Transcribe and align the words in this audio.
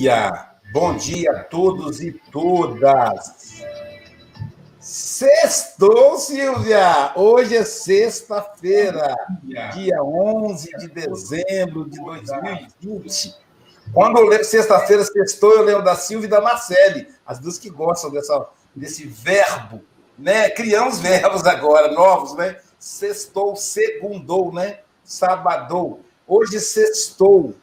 dia, 0.00 0.48
bom 0.72 0.96
dia 0.96 1.30
a 1.30 1.44
todos 1.44 2.00
e 2.00 2.10
todas. 2.32 3.62
Sextou, 4.80 6.16
Silvia! 6.16 7.12
Hoje 7.14 7.54
é 7.54 7.64
sexta-feira, 7.64 9.14
dia 9.74 10.02
11 10.02 10.70
de 10.78 10.88
dezembro 10.88 11.84
de 11.84 12.02
2020. 12.02 13.34
Quando 13.92 14.16
eu 14.20 14.24
lembro 14.24 14.46
sexta-feira, 14.46 15.04
sextou, 15.04 15.52
eu 15.52 15.64
lembro 15.64 15.84
da 15.84 15.94
Silvia 15.94 16.28
e 16.28 16.30
da 16.30 16.40
Marcele, 16.40 17.06
as 17.26 17.38
duas 17.38 17.58
que 17.58 17.68
gostam 17.68 18.10
dessa, 18.10 18.48
desse 18.74 19.06
verbo, 19.06 19.84
né? 20.18 20.48
Criamos 20.48 20.98
verbos 20.98 21.44
agora, 21.44 21.92
novos, 21.92 22.34
né? 22.36 22.56
Sextou, 22.78 23.54
segundou, 23.54 24.50
né? 24.50 24.78
Sabadou. 25.04 26.00
Hoje 26.26 26.58
sextou. 26.58 27.54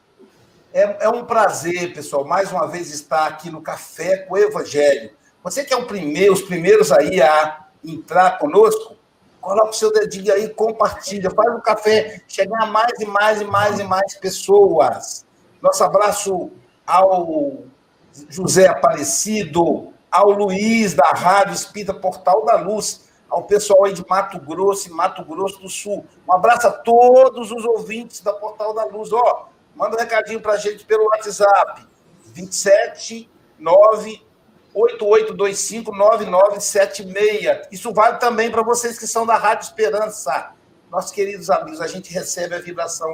É, 0.78 1.06
é 1.06 1.10
um 1.10 1.26
prazer, 1.26 1.92
pessoal, 1.92 2.24
mais 2.24 2.52
uma 2.52 2.68
vez 2.68 2.94
estar 2.94 3.26
aqui 3.26 3.50
no 3.50 3.64
Café 3.64 4.18
com 4.18 4.36
o 4.36 4.38
Evangelho. 4.38 5.10
Você 5.44 5.64
que 5.64 5.74
é 5.74 5.76
o 5.76 5.88
primeiro, 5.88 6.34
os 6.34 6.44
primeiros 6.44 6.92
aí 6.92 7.20
a 7.20 7.66
entrar 7.84 8.38
conosco, 8.38 8.96
coloca 9.42 9.72
o 9.72 9.74
seu 9.74 9.92
dedinho 9.92 10.32
aí, 10.32 10.48
compartilha, 10.50 11.32
faz 11.32 11.56
o 11.56 11.62
café 11.62 12.22
chegar 12.28 12.62
a 12.62 12.66
mais 12.68 12.92
e 13.00 13.06
mais 13.08 13.42
e 13.42 13.46
mais 13.46 13.80
e 13.80 13.84
mais 13.86 14.14
pessoas. 14.18 15.26
Nosso 15.64 15.84
abraço 15.84 16.52
ao 16.86 17.64
José 18.30 18.68
Aparecido, 18.68 19.92
ao 20.12 20.30
Luiz 20.30 20.94
da 20.94 21.10
Rádio 21.10 21.56
Espírita 21.56 21.96
Portal 21.96 22.46
da 22.46 22.56
Luz, 22.56 23.10
ao 23.28 23.46
pessoal 23.46 23.86
aí 23.86 23.94
de 23.94 24.08
Mato 24.08 24.40
Grosso 24.40 24.90
e 24.90 24.92
Mato 24.92 25.26
Grosso 25.26 25.60
do 25.60 25.70
Sul. 25.70 26.06
Um 26.30 26.34
abraço 26.34 26.68
a 26.68 26.72
todos 26.72 27.52
os 27.52 27.66
ouvintes 27.66 28.22
da 28.22 28.32
Portal 28.32 28.76
da 28.76 28.86
Luz. 28.86 29.12
Ó, 29.12 29.57
Manda 29.78 29.96
um 29.96 30.00
recadinho 30.00 30.42
para 30.42 30.54
a 30.54 30.58
gente 30.58 30.84
pelo 30.84 31.06
WhatsApp. 31.06 31.88
27 32.34 33.30
9 33.60 34.26
88259976. 34.76 37.68
Isso 37.72 37.94
vale 37.94 38.18
também 38.18 38.52
para 38.52 38.64
vocês 38.64 39.00
que 39.00 39.08
são 39.08 39.26
da 39.26 39.36
Rádio 39.36 39.66
Esperança. 39.66 40.52
Nossos 40.92 41.12
queridos 41.12 41.50
amigos, 41.50 41.80
a 41.82 41.88
gente 41.88 42.14
recebe 42.14 42.54
a 42.56 42.60
vibração 42.60 43.12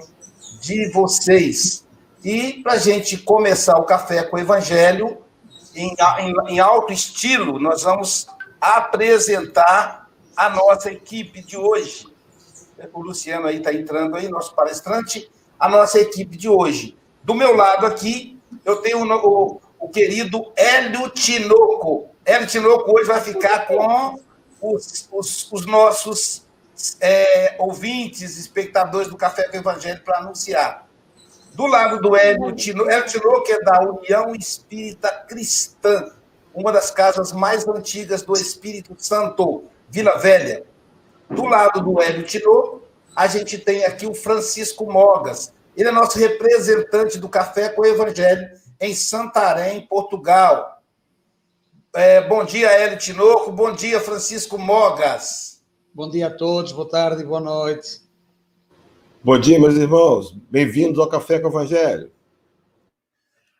de 0.62 0.92
vocês. 0.92 1.88
E 2.24 2.62
para 2.62 2.74
a 2.74 2.78
gente 2.78 3.18
começar 3.18 3.76
o 3.78 3.84
café 3.84 4.22
com 4.24 4.38
o 4.38 4.40
Evangelho, 4.40 5.24
em, 5.76 5.96
em, 6.20 6.34
em 6.54 6.60
alto 6.60 6.94
estilo, 6.94 7.58
nós 7.60 7.82
vamos 7.84 8.28
apresentar 8.60 10.10
a 10.36 10.50
nossa 10.50 10.92
equipe 10.92 11.42
de 11.42 11.56
hoje. 11.58 12.08
O 12.92 13.02
Luciano 13.02 13.48
aí 13.48 13.58
está 13.58 13.74
entrando 13.74 14.16
aí, 14.16 14.30
nosso 14.30 14.54
palestrante 14.54 15.32
a 15.60 15.70
nossa 15.70 16.00
equipe 16.00 16.38
de 16.38 16.50
hoje. 16.50 16.98
Do 17.24 17.34
meu 17.34 17.56
lado 17.56 17.86
aqui, 17.86 18.40
eu 18.66 18.78
tenho 18.78 19.04
o, 19.04 19.62
o 19.80 19.90
querido 19.90 20.52
Hélio 20.56 21.10
Tinoco. 21.10 22.10
Hélio 22.26 22.48
Tinoco 22.48 22.92
hoje 22.92 23.08
vai 23.08 23.22
ficar 23.22 23.68
com 23.68 24.16
os, 24.62 25.08
os, 25.12 25.52
os 25.52 25.66
nossos 25.66 26.46
é, 27.00 27.56
ouvintes, 27.60 28.38
espectadores 28.38 29.08
do 29.08 29.18
Café 29.18 29.44
com 29.44 29.58
o 29.58 29.60
Evangelho 29.60 30.02
para 30.04 30.20
anunciar. 30.20 30.88
Do 31.54 31.68
lado 31.68 32.02
do 32.02 32.16
Hélio 32.16 32.52
Tinoco, 32.54 32.90
Hélio 32.90 33.06
Tinoco 33.06 33.52
é 33.52 33.62
da 33.62 33.82
União 33.82 34.36
Espírita 34.36 35.10
Cristã, 35.28 36.12
uma 36.54 36.72
das 36.72 36.92
casas 36.92 37.32
mais 37.32 37.68
antigas 37.68 38.22
do 38.22 38.34
Espírito 38.34 38.96
Santo, 38.98 39.64
Vila 39.90 40.18
Velha. 40.18 40.64
Do 41.30 41.46
lado 41.46 41.82
do 41.82 42.02
Hélio 42.02 42.24
Tinoco, 42.24 42.83
a 43.16 43.28
gente 43.28 43.58
tem 43.58 43.86
aqui 43.86 44.06
o 44.06 44.14
Francisco 44.14 44.92
Mogas. 44.92 45.54
Ele 45.76 45.90
é 45.90 45.92
nosso 45.92 46.18
representante 46.18 47.18
do 47.18 47.30
Café 47.30 47.70
com 47.70 47.82
o 47.82 47.86
Evangelho 47.86 48.50
em 48.80 48.94
Santarém, 48.94 49.86
Portugal. 49.88 50.82
É, 51.96 52.22
bom 52.28 52.44
dia, 52.44 52.72
Hélio 52.72 52.98
Tinoco. 52.98 53.52
Bom 53.52 53.72
dia, 53.72 54.00
Francisco 54.00 54.58
Mogas. 54.58 55.64
Bom 55.94 56.10
dia 56.10 56.28
a 56.28 56.32
todos, 56.36 56.72
boa 56.72 56.90
tarde 56.90 57.22
e 57.22 57.26
boa 57.26 57.40
noite. 57.40 58.02
Bom 59.24 59.40
dia, 59.40 59.60
meus 59.60 59.76
irmãos. 59.76 60.32
Bem-vindos 60.50 61.00
ao 61.00 61.08
Café 61.08 61.40
com 61.40 61.48
o 61.48 61.52
Evangelho. 61.52 62.12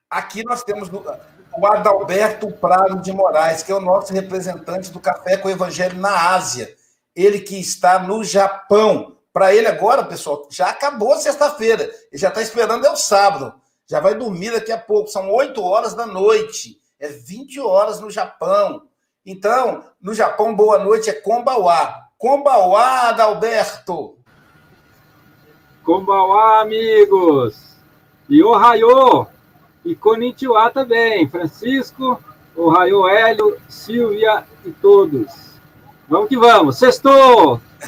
Aqui 0.10 0.44
nós 0.44 0.64
temos 0.64 0.90
o 0.90 1.66
Adalberto 1.68 2.52
Prado 2.52 3.02
de 3.02 3.12
Moraes, 3.12 3.64
que 3.64 3.72
é 3.72 3.76
o 3.76 3.82
nosso 3.82 4.14
representante 4.14 4.92
do 4.92 5.00
Café 5.00 5.38
com 5.38 5.48
o 5.48 5.52
Evangelho 5.52 5.98
na 6.00 6.34
Ásia. 6.34 6.76
Ele 7.16 7.40
que 7.40 7.60
está 7.60 8.00
no 8.00 8.24
Japão. 8.24 9.18
Para 9.34 9.54
ele 9.56 9.68
agora, 9.68 10.04
pessoal, 10.04 10.48
já 10.52 10.70
acabou 10.70 11.18
sexta-feira. 11.18 11.84
Ele 11.84 12.22
já 12.22 12.30
está 12.30 12.40
esperando 12.40 12.86
é 12.86 12.92
o 12.92 12.96
sábado. 12.96 13.52
Já 13.90 14.00
vai 14.00 14.14
dormir 14.14 14.52
daqui 14.52 14.72
a 14.72 14.78
pouco. 14.78 15.10
São 15.10 15.32
8 15.32 15.60
horas 15.62 15.96
da 15.96 16.06
noite. 16.06 16.78
É 17.00 17.08
20 17.08 17.60
horas 17.60 18.00
no 18.00 18.12
Japão. 18.12 18.84
Então, 19.26 19.84
no 20.00 20.14
Japão, 20.14 20.56
boa 20.56 20.78
noite 20.78 21.10
é 21.10 21.14
Kombawa. 21.14 22.04
Kombawa, 22.16 23.10
Adalberto. 23.10 24.18
Kombawa, 25.84 26.62
amigos. 26.62 27.76
E 28.30 28.44
Ohayô. 28.44 29.26
E 29.84 29.96
Konnichiwa 29.96 30.70
também. 30.70 31.28
Francisco, 31.28 32.24
Ohayô, 32.56 33.08
Hélio, 33.10 33.60
Silvia 33.68 34.46
e 34.64 34.72
todos. 34.72 35.60
Vamos 36.08 36.30
que 36.30 36.38
vamos. 36.38 36.78
Sextou! 36.78 37.60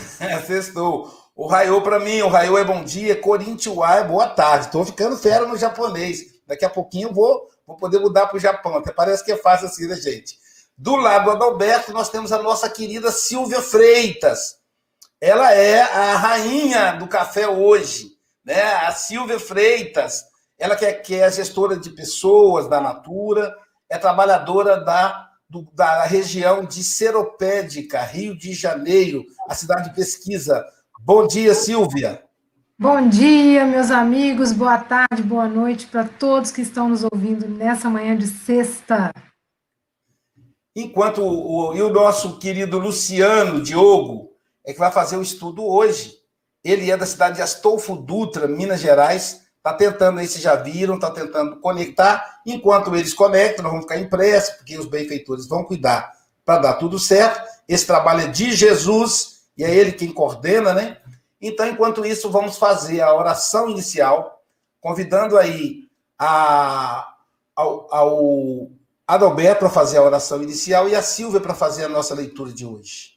Sextou. 0.46 1.25
O 1.38 1.48
Raio 1.48 1.82
para 1.82 2.00
mim, 2.00 2.22
o 2.22 2.30
Raio 2.30 2.58
é 2.58 2.64
bom 2.64 2.82
dia, 2.82 3.20
Corinthians 3.20 3.78
é 3.78 4.04
boa 4.06 4.26
tarde. 4.26 4.68
Estou 4.68 4.86
ficando 4.86 5.18
fera 5.18 5.46
no 5.46 5.58
japonês. 5.58 6.22
Daqui 6.48 6.64
a 6.64 6.70
pouquinho 6.70 7.14
vou, 7.14 7.50
vou 7.68 7.76
poder 7.76 8.00
mudar 8.00 8.28
para 8.28 8.38
o 8.38 8.40
Japão. 8.40 8.78
Até 8.78 8.94
parece 8.94 9.22
que 9.26 9.34
é 9.34 9.36
fácil 9.36 9.68
assim, 9.68 9.86
né, 9.86 9.98
gente? 9.98 10.40
Do 10.78 10.96
lado 10.96 11.26
do 11.26 11.32
Adalberto, 11.32 11.92
nós 11.92 12.08
temos 12.08 12.32
a 12.32 12.42
nossa 12.42 12.70
querida 12.70 13.12
Silvia 13.12 13.62
Freitas. 13.62 14.56
Ela 15.20 15.54
é 15.54 15.82
a 15.82 16.16
rainha 16.16 16.94
do 16.94 17.08
café 17.08 17.50
hoje, 17.50 18.12
né? 18.46 18.62
A 18.88 18.94
Silvia 18.94 19.40
Freitas. 19.40 20.24
Ela 20.58 20.78
que 20.78 20.86
é, 20.86 20.94
que 20.94 21.16
é 21.16 21.30
gestora 21.30 21.76
de 21.76 21.90
pessoas 21.90 22.70
da 22.70 22.80
Natura, 22.80 23.54
é 23.90 23.98
trabalhadora 23.98 24.80
da, 24.80 25.28
do, 25.50 25.70
da 25.74 26.06
região 26.06 26.64
de 26.64 26.82
Seropédica, 26.82 28.02
Rio 28.04 28.38
de 28.38 28.54
Janeiro, 28.54 29.26
a 29.50 29.54
cidade 29.54 29.90
de 29.90 29.96
pesquisa 29.96 30.66
Bom 31.08 31.28
dia, 31.28 31.54
Silvia. 31.54 32.24
Bom 32.80 33.08
dia, 33.08 33.64
meus 33.64 33.92
amigos. 33.92 34.52
Boa 34.52 34.80
tarde, 34.80 35.22
boa 35.22 35.48
noite 35.48 35.86
para 35.86 36.04
todos 36.04 36.50
que 36.50 36.64
estão 36.64 36.90
nos 36.90 37.04
ouvindo 37.04 37.48
nessa 37.48 37.88
manhã 37.92 38.18
de 38.18 38.26
sexta. 38.26 39.14
Enquanto 40.76 41.22
o, 41.22 41.76
e 41.76 41.82
o 41.84 41.94
nosso 41.94 42.40
querido 42.40 42.80
Luciano 42.80 43.62
Diogo 43.62 44.32
é 44.66 44.74
que 44.74 44.80
vai 44.80 44.92
fazer 44.92 45.18
o 45.18 45.22
estudo 45.22 45.64
hoje. 45.64 46.12
Ele 46.64 46.90
é 46.90 46.98
da 46.98 47.06
cidade 47.06 47.36
de 47.36 47.44
Astolfo 47.44 47.96
Dutra, 47.96 48.48
Minas 48.48 48.82
Gerais. 48.82 49.44
Está 49.58 49.74
tentando 49.74 50.18
aí, 50.18 50.28
vocês 50.28 50.44
já 50.44 50.56
viram, 50.56 50.96
está 50.96 51.12
tentando 51.12 51.58
conectar. 51.58 52.42
Enquanto 52.48 52.96
eles 52.96 53.14
conectam, 53.14 53.62
nós 53.62 53.74
vamos 53.74 53.86
ficar 53.86 54.00
impressos, 54.00 54.56
porque 54.56 54.76
os 54.76 54.88
benfeitores 54.88 55.48
vão 55.48 55.66
cuidar 55.66 56.12
para 56.44 56.58
dar 56.58 56.74
tudo 56.74 56.98
certo. 56.98 57.48
Esse 57.70 57.86
trabalho 57.86 58.22
é 58.22 58.28
de 58.28 58.54
Jesus 58.54 59.35
e 59.58 59.64
é 59.64 59.74
ele 59.74 59.92
quem 59.92 60.12
coordena, 60.12 60.74
né? 60.74 60.98
Então, 61.42 61.68
enquanto 61.68 62.06
isso, 62.06 62.30
vamos 62.30 62.58
fazer 62.58 63.02
a 63.02 63.14
oração 63.14 63.70
inicial, 63.70 64.44
convidando 64.82 65.38
aí 65.38 65.88
a, 66.18 67.16
ao, 67.56 67.94
ao 67.94 68.70
Adalberto 69.08 69.60
para 69.60 69.70
fazer 69.70 69.98
a 69.98 70.04
oração 70.04 70.42
inicial 70.42 70.90
e 70.90 70.96
a 70.96 71.02
Silvia 71.02 71.40
para 71.40 71.54
fazer 71.54 71.86
a 71.86 71.90
nossa 71.90 72.16
leitura 72.16 72.52
de 72.52 72.66
hoje. 72.66 73.16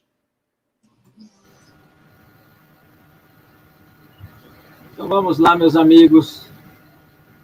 Então 4.93 5.08
vamos 5.08 5.38
lá, 5.38 5.56
meus 5.56 5.76
amigos. 5.76 6.46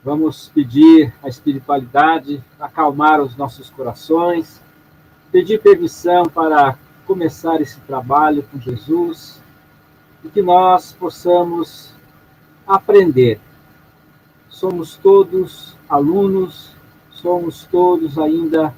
Vamos 0.03 0.51
pedir 0.53 1.15
a 1.23 1.29
espiritualidade, 1.29 2.45
acalmar 2.61 3.23
os 3.23 3.35
nossos 3.37 3.71
corações, 3.71 4.61
pedir 5.33 5.63
permissão 5.63 6.25
para 6.25 6.79
começar 7.07 7.61
esse 7.61 7.79
trabalho 7.81 8.43
com 8.51 8.61
Jesus 8.61 9.41
e 10.25 10.29
que 10.29 10.43
nós 10.43 10.93
possamos 10.93 11.93
aprender. 12.67 13.41
Somos 14.49 14.97
todos 14.97 15.77
alunos, 15.89 16.71
somos 17.11 17.65
todos 17.65 18.19
ainda 18.19 18.75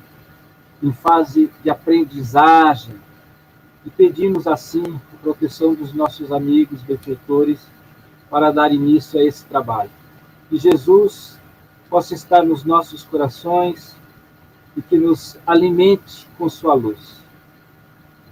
em 0.82 0.92
fase 0.92 1.50
de 1.62 1.70
aprendizagem 1.70 2.94
e 3.84 3.90
pedimos 3.90 4.46
assim 4.46 5.00
a 5.14 5.16
proteção 5.22 5.74
dos 5.74 5.92
nossos 5.92 6.32
amigos 6.32 6.82
benfeitores 6.82 7.60
para 8.28 8.50
dar 8.50 8.72
início 8.72 9.20
a 9.20 9.24
esse 9.24 9.44
trabalho. 9.44 9.90
Que 10.48 10.58
Jesus 10.58 11.38
possa 11.88 12.14
estar 12.14 12.42
nos 12.42 12.64
nossos 12.64 13.04
corações 13.04 13.94
e 14.76 14.82
que 14.82 14.98
nos 14.98 15.38
alimente 15.46 16.26
com 16.36 16.48
sua 16.48 16.74
luz. 16.74 17.25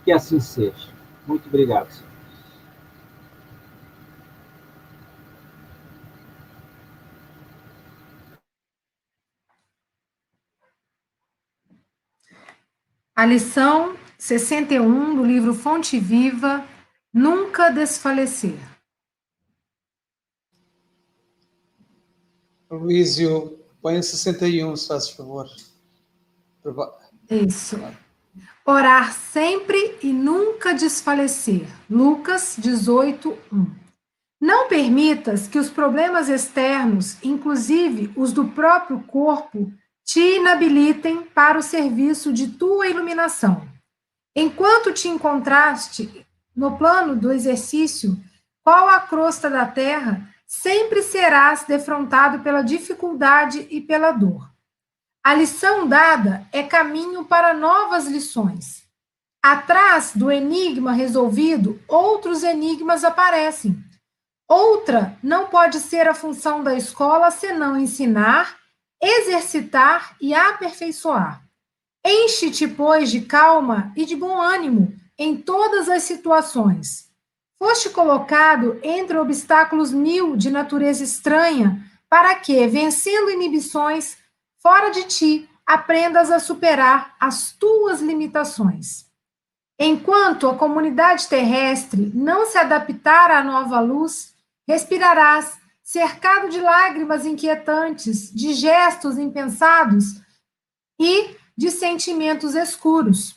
Que 0.05 0.13
assim 0.13 0.39
seja. 0.39 0.93
Muito 1.27 1.49
obrigado, 1.49 1.91
senhor. 1.91 2.15
A 13.17 13.25
lição 13.25 13.97
61 14.19 15.15
do 15.15 15.25
livro 15.25 15.55
Fonte 15.55 16.01
Viva, 16.01 16.67
Nunca 17.13 17.71
Desfalecer. 17.71 18.59
Luísio, 22.69 23.57
põe 23.81 24.03
61, 24.03 24.75
se 24.77 24.89
faz 24.89 25.11
favor. 25.11 25.47
Isso. 27.31 27.77
Orar 28.65 29.13
sempre 29.13 29.99
e 30.03 30.13
nunca 30.13 30.73
desfalecer. 30.73 31.67
Lucas 31.89 32.57
18, 32.59 33.37
1. 33.53 33.67
Não 34.41 34.69
permitas 34.69 35.49
que 35.49 35.59
os 35.59 35.71
problemas 35.71 36.29
externos, 36.29 37.17
inclusive 37.23 38.13
os 38.17 38.33
do 38.33 38.49
próprio 38.49 39.01
corpo, 39.01 39.73
te 40.05 40.37
inabilitem 40.37 41.23
para 41.23 41.59
o 41.59 41.63
serviço 41.63 42.33
de 42.33 42.49
tua 42.49 42.87
iluminação. 42.87 43.67
Enquanto 44.37 44.93
te 44.93 45.09
encontraste 45.09 46.27
no 46.55 46.77
plano 46.77 47.17
do 47.17 47.33
exercício, 47.33 48.17
qual 48.63 48.89
a 48.89 49.01
crosta 49.01 49.51
da 49.51 49.67
terra, 49.67 50.29
sempre 50.47 51.03
serás 51.03 51.65
defrontado 51.65 52.41
pela 52.41 52.63
dificuldade 52.63 53.67
e 53.71 53.81
pela 53.81 54.11
dor. 54.13 54.54
A 55.27 55.33
lição 55.33 55.89
dada 55.89 56.47
é 56.53 56.63
caminho 56.63 57.25
para 57.25 57.55
novas 57.55 58.07
lições. 58.07 58.85
Atrás 59.43 60.13
do 60.15 60.31
enigma 60.31 60.93
resolvido, 60.93 61.81
outros 61.89 62.43
enigmas 62.43 63.05
aparecem. 63.05 63.75
Outra 64.47 65.19
não 65.23 65.47
pode 65.47 65.81
ser 65.81 66.07
a 66.07 66.13
função 66.13 66.63
da 66.63 66.75
escola 66.75 67.31
senão 67.31 67.75
ensinar, 67.75 68.59
exercitar 69.03 70.15
e 70.21 70.35
aperfeiçoar. 70.35 71.43
Enche-te, 72.05 72.69
pois, 72.69 73.11
de 73.11 73.23
calma 73.23 73.95
e 73.97 74.05
de 74.05 74.15
bom 74.15 74.39
ânimo 74.39 74.95
em 75.19 75.39
todas 75.39 75.89
as 75.89 76.03
situações. 76.03 77.09
Foste 77.59 77.89
colocado 77.89 78.79
entre 78.83 79.17
obstáculos 79.17 79.91
mil 79.91 80.37
de 80.37 80.51
natureza 80.51 81.03
estranha, 81.03 81.83
para 82.11 82.35
que, 82.35 82.67
vencendo 82.67 83.31
inibições 83.31 84.23
fora 84.65 84.89
de 84.89 85.03
ti, 85.05 85.51
aprendas 85.67 86.31
a 86.31 86.39
superar 86.39 87.15
as 87.21 87.53
tuas 87.53 88.01
limitações. 88.01 89.05
Enquanto 89.79 90.49
a 90.49 90.57
comunidade 90.57 91.29
terrestre 91.29 92.11
não 92.15 92.47
se 92.47 92.57
adaptar 92.57 93.31
à 93.31 93.45
nova 93.45 93.79
luz, 93.81 94.35
respirarás 94.67 95.59
cercado 95.83 96.49
de 96.49 96.61
lágrimas 96.61 97.27
inquietantes, 97.27 98.33
de 98.33 98.55
gestos 98.55 99.19
impensados 99.19 100.23
e 100.99 101.37
de 101.55 101.71
sentimentos 101.71 102.55
escuros. 102.55 103.37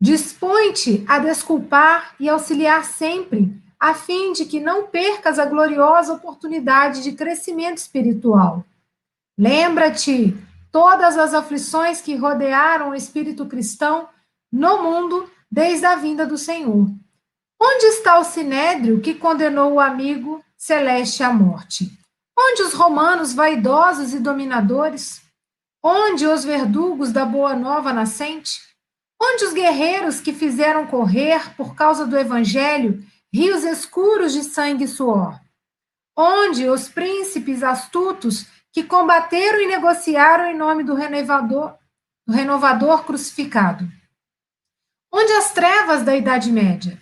Dispõe-te 0.00 1.04
a 1.08 1.18
desculpar 1.18 2.14
e 2.20 2.28
auxiliar 2.28 2.84
sempre, 2.84 3.60
a 3.78 3.92
fim 3.92 4.32
de 4.32 4.44
que 4.44 4.60
não 4.60 4.86
percas 4.86 5.40
a 5.40 5.46
gloriosa 5.46 6.12
oportunidade 6.12 7.02
de 7.02 7.12
crescimento 7.12 7.78
espiritual. 7.78 8.64
Lembra-te 9.36 10.36
todas 10.72 11.16
as 11.16 11.34
aflições 11.34 12.00
que 12.00 12.16
rodearam 12.16 12.90
o 12.90 12.94
espírito 12.94 13.46
cristão 13.46 14.08
no 14.52 14.82
mundo 14.82 15.30
desde 15.50 15.86
a 15.86 15.96
vinda 15.96 16.26
do 16.26 16.38
Senhor. 16.38 16.88
Onde 17.60 17.86
está 17.86 18.18
o 18.18 18.24
sinédrio 18.24 19.00
que 19.00 19.14
condenou 19.14 19.74
o 19.74 19.80
amigo 19.80 20.42
celeste 20.56 21.22
à 21.22 21.32
morte? 21.32 21.90
Onde 22.38 22.62
os 22.62 22.72
romanos 22.72 23.34
vaidosos 23.34 24.14
e 24.14 24.18
dominadores? 24.18 25.20
Onde 25.82 26.26
os 26.26 26.44
verdugos 26.44 27.12
da 27.12 27.24
boa 27.24 27.54
nova 27.54 27.92
nascente? 27.92 28.60
Onde 29.20 29.44
os 29.44 29.52
guerreiros 29.52 30.20
que 30.20 30.32
fizeram 30.32 30.86
correr, 30.86 31.54
por 31.54 31.74
causa 31.74 32.06
do 32.06 32.18
evangelho, 32.18 33.04
rios 33.32 33.64
escuros 33.64 34.32
de 34.32 34.42
sangue 34.42 34.84
e 34.84 34.88
suor? 34.88 35.38
Onde 36.16 36.68
os 36.68 36.88
príncipes 36.88 37.62
astutos 37.62 38.46
que 38.72 38.84
combateram 38.84 39.60
e 39.60 39.66
negociaram 39.66 40.46
em 40.46 40.56
nome 40.56 40.84
do 40.84 40.94
renovador, 40.94 41.74
do 42.26 42.32
renovador 42.32 43.04
crucificado? 43.04 43.88
Onde 45.12 45.32
as 45.32 45.52
trevas 45.52 46.02
da 46.02 46.16
Idade 46.16 46.52
Média? 46.52 47.00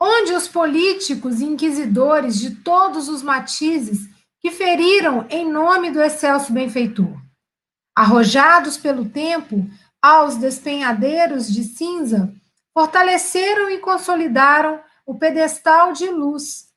Onde 0.00 0.32
os 0.32 0.46
políticos 0.46 1.40
e 1.40 1.44
inquisidores 1.44 2.38
de 2.38 2.56
todos 2.56 3.08
os 3.08 3.22
matizes 3.22 4.08
que 4.40 4.50
feriram 4.50 5.26
em 5.30 5.50
nome 5.50 5.90
do 5.90 6.00
excelso 6.00 6.52
benfeitor? 6.52 7.16
Arrojados 7.96 8.76
pelo 8.76 9.08
tempo, 9.08 9.68
aos 10.00 10.36
despenhadeiros 10.36 11.52
de 11.52 11.64
cinza, 11.64 12.32
fortaleceram 12.72 13.70
e 13.70 13.78
consolidaram 13.78 14.80
o 15.04 15.18
pedestal 15.18 15.92
de 15.92 16.06
luz, 16.08 16.68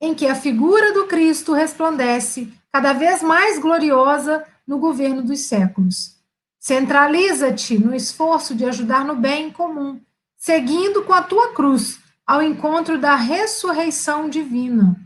em 0.00 0.14
que 0.14 0.26
a 0.26 0.34
figura 0.34 0.92
do 0.92 1.06
Cristo 1.06 1.52
resplandece, 1.52 2.52
cada 2.74 2.92
vez 2.92 3.22
mais 3.22 3.60
gloriosa, 3.60 4.44
no 4.66 4.78
governo 4.78 5.22
dos 5.22 5.42
séculos. 5.42 6.16
Centraliza-te 6.58 7.78
no 7.78 7.94
esforço 7.94 8.52
de 8.52 8.64
ajudar 8.64 9.04
no 9.04 9.14
bem 9.14 9.48
comum, 9.48 10.00
seguindo 10.36 11.04
com 11.04 11.12
a 11.12 11.22
tua 11.22 11.52
cruz 11.52 12.00
ao 12.26 12.42
encontro 12.42 12.98
da 12.98 13.14
ressurreição 13.14 14.28
divina. 14.28 15.00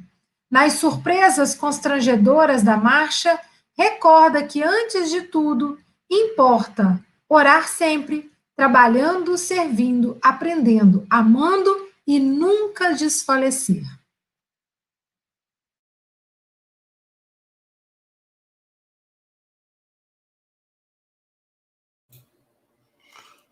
Nas 0.50 0.73
surpresas 0.75 1.55
constrangedoras 1.55 2.62
da 2.62 2.79
marcha, 2.79 3.38
recorda 3.76 4.43
que, 4.43 4.62
antes 4.62 5.11
de 5.11 5.21
tudo, 5.21 5.79
importa 6.11 6.99
Orar 7.29 7.69
sempre, 7.69 8.32
trabalhando, 8.56 9.37
servindo, 9.37 10.17
aprendendo, 10.23 11.07
amando 11.11 11.71
e 12.07 12.19
nunca 12.19 12.95
desfalecer. 12.95 13.85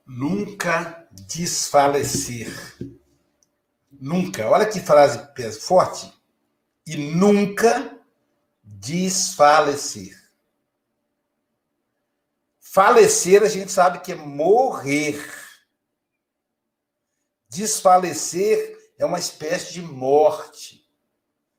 Nunca 0.06 1.08
desfalecer. 1.10 2.48
Nunca. 3.90 4.48
Olha 4.48 4.66
que 4.66 4.78
frase 4.78 5.18
forte. 5.60 6.12
E 6.86 6.96
nunca 6.96 7.98
desfalecer. 8.62 10.16
Falecer, 12.60 13.42
a 13.42 13.48
gente 13.48 13.72
sabe 13.72 14.00
que 14.00 14.12
é 14.12 14.14
morrer. 14.14 15.18
Desfalecer 17.48 18.92
é 18.98 19.04
uma 19.04 19.18
espécie 19.18 19.72
de 19.72 19.82
morte. 19.82 20.86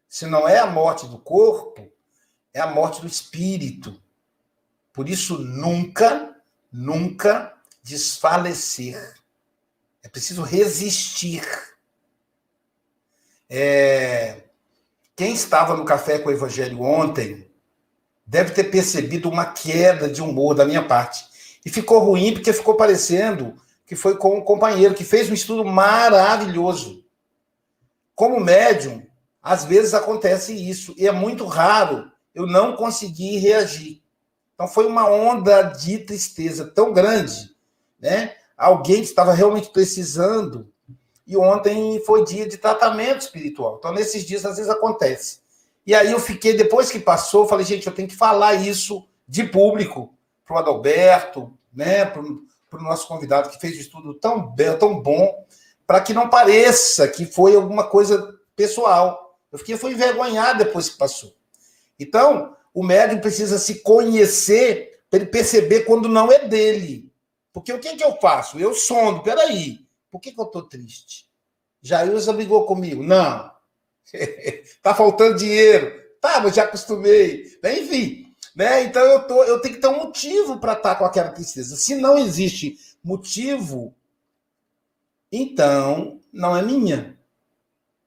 Se 0.07 0.25
não 0.25 0.47
é 0.47 0.59
a 0.59 0.67
morte 0.67 1.07
do 1.07 1.19
corpo, 1.19 1.91
é 2.53 2.61
a 2.61 2.67
morte 2.67 3.01
do 3.01 3.07
espírito. 3.07 4.01
Por 4.93 5.09
isso, 5.09 5.39
nunca, 5.39 6.39
nunca 6.71 7.56
desfalecer. 7.87 9.15
É 10.03 10.09
preciso 10.09 10.41
resistir. 10.41 11.43
É... 13.49 14.43
Quem 15.15 15.33
estava 15.33 15.75
no 15.75 15.85
café 15.85 16.19
com 16.19 16.29
o 16.29 16.33
Evangelho 16.33 16.81
ontem 16.81 17.49
deve 18.25 18.51
ter 18.53 18.65
percebido 18.65 19.29
uma 19.29 19.45
queda 19.45 20.09
de 20.09 20.21
humor 20.21 20.53
da 20.53 20.65
minha 20.65 20.85
parte. 20.85 21.25
E 21.65 21.69
ficou 21.69 21.99
ruim 21.99 22.33
porque 22.33 22.51
ficou 22.53 22.75
parecendo 22.75 23.55
que 23.85 23.95
foi 23.95 24.17
com 24.17 24.37
um 24.37 24.41
companheiro 24.41 24.93
que 24.93 25.05
fez 25.05 25.29
um 25.29 25.33
estudo 25.33 25.63
maravilhoso. 25.63 27.05
Como 28.13 28.39
médium, 28.39 29.01
às 29.41 29.63
vezes 29.63 29.93
acontece 29.93 30.53
isso, 30.53 30.93
e 30.97 31.07
é 31.07 31.11
muito 31.11 31.45
raro 31.45 32.11
eu 32.35 32.45
não 32.45 32.75
conseguir 32.75 33.37
reagir. 33.37 34.01
Então 34.53 34.67
foi 34.67 34.85
uma 34.85 35.09
onda 35.09 35.61
de 35.61 35.99
tristeza 35.99 36.65
tão 36.65 36.91
grande, 36.91 37.55
né? 37.99 38.35
Alguém 38.57 38.97
que 38.97 39.07
estava 39.07 39.33
realmente 39.33 39.69
precisando. 39.69 40.67
E 41.25 41.35
ontem 41.35 42.01
foi 42.05 42.23
dia 42.23 42.47
de 42.47 42.57
tratamento 42.57 43.21
espiritual. 43.21 43.77
Então 43.77 43.91
nesses 43.91 44.23
dias 44.25 44.45
às 44.45 44.57
vezes 44.57 44.71
acontece. 44.71 45.39
E 45.85 45.95
aí 45.95 46.11
eu 46.11 46.19
fiquei, 46.19 46.53
depois 46.53 46.91
que 46.91 46.99
passou, 46.99 47.47
falei, 47.47 47.65
gente, 47.65 47.87
eu 47.87 47.93
tenho 47.93 48.07
que 48.07 48.15
falar 48.15 48.55
isso 48.55 49.07
de 49.27 49.43
público 49.43 50.13
para 50.45 50.55
o 50.55 50.59
Adalberto, 50.59 51.53
né, 51.73 52.05
para 52.05 52.21
o 52.21 52.83
nosso 52.83 53.07
convidado 53.07 53.49
que 53.49 53.59
fez 53.59 53.77
um 53.77 53.81
estudo 53.81 54.13
tão 54.13 54.53
tão 54.79 55.01
bom, 55.01 55.45
para 55.85 56.01
que 56.01 56.13
não 56.13 56.29
pareça 56.29 57.07
que 57.07 57.25
foi 57.25 57.55
alguma 57.55 57.87
coisa 57.87 58.37
pessoal. 58.55 59.37
Eu 59.51 59.59
fiquei 59.59 59.77
foi 59.77 59.93
envergonhado 59.93 60.63
depois 60.63 60.89
que 60.89 60.97
passou. 60.97 61.33
Então, 61.99 62.55
o 62.73 62.83
médium 62.83 63.19
precisa 63.19 63.57
se 63.57 63.81
conhecer 63.81 64.99
para 65.09 65.19
ele 65.19 65.29
perceber 65.29 65.81
quando 65.81 66.09
não 66.09 66.31
é 66.31 66.47
dele. 66.47 67.06
Porque 67.57 67.73
o 67.73 67.79
que, 67.79 67.95
que 67.95 68.03
eu 68.03 68.15
faço? 68.17 68.59
Eu 68.59 68.71
sondo, 68.75 69.23
peraí, 69.23 69.79
por 70.11 70.21
que, 70.21 70.31
que 70.31 70.39
eu 70.39 70.45
estou 70.45 70.61
triste? 70.61 71.25
Jailza 71.81 72.31
brigou 72.31 72.67
comigo? 72.67 73.01
Não. 73.01 73.51
tá 74.83 74.93
faltando 74.93 75.39
dinheiro. 75.39 75.91
Tá, 76.21 76.39
mas 76.39 76.53
já 76.53 76.65
acostumei. 76.65 77.59
Enfim, 77.63 78.31
né? 78.55 78.83
Então 78.83 79.01
eu, 79.01 79.23
tô, 79.23 79.43
eu 79.43 79.59
tenho 79.59 79.73
que 79.73 79.81
ter 79.81 79.87
um 79.87 79.97
motivo 79.97 80.59
para 80.59 80.73
estar 80.73 80.93
tá 80.93 80.95
com 80.97 81.05
aquela 81.05 81.31
tristeza. 81.31 81.75
Se 81.75 81.95
não 81.95 82.19
existe 82.19 82.77
motivo, 83.03 83.95
então 85.31 86.21
não 86.31 86.55
é 86.55 86.61
minha. 86.61 87.17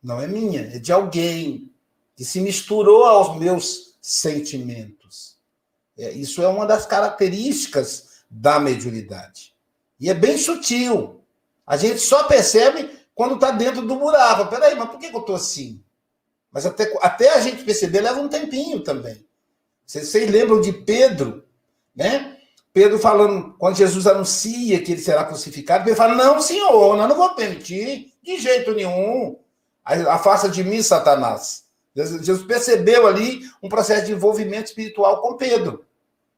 Não 0.01 0.23
é 0.23 0.29
minha, 0.29 0.61
é 0.61 0.79
de 0.79 0.93
alguém 0.93 1.75
que 2.15 2.25
se 2.25 2.41
misturou 2.41 3.05
aos 3.05 3.37
meus 3.37 3.99
sentimentos. 4.01 5.37
É, 5.99 6.13
isso 6.13 6.41
é 6.41 6.47
uma 6.47 6.67
das 6.67 6.87
características 6.87 8.10
da 8.31 8.61
mediunidade. 8.61 9.53
E 9.99 10.09
é 10.09 10.15
bem 10.15 10.39
sutil. 10.39 11.21
A 11.67 11.77
gente 11.77 11.99
só 11.99 12.25
percebe 12.25 12.91
quando 13.15 13.35
está 13.35 13.51
dentro 13.51 13.83
do 13.83 13.97
buraco. 13.97 14.49
Peraí, 14.49 14.75
mas 14.77 14.89
por 14.89 14.99
que 14.99 15.07
eu 15.07 15.21
estou 15.21 15.35
assim? 15.35 15.83
Mas 16.53 16.65
até, 16.65 16.97
até 17.03 17.35
a 17.35 17.41
gente 17.41 17.65
perceber 17.65 18.01
leva 18.01 18.21
um 18.21 18.29
tempinho 18.29 18.81
também. 18.83 19.25
Vocês, 19.87 20.09
vocês 20.09 20.31
lembram 20.31 20.61
de 20.61 20.73
Pedro, 20.73 21.45
né? 21.95 22.37
Pedro 22.73 22.99
falando, 22.99 23.55
quando 23.59 23.77
Jesus 23.77 24.07
anuncia 24.07 24.81
que 24.83 24.93
ele 24.93 25.01
será 25.01 25.25
crucificado, 25.25 25.85
Pedro 25.85 25.97
fala: 25.97 26.15
Não, 26.15 26.41
senhor, 26.41 26.97
eu 26.97 27.09
não 27.09 27.17
vou 27.17 27.35
permitir, 27.35 28.13
de 28.23 28.39
jeito 28.39 28.73
nenhum. 28.73 29.37
Afasta 29.85 30.49
de 30.49 30.63
mim, 30.63 30.83
Satanás. 30.83 31.65
Jesus 31.95 32.43
percebeu 32.45 33.07
ali 33.07 33.41
um 33.61 33.69
processo 33.69 34.07
de 34.07 34.13
envolvimento 34.13 34.69
espiritual 34.69 35.21
com 35.21 35.37
Pedro. 35.37 35.85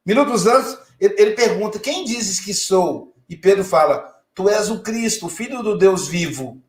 Minutos 0.05 0.47
antes, 0.47 0.77
ele, 1.03 1.15
ele 1.19 1.31
pergunta: 1.33 1.81
Quem 1.81 2.05
dizes 2.05 2.39
que 2.39 2.55
sou? 2.55 3.13
E 3.29 3.37
Pedro 3.37 3.65
fala: 3.65 4.15
Tu 4.33 4.49
és 4.49 4.71
o 4.71 4.83
Cristo, 4.83 5.27
o 5.27 5.31
Filho 5.31 5.63
do 5.63 5.77
Deus 5.77 6.07
vivo. 6.07 6.63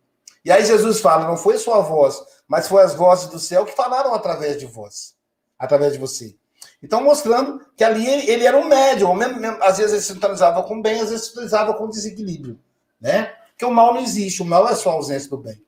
E 0.44 0.52
aí 0.52 0.66
Jesus 0.66 1.00
fala: 1.00 1.28
Não 1.28 1.38
foi 1.38 1.60
sua 1.60 1.82
voz, 1.82 2.20
mas 2.48 2.68
foi 2.68 2.82
as 2.82 2.96
vozes 2.96 3.28
do 3.28 3.40
céu 3.40 3.64
que 3.64 3.76
falaram 3.76 4.14
através 4.14 4.58
de 4.58 4.66
vós, 4.66 5.14
através 5.58 5.94
de 5.94 6.00
você. 6.00 6.36
Então, 6.82 7.04
mostrando 7.04 7.62
que 7.78 7.84
ali 7.84 8.06
ele, 8.06 8.30
ele 8.30 8.46
era 8.46 8.58
um 8.58 8.68
médium, 8.68 9.14
mesmo, 9.14 9.40
mesmo, 9.40 9.58
às 9.62 9.78
vezes 9.78 9.94
ele 9.94 10.02
sintonizava 10.02 10.64
com 10.64 10.82
bem, 10.82 11.00
às 11.00 11.12
vezes 11.12 11.28
sintonizava 11.28 11.74
com 11.76 11.90
desequilíbrio, 11.90 12.60
né? 13.00 13.34
Porque 13.50 13.66
o 13.66 13.72
mal 13.72 13.94
não 13.94 14.02
existe, 14.02 14.42
o 14.42 14.46
mal 14.46 14.68
é 14.68 14.76
só 14.76 14.90
a 14.90 14.94
ausência 14.94 15.30
do 15.30 15.38
bem. 15.38 15.62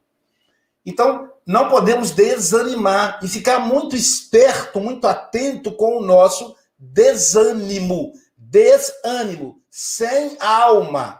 Então, 0.85 1.29
não 1.45 1.69
podemos 1.69 2.11
desanimar 2.11 3.19
e 3.23 3.27
ficar 3.27 3.59
muito 3.59 3.95
esperto, 3.95 4.79
muito 4.79 5.07
atento 5.07 5.71
com 5.71 5.97
o 5.97 6.05
nosso 6.05 6.55
desânimo. 6.77 8.11
Desânimo, 8.47 9.61
sem 9.71 10.37
alma. 10.39 11.19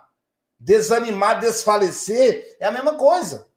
Desanimar, 0.60 1.40
desfalecer 1.40 2.56
é 2.60 2.68
a 2.68 2.72
mesma 2.72 2.96
coisa. 2.96 3.48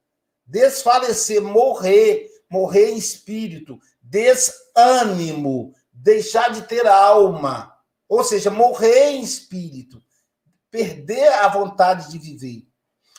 Desfalecer, 0.45 1.41
morrer, 1.41 2.27
morrer 2.49 2.89
em 2.89 2.97
espírito. 2.97 3.79
Desânimo, 4.01 5.73
deixar 5.93 6.51
de 6.51 6.63
ter 6.63 6.87
alma, 6.87 7.75
ou 8.07 8.23
seja, 8.23 8.49
morrer 8.49 9.11
em 9.11 9.21
espírito, 9.21 10.01
perder 10.71 11.27
a 11.33 11.47
vontade 11.47 12.09
de 12.09 12.17
viver. 12.17 12.67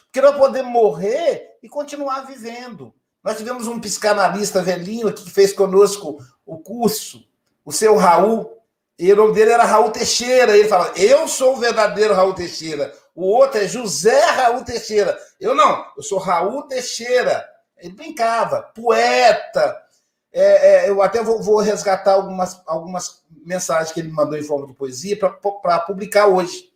Porque 0.04 0.20
nós 0.20 0.36
podemos 0.36 0.72
morrer 0.72 1.58
e 1.62 1.68
continuar 1.68 2.22
vivendo. 2.22 2.92
Nós 3.22 3.38
tivemos 3.38 3.68
um 3.68 3.80
psicanalista 3.80 4.60
velhinho 4.60 5.06
aqui 5.06 5.22
que 5.22 5.30
fez 5.30 5.52
conosco 5.52 6.18
o 6.44 6.58
curso, 6.58 7.24
o 7.64 7.70
seu 7.70 7.96
Raul, 7.96 8.59
e 9.00 9.10
o 9.10 9.16
nome 9.16 9.32
dele 9.32 9.50
era 9.50 9.64
Raul 9.64 9.90
Teixeira. 9.90 10.54
Ele 10.54 10.68
fala: 10.68 10.92
Eu 10.94 11.26
sou 11.26 11.54
o 11.54 11.58
verdadeiro 11.58 12.12
Raul 12.12 12.34
Teixeira. 12.34 12.94
O 13.14 13.24
outro 13.24 13.58
é 13.58 13.66
José 13.66 14.20
Raul 14.26 14.62
Teixeira. 14.62 15.18
Eu 15.40 15.54
não, 15.54 15.86
eu 15.96 16.02
sou 16.02 16.18
Raul 16.18 16.64
Teixeira. 16.64 17.48
Ele 17.78 17.94
brincava, 17.94 18.60
poeta, 18.74 19.82
é, 20.30 20.84
é, 20.84 20.90
eu 20.90 21.00
até 21.00 21.22
vou, 21.22 21.42
vou, 21.42 21.60
resgatar 21.60 22.12
algumas, 22.12 22.62
algumas 22.66 23.22
mensagens 23.30 23.90
que 23.90 24.00
ele 24.00 24.08
me 24.08 24.14
mandou 24.14 24.38
em 24.38 24.44
forma 24.44 24.66
de 24.66 24.74
poesia 24.74 25.18
para 25.18 25.80
publicar 25.80 26.26
hoje. 26.26 26.68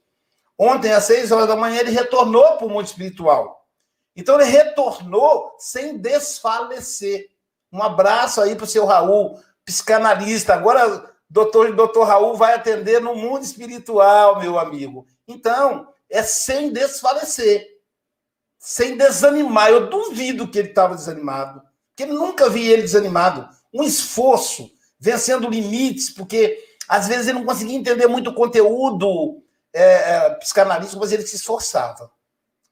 Ontem, 0.58 0.92
às 0.92 1.04
seis 1.04 1.30
horas 1.30 1.46
da 1.46 1.56
manhã, 1.56 1.80
ele 1.80 1.90
retornou 1.90 2.56
para 2.56 2.66
o 2.66 2.70
mundo 2.70 2.86
espiritual. 2.86 3.66
Então, 4.16 4.40
ele 4.40 4.50
retornou 4.50 5.54
sem 5.58 5.98
desfalecer. 5.98 7.28
Um 7.70 7.82
abraço 7.82 8.40
aí 8.40 8.56
para 8.56 8.64
o 8.64 8.68
seu 8.68 8.86
Raul, 8.86 9.38
psicanalista. 9.64 10.54
Agora, 10.54 11.13
doutor, 11.34 11.74
doutor 11.74 12.04
Raul 12.04 12.36
vai 12.36 12.54
atender 12.54 13.00
no 13.00 13.14
mundo 13.14 13.42
espiritual, 13.42 14.40
meu 14.40 14.58
amigo. 14.58 15.04
Então, 15.26 15.88
é 16.08 16.22
sem 16.22 16.72
desfalecer, 16.72 17.66
sem 18.56 18.96
desanimar. 18.96 19.70
Eu 19.70 19.90
duvido 19.90 20.46
que 20.46 20.58
ele 20.58 20.68
estava 20.68 20.94
desanimado 20.94 21.60
porque 21.96 22.12
nunca 22.12 22.50
vi 22.50 22.68
ele 22.68 22.82
desanimado. 22.82 23.48
Um 23.72 23.82
esforço, 23.82 24.70
vencendo 24.98 25.48
limites, 25.48 26.10
porque 26.10 26.58
às 26.88 27.06
vezes 27.06 27.28
ele 27.28 27.38
não 27.38 27.46
conseguia 27.46 27.76
entender 27.76 28.06
muito 28.08 28.30
o 28.30 28.34
conteúdo 28.34 29.42
é, 29.72 29.82
é, 29.82 30.30
psicanalítico, 30.30 30.98
mas 30.98 31.12
ele 31.12 31.26
se 31.26 31.36
esforçava. 31.36 32.10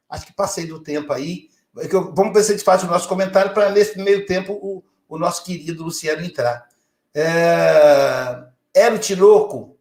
Acho 0.08 0.26
que 0.26 0.32
passei 0.32 0.66
do 0.66 0.82
tempo 0.82 1.12
aí. 1.12 1.48
É 1.78 1.88
vamos 1.88 2.34
ver 2.34 2.42
se 2.42 2.52
a 2.52 2.56
gente 2.56 2.64
faz 2.64 2.82
o 2.82 2.86
nosso 2.86 3.08
comentário 3.08 3.54
para, 3.54 3.70
nesse 3.70 3.98
meio 3.98 4.26
tempo, 4.26 4.52
o, 4.54 4.84
o 5.08 5.18
nosso 5.18 5.44
querido 5.44 5.84
Luciano 5.84 6.24
entrar. 6.24 6.68
É... 7.14 8.51
Era 8.74 8.94
o 8.94 8.98
Tinoco. 8.98 9.76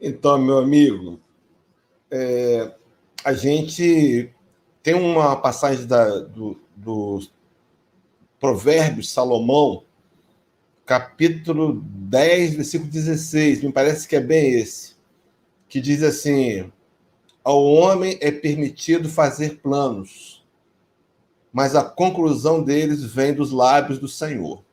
Então, 0.00 0.38
meu 0.38 0.58
amigo, 0.58 1.20
é, 2.10 2.74
a 3.24 3.32
gente 3.32 4.32
tem 4.82 4.94
uma 4.94 5.36
passagem 5.36 5.86
da, 5.86 6.20
do, 6.20 6.60
do 6.76 7.20
Provérbios 8.38 9.10
Salomão, 9.10 9.84
capítulo 10.84 11.80
10, 11.82 12.54
versículo 12.54 12.90
16, 12.90 13.62
me 13.62 13.72
parece 13.72 14.06
que 14.06 14.16
é 14.16 14.20
bem 14.20 14.54
esse, 14.54 14.96
que 15.68 15.80
diz 15.80 16.02
assim: 16.02 16.72
Ao 17.42 17.64
homem 17.64 18.18
é 18.20 18.32
permitido 18.32 19.08
fazer 19.08 19.60
planos, 19.60 20.44
mas 21.52 21.76
a 21.76 21.84
conclusão 21.84 22.62
deles 22.62 23.04
vem 23.04 23.32
dos 23.32 23.52
lábios 23.52 23.98
do 23.98 24.08
Senhor. 24.08 24.64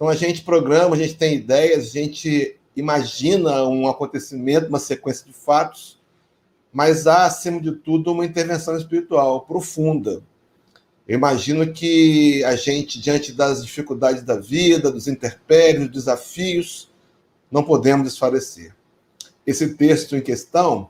Então 0.00 0.08
a 0.08 0.14
gente 0.14 0.40
programa, 0.40 0.96
a 0.96 0.98
gente 0.98 1.14
tem 1.14 1.34
ideias, 1.34 1.88
a 1.88 1.90
gente 1.90 2.56
imagina 2.74 3.64
um 3.68 3.86
acontecimento, 3.86 4.66
uma 4.66 4.78
sequência 4.78 5.26
de 5.26 5.34
fatos, 5.34 6.00
mas 6.72 7.06
há, 7.06 7.26
acima 7.26 7.60
de 7.60 7.72
tudo, 7.72 8.10
uma 8.10 8.24
intervenção 8.24 8.74
espiritual 8.78 9.42
profunda. 9.42 10.22
Eu 11.06 11.18
imagino 11.18 11.70
que 11.70 12.42
a 12.44 12.56
gente, 12.56 12.98
diante 12.98 13.30
das 13.30 13.62
dificuldades 13.62 14.22
da 14.22 14.36
vida, 14.36 14.90
dos 14.90 15.06
interpérios, 15.06 15.84
dos 15.88 15.92
desafios, 15.92 16.90
não 17.50 17.62
podemos 17.62 18.04
desfalecer. 18.04 18.74
Esse 19.46 19.74
texto 19.74 20.16
em 20.16 20.22
questão, 20.22 20.88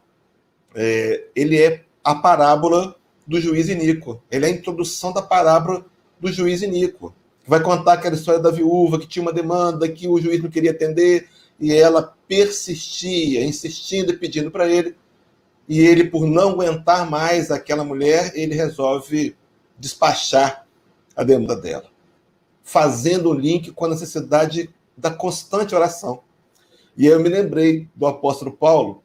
é, 0.73 1.25
ele 1.35 1.61
é 1.61 1.83
a 2.05 2.15
parábola 2.15 2.95
do 3.27 3.41
juiz 3.41 3.69
Inico. 3.69 4.23
Ele 4.31 4.47
é 4.47 4.49
a 4.51 4.53
introdução 4.53 5.13
da 5.13 5.21
parábola 5.21 5.85
do 6.21 6.31
juiz 6.31 6.63
Inico, 6.63 7.13
vai 7.51 7.61
contar 7.61 7.95
aquela 7.95 8.15
história 8.15 8.41
da 8.41 8.53
viúva 8.53 8.97
que 8.97 9.09
tinha 9.09 9.25
uma 9.25 9.33
demanda 9.33 9.89
que 9.89 10.07
o 10.07 10.21
juiz 10.21 10.41
não 10.41 10.49
queria 10.49 10.71
atender 10.71 11.29
e 11.59 11.73
ela 11.73 12.15
persistia, 12.29 13.45
insistindo 13.45 14.13
e 14.13 14.17
pedindo 14.17 14.53
para 14.53 14.69
ele 14.69 14.95
e 15.69 15.81
ele, 15.81 16.05
por 16.05 16.29
não 16.29 16.51
aguentar 16.51 17.11
mais 17.11 17.51
aquela 17.51 17.83
mulher, 17.83 18.31
ele 18.37 18.55
resolve 18.55 19.37
despachar 19.77 20.65
a 21.17 21.25
demanda 21.25 21.57
dela, 21.57 21.87
fazendo 22.63 23.31
o 23.31 23.35
link 23.35 23.73
com 23.73 23.87
a 23.87 23.89
necessidade 23.89 24.73
da 24.97 25.11
constante 25.11 25.75
oração. 25.75 26.23
E 26.97 27.05
eu 27.05 27.19
me 27.19 27.29
lembrei 27.29 27.89
do 27.97 28.07
apóstolo 28.07 28.53
Paulo, 28.53 29.03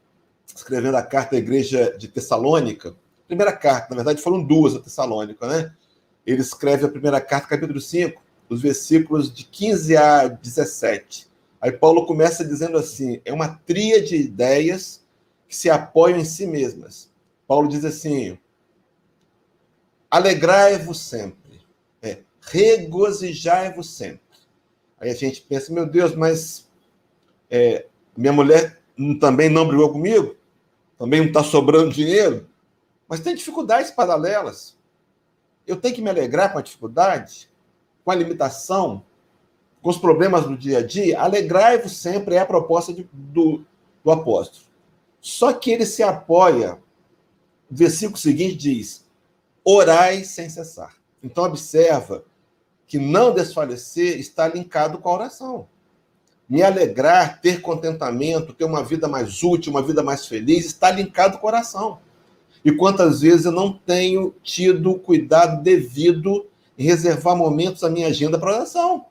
escrevendo 0.56 0.98
a 0.98 1.02
carta 1.02 1.36
à 1.36 1.40
igreja 1.40 1.96
de 1.98 2.08
Tessalônica, 2.08 2.96
primeira 3.28 3.54
carta, 3.54 3.88
na 3.90 4.04
verdade 4.04 4.22
foram 4.22 4.44
duas 4.44 4.76
a 4.76 4.80
Tessalônica, 4.80 5.48
né? 5.48 5.74
Ele 6.28 6.42
escreve 6.42 6.86
a 6.86 6.90
primeira 6.90 7.20
carta, 7.20 7.48
capítulo 7.48 7.82
5, 7.82 8.25
os 8.50 8.62
versículos 8.62 9.34
de 9.34 9.46
15 9.46 9.98
a 9.98 10.28
17. 10.28 11.28
Aí 11.60 11.72
Paulo 11.72 12.06
começa 12.06 12.46
dizendo 12.46 12.78
assim: 12.78 13.22
é 13.26 13.34
uma 13.34 13.60
tria 13.66 14.02
de 14.02 14.16
ideias 14.16 15.04
que 15.48 15.56
se 15.56 15.70
apoiam 15.70 16.20
em 16.20 16.26
si 16.26 16.46
mesmas. 16.46 17.10
Paulo 17.48 17.68
diz 17.68 17.84
assim: 17.84 18.38
alegrai-vos 20.10 21.00
sempre, 21.02 21.62
é, 22.02 22.20
regozijai-vos 22.42 23.96
sempre. 23.96 24.22
Aí 25.00 25.10
a 25.10 25.16
gente 25.16 25.42
pensa, 25.42 25.74
meu 25.74 25.86
Deus, 25.86 26.16
mas 26.16 26.68
é, 27.50 27.86
minha 28.16 28.32
mulher 28.32 28.80
também 29.20 29.50
não 29.50 29.68
brigou 29.68 29.92
comigo? 29.92 30.36
Também 30.98 31.20
não 31.20 31.28
está 31.28 31.44
sobrando 31.44 31.94
dinheiro? 31.94 32.48
Mas 33.08 33.20
tem 33.20 33.36
dificuldades 33.36 33.92
paralelas. 33.92 34.78
Eu 35.68 35.76
tenho 35.76 35.96
que 35.96 36.02
me 36.02 36.10
alegrar 36.10 36.52
com 36.52 36.60
a 36.60 36.62
dificuldade, 36.62 37.50
com 38.06 38.12
a 38.12 38.16
limitação, 38.16 39.04
com 39.82 39.90
os 39.90 39.98
problemas 39.98 40.46
do 40.46 40.56
dia 40.56 40.78
a 40.78 40.86
dia. 40.86 41.20
Alegrai-vos 41.20 41.98
sempre 41.98 42.36
é 42.36 42.40
a 42.40 42.46
proposta 42.46 42.94
de, 42.94 43.10
do, 43.12 43.66
do 44.04 44.12
apóstolo. 44.12 44.64
Só 45.20 45.52
que 45.52 45.72
ele 45.72 45.88
se 45.88 46.04
apoia. 46.04 46.78
O 47.70 47.76
versículo 47.76 48.18
seguinte 48.18 48.56
diz: 48.56 49.04
orai 49.64 50.24
sem 50.24 50.48
cessar. 50.48 50.96
Então, 51.24 51.46
observa 51.46 52.24
que 52.86 53.00
não 53.00 53.34
desfalecer 53.34 54.20
está 54.20 54.48
linkado 54.48 55.00
com 55.00 55.10
a 55.10 55.14
oração. 55.14 55.68
Me 56.48 56.62
alegrar, 56.62 57.42
ter 57.42 57.60
contentamento, 57.60 58.54
ter 58.54 58.66
uma 58.66 58.84
vida 58.84 59.08
mais 59.08 59.42
útil, 59.42 59.72
uma 59.72 59.82
vida 59.82 60.04
mais 60.04 60.28
feliz, 60.28 60.68
está 60.68 60.92
linkado 60.92 61.36
ao 61.36 61.42
coração. 61.42 62.00
E 62.64 62.72
quantas 62.72 63.22
vezes 63.22 63.46
eu 63.46 63.52
não 63.52 63.74
tenho 63.74 64.36
tido 64.44 64.94
cuidado 65.00 65.64
devido 65.64 66.46
reservar 66.84 67.36
momentos 67.36 67.82
na 67.82 67.90
minha 67.90 68.08
agenda 68.08 68.38
para 68.38 68.56
oração. 68.56 69.06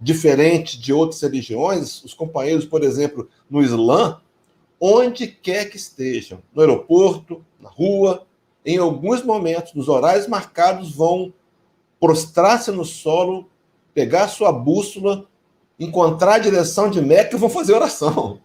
Diferente 0.00 0.80
de 0.80 0.92
outras 0.92 1.20
religiões, 1.20 2.02
os 2.04 2.14
companheiros, 2.14 2.64
por 2.64 2.82
exemplo, 2.82 3.28
no 3.50 3.62
Islã, 3.62 4.20
onde 4.80 5.26
quer 5.26 5.66
que 5.66 5.76
estejam, 5.76 6.40
no 6.54 6.60
aeroporto, 6.60 7.44
na 7.60 7.68
rua, 7.68 8.26
em 8.64 8.78
alguns 8.78 9.22
momentos, 9.22 9.74
nos 9.74 9.88
horários 9.88 10.26
marcados, 10.26 10.94
vão 10.94 11.32
prostrar-se 12.00 12.70
no 12.70 12.84
solo, 12.84 13.48
pegar 13.92 14.28
sua 14.28 14.52
bússola, 14.52 15.26
encontrar 15.78 16.34
a 16.34 16.38
direção 16.38 16.90
de 16.90 17.00
Meca 17.00 17.34
e 17.34 17.38
vão 17.38 17.50
fazer 17.50 17.74
oração. 17.74 18.40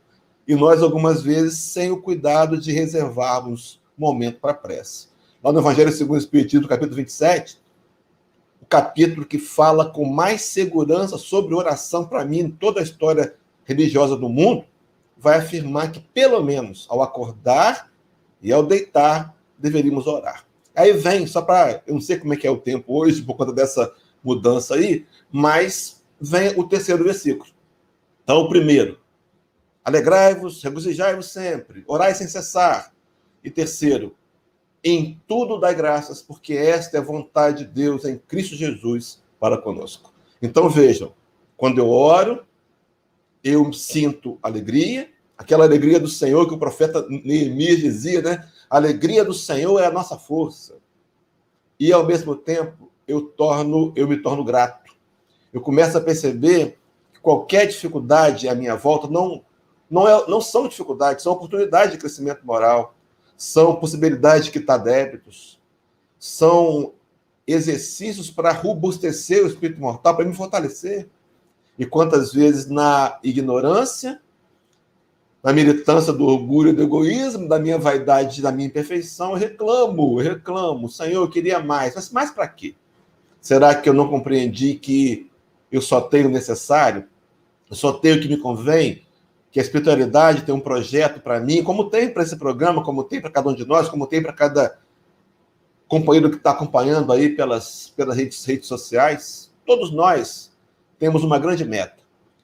E 0.48 0.56
nós, 0.56 0.82
algumas 0.82 1.22
vezes, 1.22 1.60
sem 1.60 1.92
o 1.92 2.02
cuidado 2.02 2.58
de 2.58 2.72
reservarmos 2.72 3.82
momento 3.98 4.40
para 4.40 4.54
prece. 4.54 5.08
Lá 5.44 5.52
no 5.52 5.60
Evangelho 5.60 5.92
segundo 5.92 6.16
o 6.16 6.20
Espiritismo, 6.20 6.68
capítulo 6.68 6.96
27, 6.96 7.58
o 8.64 8.66
capítulo 8.66 9.26
que 9.26 9.38
fala 9.38 9.90
com 9.90 10.06
mais 10.06 10.42
segurança 10.44 11.18
sobre 11.18 11.54
oração 11.54 12.06
para 12.06 12.24
mim 12.24 12.40
em 12.40 12.50
toda 12.50 12.80
a 12.80 12.84
história 12.84 13.36
religiosa 13.66 14.16
do 14.16 14.30
mundo, 14.30 14.64
vai 15.18 15.38
afirmar 15.38 15.92
que, 15.92 16.00
pelo 16.00 16.42
menos, 16.42 16.88
ao 16.90 17.02
acordar 17.02 17.92
e 18.42 18.54
ao 18.54 18.64
deitar, 18.66 19.36
deveríamos 19.58 20.08
orar. 20.08 20.46
Aí 20.74 20.94
vem, 20.94 21.28
só 21.28 21.42
para. 21.42 21.84
Eu 21.86 21.96
não 21.96 22.02
sei 22.02 22.18
como 22.18 22.34
é 22.34 22.38
que 22.38 22.48
é 22.48 22.50
o 22.50 22.58
tempo 22.58 22.98
hoje, 22.98 23.22
por 23.22 23.36
conta 23.36 23.52
dessa 23.52 23.94
mudança 24.24 24.76
aí, 24.76 25.06
mas 25.30 26.02
vem 26.20 26.58
o 26.58 26.64
terceiro 26.64 27.04
versículo. 27.04 27.52
Então, 28.24 28.38
o 28.38 28.50
primeiro. 28.50 28.98
Alegrai-vos, 29.84 30.64
regozijai-vos 30.64 31.34
sempre, 31.34 31.84
orai 31.86 32.16
sem 32.16 32.30
cessar. 32.30 32.94
E 33.44 33.52
terceiro, 33.52 34.16
em 34.84 35.22
tudo 35.28 35.60
dai 35.60 35.74
graças, 35.74 36.22
porque 36.22 36.54
esta 36.54 36.98
é 36.98 37.00
a 37.00 37.04
vontade 37.04 37.66
de 37.66 37.72
Deus 37.72 38.04
em 38.04 38.18
Cristo 38.18 38.56
Jesus 38.56 39.22
para 39.40 39.58
conosco. 39.58 40.14
Então 40.42 40.70
vejam, 40.70 41.14
quando 41.56 41.78
eu 41.78 41.90
oro, 41.90 42.44
eu 43.44 43.72
sinto 43.72 44.38
alegria, 44.44 45.10
aquela 45.38 45.64
alegria 45.64 46.00
do 46.00 46.08
Senhor 46.08 46.48
que 46.48 46.54
o 46.54 46.60
profeta 46.60 47.06
Neemias 47.08 47.80
dizia, 47.80 48.22
né? 48.22 48.50
A 48.70 48.78
alegria 48.78 49.24
do 49.24 49.34
Senhor 49.34 49.80
é 49.80 49.86
a 49.86 49.92
nossa 49.92 50.18
força. 50.18 50.76
E 51.80 51.92
ao 51.92 52.06
mesmo 52.06 52.36
tempo, 52.36 52.92
eu 53.08 53.22
torno, 53.22 53.94
eu 53.96 54.08
me 54.08 54.18
torno 54.18 54.44
grato. 54.44 54.94
Eu 55.54 55.62
começo 55.62 55.98
a 55.98 56.02
perceber 56.02 56.78
que 57.14 57.20
qualquer 57.20 57.68
dificuldade 57.68 58.50
à 58.50 58.56
minha 58.56 58.76
volta 58.76 59.08
não 59.08 59.44
não, 59.90 60.08
é, 60.08 60.28
não 60.28 60.42
são 60.42 60.68
dificuldades, 60.68 61.24
são 61.24 61.34
oportunidades 61.34 61.92
de 61.92 62.00
crescimento 62.00 62.44
moral, 62.44 62.93
são 63.44 63.76
possibilidades 63.76 64.46
de 64.46 64.52
quitar 64.52 64.82
débitos, 64.82 65.60
são 66.18 66.94
exercícios 67.46 68.32
para 68.32 68.54
robustecer 68.54 69.44
o 69.44 69.48
espírito 69.48 69.82
mortal, 69.82 70.16
para 70.16 70.24
me 70.24 70.34
fortalecer. 70.34 71.10
E 71.78 71.86
quantas 71.86 72.32
vezes 72.32 72.68
na 72.68 73.20
ignorância, 73.22 74.22
na 75.44 75.52
militância 75.52 76.14
do 76.14 76.26
orgulho 76.26 76.70
e 76.70 76.74
do 76.74 76.84
egoísmo, 76.84 77.50
da 77.50 77.60
minha 77.60 77.78
vaidade, 77.78 78.42
da 78.42 78.50
minha 78.50 78.68
imperfeição, 78.68 79.32
eu 79.32 79.38
reclamo, 79.38 80.22
eu 80.22 80.24
reclamo, 80.24 80.88
Senhor, 80.88 81.22
eu 81.22 81.30
queria 81.30 81.60
mais. 81.60 81.94
Mas 81.96 82.12
mais 82.12 82.32
para 82.32 82.48
quê? 82.48 82.76
Será 83.42 83.76
que 83.76 83.90
eu 83.90 83.94
não 83.94 84.08
compreendi 84.08 84.76
que 84.76 85.30
eu 85.70 85.82
só 85.82 86.00
tenho 86.00 86.30
o 86.30 86.32
necessário? 86.32 87.10
Eu 87.70 87.76
só 87.76 87.92
tenho 87.92 88.16
o 88.16 88.22
que 88.22 88.30
me 88.30 88.38
convém? 88.38 89.06
Que 89.54 89.60
a 89.60 89.64
espiritualidade 89.64 90.42
tem 90.42 90.54
um 90.54 90.60
projeto 90.60 91.22
para 91.22 91.40
mim, 91.40 91.64
como 91.64 91.90
tem 91.90 92.12
para 92.12 92.24
esse 92.24 92.36
programa, 92.36 92.84
como 92.84 93.06
tem 93.06 93.22
para 93.22 93.30
cada 93.30 93.50
um 93.50 93.56
de 93.56 93.66
nós, 93.66 93.88
como 93.88 94.08
tem 94.08 94.22
para 94.22 94.34
cada 94.34 94.80
companheiro 95.88 96.32
que 96.32 96.38
está 96.38 96.52
acompanhando 96.52 97.14
aí 97.14 97.30
pelas, 97.30 97.94
pelas 97.96 98.18
redes, 98.18 98.44
redes 98.44 98.68
sociais? 98.68 99.54
Todos 99.66 99.92
nós 99.92 100.52
temos 100.98 101.24
uma 101.24 101.38
grande 101.38 101.64
meta, 101.64 102.02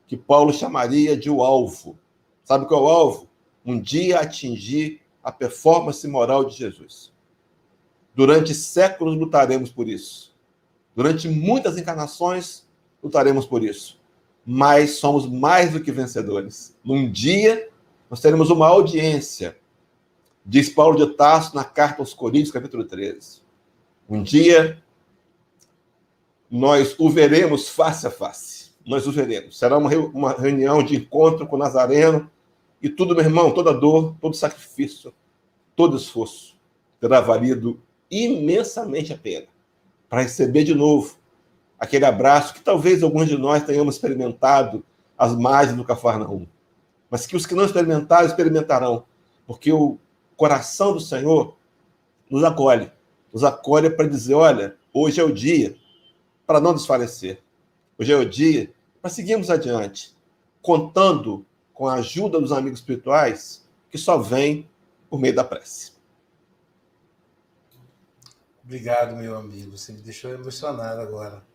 que 0.07 0.15
Paulo 0.15 0.53
chamaria 0.53 1.17
de 1.17 1.31
o 1.31 1.43
alvo. 1.43 1.97
Sabe 2.45 2.67
qual 2.67 2.81
é 2.81 2.83
o 2.85 2.89
alvo? 2.89 3.29
Um 3.65 3.79
dia 3.79 4.19
atingir 4.19 5.01
a 5.23 5.31
performance 5.31 6.07
moral 6.07 6.45
de 6.45 6.55
Jesus. 6.55 7.11
Durante 8.13 8.53
séculos 8.53 9.17
lutaremos 9.17 9.71
por 9.71 9.87
isso. 9.87 10.35
Durante 10.95 11.27
muitas 11.27 11.75
encarnações 11.75 12.67
lutaremos 13.01 13.45
por 13.45 13.63
isso. 13.63 13.98
Mas 14.51 14.95
somos 14.95 15.27
mais 15.27 15.73
do 15.73 15.79
que 15.79 15.91
vencedores. 15.91 16.75
Num 16.83 17.07
dia, 17.07 17.69
nós 18.09 18.19
teremos 18.19 18.49
uma 18.49 18.65
audiência, 18.65 19.55
diz 20.43 20.69
Paulo 20.69 20.97
de 20.97 21.13
Tarso 21.13 21.55
na 21.55 21.63
carta 21.63 22.01
aos 22.01 22.15
Coríntios, 22.15 22.49
capítulo 22.49 22.83
13. 22.83 23.43
Um 24.09 24.23
dia, 24.23 24.81
nós 26.49 26.95
o 26.97 27.11
veremos 27.11 27.69
face 27.69 28.07
a 28.07 28.09
face. 28.09 28.71
Nós 28.83 29.05
o 29.05 29.11
veremos. 29.11 29.59
Será 29.59 29.77
uma, 29.77 29.87
uma 29.95 30.33
reunião 30.33 30.81
de 30.81 30.95
encontro 30.95 31.45
com 31.45 31.55
o 31.55 31.59
Nazareno. 31.59 32.27
E 32.81 32.89
tudo, 32.89 33.13
meu 33.13 33.23
irmão, 33.23 33.53
toda 33.53 33.71
dor, 33.71 34.15
todo 34.19 34.35
sacrifício, 34.35 35.13
todo 35.75 35.95
esforço 35.95 36.57
terá 36.99 37.21
valido 37.21 37.79
imensamente 38.09 39.13
a 39.13 39.17
pena 39.17 39.45
para 40.09 40.23
receber 40.23 40.63
de 40.63 40.73
novo 40.73 41.18
aquele 41.79 42.05
abraço 42.05 42.53
que 42.53 42.61
talvez 42.61 43.01
alguns 43.01 43.27
de 43.27 43.37
nós 43.37 43.63
tenhamos 43.63 43.95
experimentado 43.95 44.83
às 45.17 45.33
margens 45.35 45.77
do 45.77 45.85
Cafarnaum. 45.85 46.45
Mas 47.09 47.25
que 47.25 47.35
os 47.35 47.45
que 47.45 47.55
não 47.55 47.65
experimentaram, 47.65 48.27
experimentarão. 48.27 49.05
Porque 49.47 49.71
o 49.71 49.97
coração 50.35 50.93
do 50.93 50.99
Senhor 50.99 51.55
nos 52.29 52.43
acolhe. 52.43 52.91
Nos 53.33 53.43
acolhe 53.43 53.89
para 53.89 54.07
dizer: 54.07 54.35
olha, 54.35 54.75
hoje 54.93 55.19
é 55.19 55.23
o 55.23 55.33
dia 55.33 55.75
para 56.45 56.59
não 56.59 56.73
desfalecer. 56.73 57.41
Hoje 57.97 58.11
é 58.11 58.15
o 58.15 58.27
dia 58.27 58.71
para 59.01 59.09
seguirmos 59.09 59.49
adiante, 59.49 60.15
contando 60.61 61.45
com 61.73 61.87
a 61.87 61.95
ajuda 61.95 62.39
dos 62.39 62.51
amigos 62.51 62.79
espirituais 62.79 63.67
que 63.89 63.97
só 63.97 64.17
vem 64.17 64.69
por 65.09 65.19
meio 65.19 65.33
da 65.33 65.43
prece. 65.43 65.93
Obrigado, 68.63 69.15
meu 69.15 69.35
amigo. 69.35 69.75
Você 69.75 69.91
me 69.91 70.01
deixou 70.01 70.31
emocionado 70.31 71.01
agora. 71.01 71.48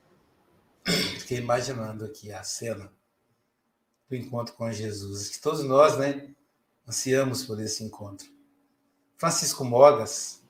Fiquei 0.84 1.38
imaginando 1.38 2.04
aqui 2.04 2.30
a 2.32 2.42
cena 2.42 2.92
do 4.08 4.16
encontro 4.16 4.54
com 4.54 4.70
Jesus, 4.70 5.28
que 5.28 5.40
todos 5.40 5.64
nós, 5.64 5.96
né, 5.96 6.28
ansiamos 6.86 7.44
por 7.44 7.60
esse 7.60 7.82
encontro. 7.82 8.26
Francisco 9.16 9.64
Mogas, 9.64 10.42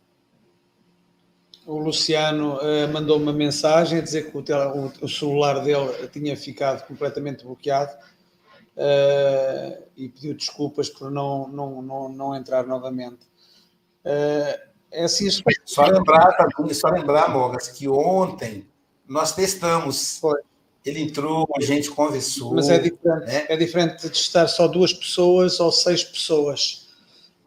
o 1.67 1.79
Luciano 1.79 2.57
uh, 2.57 2.93
mandou 2.93 3.17
uma 3.17 3.33
mensagem 3.33 3.99
a 3.99 4.03
dizer 4.03 4.31
que 4.31 4.37
o, 4.37 4.41
o, 4.41 4.93
o, 5.03 5.09
celular 5.09 5.61
dele 5.63 6.09
tinha 6.09 6.37
ficado 6.37 6.87
completamente 6.87 7.45
bloqueado 7.45 7.97
uh, 8.77 9.83
e 9.97 10.09
pediu 10.09 10.35
desculpas 10.35 10.91
por 10.91 11.11
não, 11.11 11.49
não, 11.49 11.81
não, 11.81 12.09
não 12.09 12.35
entrar 12.35 12.67
novamente. 12.67 13.27
Uh, 14.05 14.75
é 14.91 15.05
assim, 15.05 15.29
só 15.65 15.87
lembrar, 15.87 16.37
só 16.73 16.89
lembrar, 16.89 17.31
Mogas, 17.31 17.69
que 17.69 17.89
ontem 17.89 18.69
nós 19.09 19.33
testamos. 19.33 20.19
Foi. 20.19 20.41
Ele 20.85 21.01
entrou, 21.01 21.49
a 21.57 21.63
gente 21.63 21.91
conversou. 21.91 22.55
Mas 22.55 22.69
é 22.69 22.79
diferente, 22.79 23.27
né? 23.27 23.47
é 23.49 23.57
diferente 23.57 24.09
de 24.09 24.17
estar 24.17 24.47
só 24.47 24.69
duas 24.69 24.93
pessoas 24.93 25.59
ou 25.59 25.73
seis 25.73 26.05
pessoas. 26.05 26.89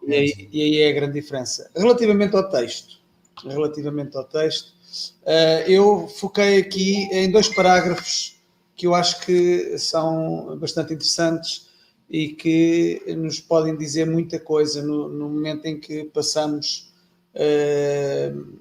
E 0.07 0.13
aí, 0.13 0.49
e 0.51 0.61
aí 0.61 0.77
é 0.81 0.89
a 0.89 0.93
grande 0.93 1.13
diferença. 1.13 1.69
Relativamente 1.75 2.35
ao 2.35 2.49
texto, 2.49 2.99
relativamente 3.43 4.17
ao 4.17 4.23
texto. 4.23 4.73
Uh, 5.21 5.69
eu 5.69 6.07
foquei 6.07 6.57
aqui 6.59 7.07
em 7.11 7.29
dois 7.29 7.47
parágrafos 7.49 8.37
que 8.75 8.87
eu 8.87 8.95
acho 8.95 9.19
que 9.25 9.77
são 9.77 10.57
bastante 10.57 10.93
interessantes 10.93 11.67
e 12.09 12.29
que 12.29 13.01
nos 13.17 13.39
podem 13.39 13.75
dizer 13.75 14.05
muita 14.05 14.39
coisa 14.39 14.81
no, 14.81 15.09
no 15.09 15.29
momento 15.29 15.65
em 15.65 15.79
que 15.79 16.05
passamos 16.05 16.93
uh, 17.35 18.57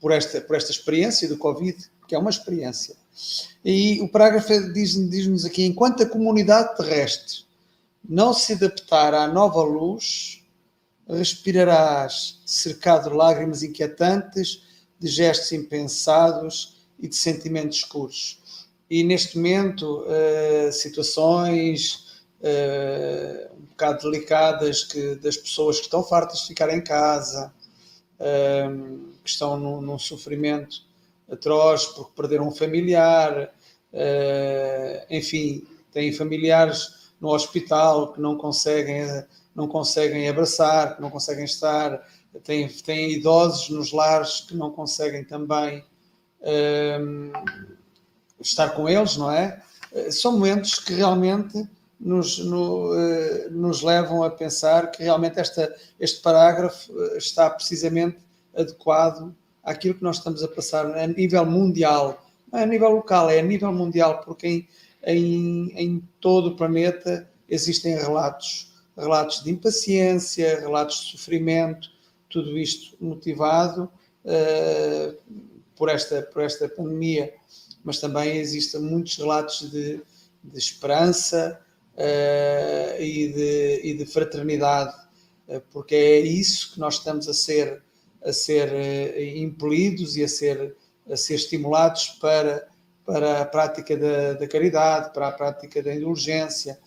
por, 0.00 0.12
esta, 0.12 0.40
por 0.40 0.56
esta 0.56 0.70
experiência 0.70 1.28
do 1.28 1.36
Covid, 1.36 1.76
que 2.08 2.14
é 2.14 2.18
uma 2.18 2.30
experiência. 2.30 2.96
E 3.64 4.00
o 4.00 4.08
parágrafo 4.08 4.72
diz-nos 4.72 5.10
diz 5.10 5.44
aqui: 5.44 5.64
enquanto 5.64 6.02
a 6.02 6.06
comunidade 6.06 6.76
terrestre 6.76 7.44
não 8.08 8.32
se 8.32 8.54
adaptar 8.54 9.14
à 9.14 9.28
nova 9.28 9.62
luz, 9.62 10.42
respirarás 11.08 12.40
cercado 12.46 13.10
de 13.10 13.16
lágrimas 13.16 13.62
inquietantes, 13.62 14.62
de 14.98 15.08
gestos 15.08 15.52
impensados 15.52 16.80
e 16.98 17.08
de 17.08 17.16
sentimentos 17.16 17.78
escuros. 17.78 18.40
E 18.88 19.04
neste 19.04 19.36
momento, 19.36 20.04
uh, 20.04 20.72
situações 20.72 22.22
uh, 22.40 23.54
um 23.54 23.66
bocado 23.66 24.10
delicadas 24.10 24.84
que, 24.84 25.14
das 25.16 25.36
pessoas 25.36 25.78
que 25.78 25.84
estão 25.84 26.02
fartas 26.02 26.40
de 26.40 26.48
ficar 26.48 26.68
em 26.70 26.82
casa, 26.82 27.52
que 29.22 29.30
estão 29.30 29.58
num, 29.58 29.80
num, 29.80 29.98
sofrimento 29.98 30.82
atroz 31.30 31.86
porque 31.86 32.12
perderam 32.14 32.48
um 32.48 32.50
familiar, 32.50 33.52
enfim, 35.08 35.66
têm 35.92 36.12
familiares 36.12 37.10
no 37.20 37.30
hospital 37.30 38.12
que 38.12 38.20
não 38.20 38.36
conseguem, 38.36 39.06
não 39.54 39.66
conseguem 39.66 40.28
abraçar, 40.28 40.96
que 40.96 41.02
não 41.02 41.10
conseguem 41.10 41.44
estar, 41.44 42.06
têm, 42.44 42.68
têm 42.68 43.12
idosos 43.12 43.68
nos 43.70 43.92
lares 43.92 44.40
que 44.40 44.56
não 44.56 44.70
conseguem 44.70 45.24
também 45.24 45.84
um, 46.42 47.32
estar 48.40 48.70
com 48.70 48.88
eles, 48.88 49.16
não 49.16 49.30
é? 49.30 49.62
São 50.10 50.32
momentos 50.32 50.78
que 50.78 50.94
realmente 50.94 51.68
nos, 52.00 52.38
no, 52.38 52.92
uh, 52.92 53.50
nos 53.50 53.82
levam 53.82 54.22
a 54.22 54.30
pensar 54.30 54.90
que 54.90 55.02
realmente 55.02 55.38
esta, 55.38 55.74
este 55.98 56.22
parágrafo 56.22 56.90
eh, 56.98 57.18
está 57.18 57.50
precisamente 57.50 58.16
adequado 58.56 59.34
àquilo 59.62 59.94
que 59.94 60.02
nós 60.02 60.16
estamos 60.16 60.42
a 60.42 60.48
passar 60.48 60.86
a 60.86 61.06
nível 61.06 61.44
mundial, 61.44 62.24
não 62.50 62.58
é 62.58 62.62
a 62.62 62.66
nível 62.66 62.90
local, 62.90 63.28
é 63.28 63.38
a 63.38 63.42
nível 63.42 63.70
mundial, 63.72 64.22
porque 64.24 64.46
em, 64.46 64.68
em, 65.04 65.72
em 65.76 66.08
todo 66.20 66.48
o 66.48 66.56
planeta 66.56 67.28
existem 67.46 67.94
relatos, 67.94 68.72
relatos 68.96 69.44
de 69.44 69.50
impaciência, 69.50 70.58
relatos 70.58 71.02
de 71.02 71.10
sofrimento, 71.12 71.90
tudo 72.30 72.56
isto 72.56 72.96
motivado 72.98 73.90
uh, 74.24 75.16
por, 75.76 75.90
esta, 75.90 76.22
por 76.22 76.42
esta 76.42 76.66
pandemia, 76.66 77.34
mas 77.84 78.00
também 78.00 78.38
existem 78.38 78.80
muitos 78.80 79.16
relatos 79.16 79.70
de, 79.70 80.00
de 80.42 80.58
esperança, 80.58 81.60
uh, 82.00 83.02
e, 83.02 83.28
de, 83.28 83.80
e, 83.84 83.94
de, 83.94 84.06
fraternidade, 84.06 84.94
uh, 85.48 85.60
porque 85.70 85.94
é 85.94 86.20
isso 86.20 86.72
que 86.72 86.80
nós 86.80 86.94
estamos 86.94 87.28
a 87.28 87.34
ser, 87.34 87.82
a 88.24 88.32
ser 88.32 88.72
uh, 88.72 89.38
impelidos 89.38 90.16
e 90.16 90.24
a 90.24 90.28
ser, 90.28 90.74
a 91.10 91.16
ser 91.16 91.34
estimulados 91.34 92.08
para, 92.20 92.66
para 93.04 93.42
a 93.42 93.44
prática 93.44 93.96
da, 93.96 94.32
da 94.34 94.48
caridade, 94.48 95.12
para 95.12 95.28
a 95.28 95.32
prática 95.32 95.82
da 95.82 95.94
indulgência, 95.94 96.78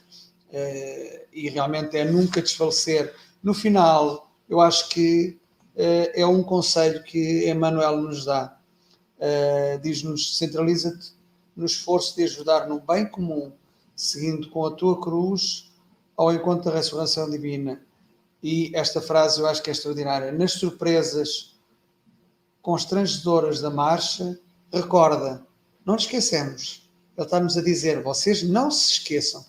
e 1.33 1.49
realmente 1.49 1.97
é 1.97 2.05
nunca 2.05 2.39
desfalecer. 2.39 3.11
No 3.41 3.55
final, 3.55 4.31
eu 4.47 4.61
acho 4.61 4.87
que 4.89 5.35
é 5.75 6.23
um 6.27 6.43
conselho 6.43 7.01
que 7.03 7.49
Emmanuel 7.49 7.97
nos 7.97 8.23
dá. 8.23 8.55
Diz-nos: 9.81 10.37
centraliza-te 10.37 11.13
no 11.55 11.65
esforço 11.65 12.15
de 12.15 12.25
ajudar 12.25 12.67
no 12.67 12.79
bem 12.79 13.03
comum 13.03 13.51
seguindo 13.95 14.49
com 14.49 14.65
a 14.65 14.71
tua 14.71 14.99
cruz 14.99 15.71
ao 16.15 16.33
encontro 16.33 16.69
da 16.69 16.77
ressurreição 16.77 17.29
divina. 17.29 17.81
E 18.41 18.71
esta 18.75 19.01
frase 19.01 19.39
eu 19.39 19.47
acho 19.47 19.63
que 19.63 19.69
é 19.69 19.73
extraordinária. 19.73 20.31
Nas 20.31 20.53
surpresas 20.53 21.57
constrangedoras 22.61 23.61
da 23.61 23.69
marcha, 23.69 24.39
recorda, 24.71 25.45
não 25.85 25.95
nos 25.95 26.03
esquecemos. 26.03 26.89
Ele 27.15 27.25
está-nos 27.25 27.57
a 27.57 27.61
dizer, 27.61 28.01
vocês 28.01 28.43
não 28.43 28.71
se 28.71 28.93
esqueçam. 28.93 29.45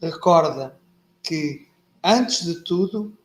Recorda 0.00 0.78
que, 1.22 1.68
antes 2.02 2.44
de 2.44 2.60
tudo, 2.64 3.16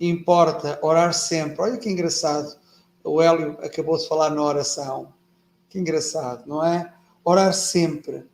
importa 0.00 0.78
orar 0.82 1.14
sempre. 1.14 1.62
Olha 1.62 1.78
que 1.78 1.88
engraçado. 1.88 2.58
O 3.04 3.22
Hélio 3.22 3.52
acabou 3.62 3.96
de 3.96 4.08
falar 4.08 4.30
na 4.30 4.42
oração. 4.42 5.12
Que 5.68 5.78
engraçado, 5.78 6.46
não 6.46 6.64
é? 6.64 6.92
Orar 7.24 7.52
sempre 7.54 8.26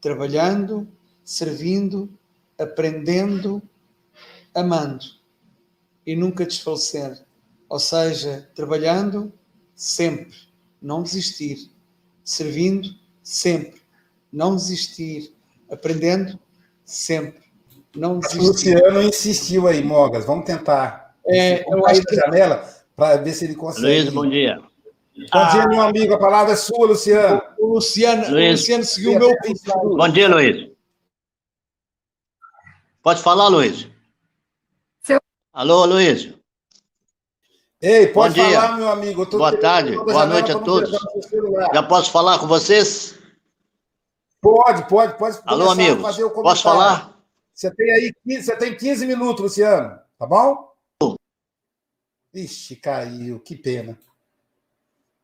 trabalhando, 0.00 0.88
servindo, 1.24 2.08
aprendendo, 2.58 3.62
amando 4.54 5.04
e 6.06 6.16
nunca 6.16 6.46
desfalecer. 6.46 7.22
Ou 7.68 7.78
seja, 7.78 8.48
trabalhando 8.54 9.32
sempre, 9.74 10.36
não 10.82 11.02
desistir, 11.02 11.70
servindo 12.24 12.88
sempre, 13.22 13.80
não 14.32 14.56
desistir, 14.56 15.32
aprendendo 15.70 16.38
sempre, 16.84 17.44
não 17.94 18.18
desistir. 18.18 18.40
O 18.40 18.46
Luciano 18.48 19.02
insistiu 19.02 19.68
aí, 19.68 19.82
Mogas, 19.84 20.24
vamos 20.24 20.44
tentar. 20.44 21.14
É, 21.24 21.62
vamos 21.64 21.86
cair 21.86 22.02
da 22.02 22.14
janela 22.14 22.82
para 22.96 23.22
ver 23.22 23.32
se 23.32 23.44
ele 23.44 23.54
consegue. 23.54 23.86
Luiz, 23.86 24.12
bom 24.12 24.28
dia. 24.28 24.60
Bom 25.16 25.48
dia, 25.50 25.68
meu 25.68 25.82
amigo. 25.82 26.14
A 26.14 26.18
palavra 26.18 26.52
é 26.52 26.56
sua, 26.56 26.86
Luciano. 26.86 27.42
O 27.58 27.74
Luciano, 27.74 28.24
o 28.24 28.50
Luciano 28.50 28.84
seguiu 28.84 29.12
o 29.12 29.18
meu 29.18 29.34
Bom 29.96 30.08
dia, 30.08 30.28
Luiz. 30.28 30.70
Pode 33.02 33.22
falar, 33.22 33.48
Luiz? 33.48 33.88
Seu... 35.02 35.20
Alô, 35.52 35.84
Luiz. 35.86 36.32
Ei, 37.80 38.08
pode 38.08 38.38
Bom 38.38 38.50
falar, 38.50 38.66
dia. 38.66 38.76
meu 38.76 38.88
amigo. 38.90 39.26
Boa 39.26 39.56
tarde, 39.56 39.96
boa 39.96 40.26
noite 40.26 40.52
a 40.52 40.58
todos. 40.58 40.90
Já 41.72 41.82
posso 41.82 42.10
falar 42.10 42.38
com 42.38 42.46
vocês? 42.46 43.18
Pode, 44.40 44.88
pode, 44.88 45.18
pode. 45.18 45.38
Alô, 45.44 45.70
amigo. 45.70 46.02
Posso 46.42 46.62
falar? 46.62 47.18
Você 47.54 47.70
tem 47.74 47.90
aí, 47.90 48.12
você 48.40 48.56
tem 48.56 48.76
15 48.76 49.06
minutos, 49.06 49.42
Luciano. 49.42 49.98
Tá 50.18 50.26
bom? 50.26 50.70
Ixi, 52.32 52.76
caiu. 52.76 53.40
Que 53.40 53.56
pena. 53.56 53.98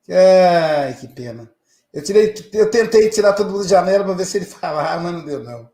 Ai, 0.08 0.94
que 0.94 1.08
pena. 1.08 1.50
Eu, 1.92 2.02
tirei, 2.02 2.34
eu 2.52 2.70
tentei 2.70 3.08
tirar 3.08 3.32
todo 3.32 3.50
mundo 3.50 3.62
de 3.62 3.70
janela 3.70 4.04
para 4.04 4.14
ver 4.14 4.24
se 4.24 4.38
ele 4.38 4.44
falava, 4.46 5.02
mas 5.02 5.12
não 5.12 5.24
deu, 5.24 5.42
não. 5.42 5.68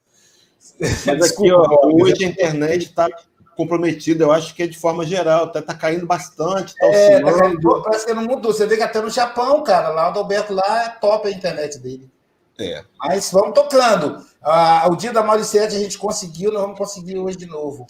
Mas 0.81 1.33
aqui, 1.33 1.53
ó, 1.53 1.67
hoje 1.93 2.25
a 2.25 2.29
internet 2.29 2.87
está 2.87 3.09
comprometida, 3.57 4.25
eu 4.25 4.33
acho 4.33 4.55
que 4.55 4.63
é 4.63 4.67
de 4.67 4.79
forma 4.79 5.05
geral, 5.05 5.45
até 5.45 5.61
tá 5.61 5.75
caindo 5.75 6.07
bastante, 6.07 6.75
tá 6.75 6.87
é, 6.87 7.21
tá 7.21 7.33
caindo, 7.33 7.83
parece 7.83 8.07
que 8.07 8.15
não 8.15 8.25
mudou. 8.25 8.53
Você 8.53 8.67
vê 8.67 8.77
que 8.77 8.83
até 8.83 9.01
no 9.01 9.11
Japão, 9.11 9.63
cara, 9.63 9.91
lá 9.91 10.13
o 10.13 10.19
Alberto 10.19 10.55
lá 10.55 10.85
é 10.85 10.89
top 11.01 11.29
a 11.29 11.31
internet 11.31 11.79
dele. 11.79 12.11
É. 12.59 12.85
Mas 12.99 13.31
vamos 13.31 13.55
tocando. 13.55 14.25
Ah, 14.43 14.87
o 14.91 14.97
dia 14.97 15.13
da 15.13 15.23
Mauricete 15.23 15.77
a 15.77 15.79
gente 15.79 15.99
conseguiu, 15.99 16.53
nós 16.53 16.63
vamos 16.63 16.79
conseguir 16.79 17.19
hoje 17.19 17.37
de 17.37 17.47
novo. 17.47 17.87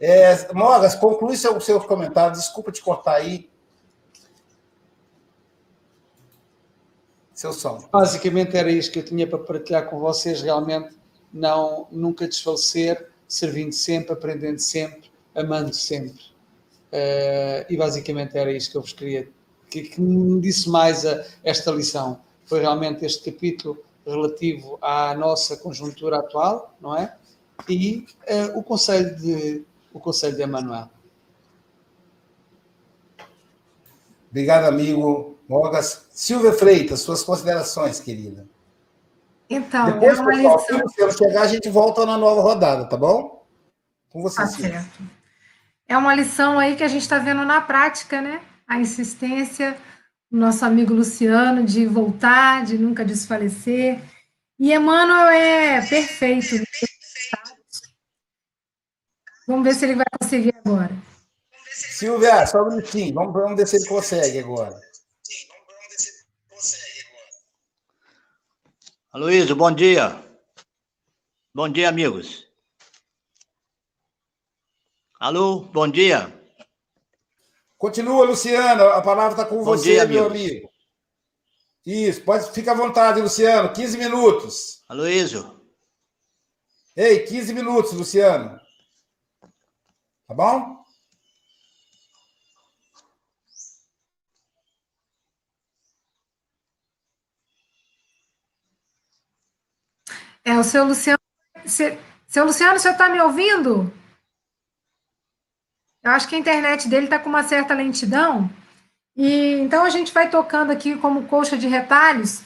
É, 0.00 0.52
Mogas, 0.52 0.94
conclui 0.94 1.36
seu, 1.36 1.58
seus 1.60 1.84
comentários, 1.86 2.38
desculpa 2.38 2.72
te 2.72 2.82
cortar 2.82 3.16
aí. 3.16 3.48
Seu 7.34 7.52
som. 7.52 7.86
Basicamente 7.92 8.56
era 8.56 8.70
isto 8.70 8.92
que 8.92 9.00
eu 9.00 9.04
tinha 9.04 9.26
para 9.26 9.38
partilhar 9.38 9.90
com 9.90 9.98
vocês, 9.98 10.40
realmente 10.40 10.94
não 11.32 11.88
nunca 11.90 12.28
desfalecer, 12.28 13.10
servindo 13.26 13.72
sempre, 13.72 14.12
aprendendo 14.12 14.60
sempre, 14.60 15.10
amando 15.34 15.74
sempre. 15.74 16.22
Uh, 16.92 17.66
e 17.68 17.76
basicamente 17.76 18.38
era 18.38 18.52
isto 18.52 18.70
que 18.70 18.76
eu 18.76 18.82
vos 18.82 18.92
queria, 18.92 19.28
que, 19.68 19.82
que 19.82 20.00
me 20.00 20.40
disse 20.40 20.68
mais 20.68 21.04
a, 21.04 21.24
esta 21.42 21.72
lição. 21.72 22.20
Foi 22.46 22.60
realmente 22.60 23.04
este 23.04 23.32
capítulo 23.32 23.82
relativo 24.06 24.78
à 24.80 25.14
nossa 25.14 25.56
conjuntura 25.56 26.18
atual, 26.18 26.76
não 26.80 26.96
é? 26.96 27.16
E 27.68 28.06
uh, 28.28 28.58
o 28.58 28.62
conselho 28.62 29.16
de 29.16 29.64
o 29.92 30.00
conselho 30.00 30.36
de 30.36 30.42
Emanuel. 30.42 30.90
Obrigado, 34.28 34.64
amigo. 34.64 35.33
Mogas. 35.48 36.06
Silvia 36.10 36.52
Freitas, 36.52 37.00
suas 37.00 37.22
considerações, 37.22 38.00
querida. 38.00 38.46
Então, 39.48 39.86
Depois, 39.86 40.18
é 40.18 40.24
pessoal, 40.24 40.56
lição... 40.56 40.88
se 40.88 41.00
eu 41.00 41.10
chegar, 41.12 41.42
a 41.42 41.46
gente 41.46 41.68
volta 41.68 42.06
na 42.06 42.16
nova 42.16 42.40
rodada, 42.40 42.86
tá 42.86 42.96
bom? 42.96 43.46
Com 44.08 44.22
você, 44.22 44.36
tá 44.36 44.46
Silvia. 44.46 44.80
certo. 44.80 45.02
É 45.86 45.96
uma 45.96 46.14
lição 46.14 46.58
aí 46.58 46.76
que 46.76 46.82
a 46.82 46.88
gente 46.88 47.02
está 47.02 47.18
vendo 47.18 47.44
na 47.44 47.60
prática, 47.60 48.20
né? 48.22 48.40
A 48.66 48.78
insistência 48.78 49.76
do 50.30 50.38
nosso 50.38 50.64
amigo 50.64 50.94
Luciano 50.94 51.62
de 51.64 51.84
voltar, 51.86 52.64
de 52.64 52.78
nunca 52.78 53.04
desfalecer. 53.04 54.00
E 54.58 54.72
Emmanuel 54.72 55.28
é 55.28 55.86
perfeito. 55.86 56.64
Vamos 59.46 59.64
ver 59.64 59.74
se 59.74 59.84
ele 59.84 59.96
vai 59.96 60.06
conseguir 60.18 60.54
agora. 60.64 60.90
Silvia, 61.70 62.46
só 62.46 62.62
um 62.62 62.68
minutinho. 62.70 63.14
Vamos, 63.14 63.32
vamos 63.34 63.56
ver 63.56 63.66
se 63.66 63.76
ele 63.76 63.86
consegue 63.86 64.38
agora. 64.38 64.80
Aloysio, 69.14 69.54
bom 69.54 69.70
dia. 69.70 70.20
Bom 71.54 71.68
dia, 71.68 71.88
amigos. 71.88 72.48
Alô, 75.20 75.60
bom 75.60 75.86
dia. 75.86 76.36
Continua, 77.78 78.24
Luciano. 78.24 78.82
A 78.88 79.00
palavra 79.00 79.40
está 79.40 79.44
com 79.46 79.58
bom 79.58 79.64
você, 79.66 79.92
dia, 79.92 80.04
meu 80.04 80.26
amigos. 80.26 80.50
amigo. 80.50 80.70
Isso, 81.86 82.24
pode 82.24 82.50
ficar 82.50 82.72
à 82.72 82.74
vontade, 82.74 83.20
Luciano. 83.20 83.72
15 83.72 83.96
minutos. 83.98 84.82
Aloysio. 84.88 85.64
Ei, 86.96 87.20
15 87.24 87.54
minutos, 87.54 87.92
Luciano. 87.92 88.58
Tá 90.26 90.34
bom? 90.34 90.83
É, 100.44 100.58
o 100.58 100.62
seu 100.62 100.84
Luciano. 100.84 101.18
Se, 101.64 101.98
seu 102.26 102.44
Luciano, 102.44 102.76
o 102.76 102.78
senhor 102.78 102.92
está 102.92 103.08
me 103.08 103.20
ouvindo? 103.20 103.92
Eu 106.02 106.10
acho 106.10 106.28
que 106.28 106.34
a 106.34 106.38
internet 106.38 106.86
dele 106.86 107.06
está 107.06 107.18
com 107.18 107.30
uma 107.30 107.42
certa 107.42 107.72
lentidão. 107.72 108.50
E 109.16 109.54
então 109.60 109.84
a 109.84 109.90
gente 109.90 110.12
vai 110.12 110.28
tocando 110.28 110.70
aqui 110.70 110.96
como 110.96 111.26
coxa 111.26 111.56
de 111.56 111.66
retalhos 111.66 112.42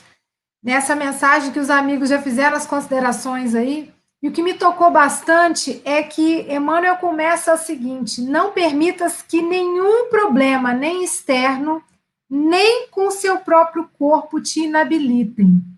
nessa 0.63 0.95
mensagem 0.95 1.51
que 1.53 1.59
os 1.59 1.71
amigos 1.71 2.09
já 2.11 2.21
fizeram 2.21 2.57
as 2.57 2.67
considerações 2.67 3.55
aí 3.55 3.93
E 4.23 4.29
o 4.29 4.33
que 4.33 4.43
me 4.43 4.55
tocou 4.55 4.91
bastante 4.91 5.81
é 5.85 6.03
que 6.03 6.43
Emmanuel 6.53 6.97
começa 6.99 7.55
o 7.55 7.59
seguinte: 7.59 8.21
não 8.21 8.53
permitas 8.53 9.23
que 9.23 9.43
nenhum 9.43 10.09
problema, 10.09 10.73
nem 10.73 11.03
externo, 11.03 11.83
nem 12.31 12.89
com 12.91 13.11
seu 13.11 13.39
próprio 13.41 13.89
corpo 13.99 14.41
te 14.41 14.61
inabilitem. 14.61 15.78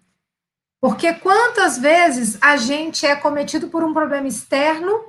Porque 0.80 1.12
quantas 1.12 1.78
vezes 1.78 2.38
a 2.40 2.56
gente 2.56 3.04
é 3.04 3.14
cometido 3.14 3.68
por 3.68 3.84
um 3.84 3.92
problema 3.92 4.26
externo, 4.26 5.04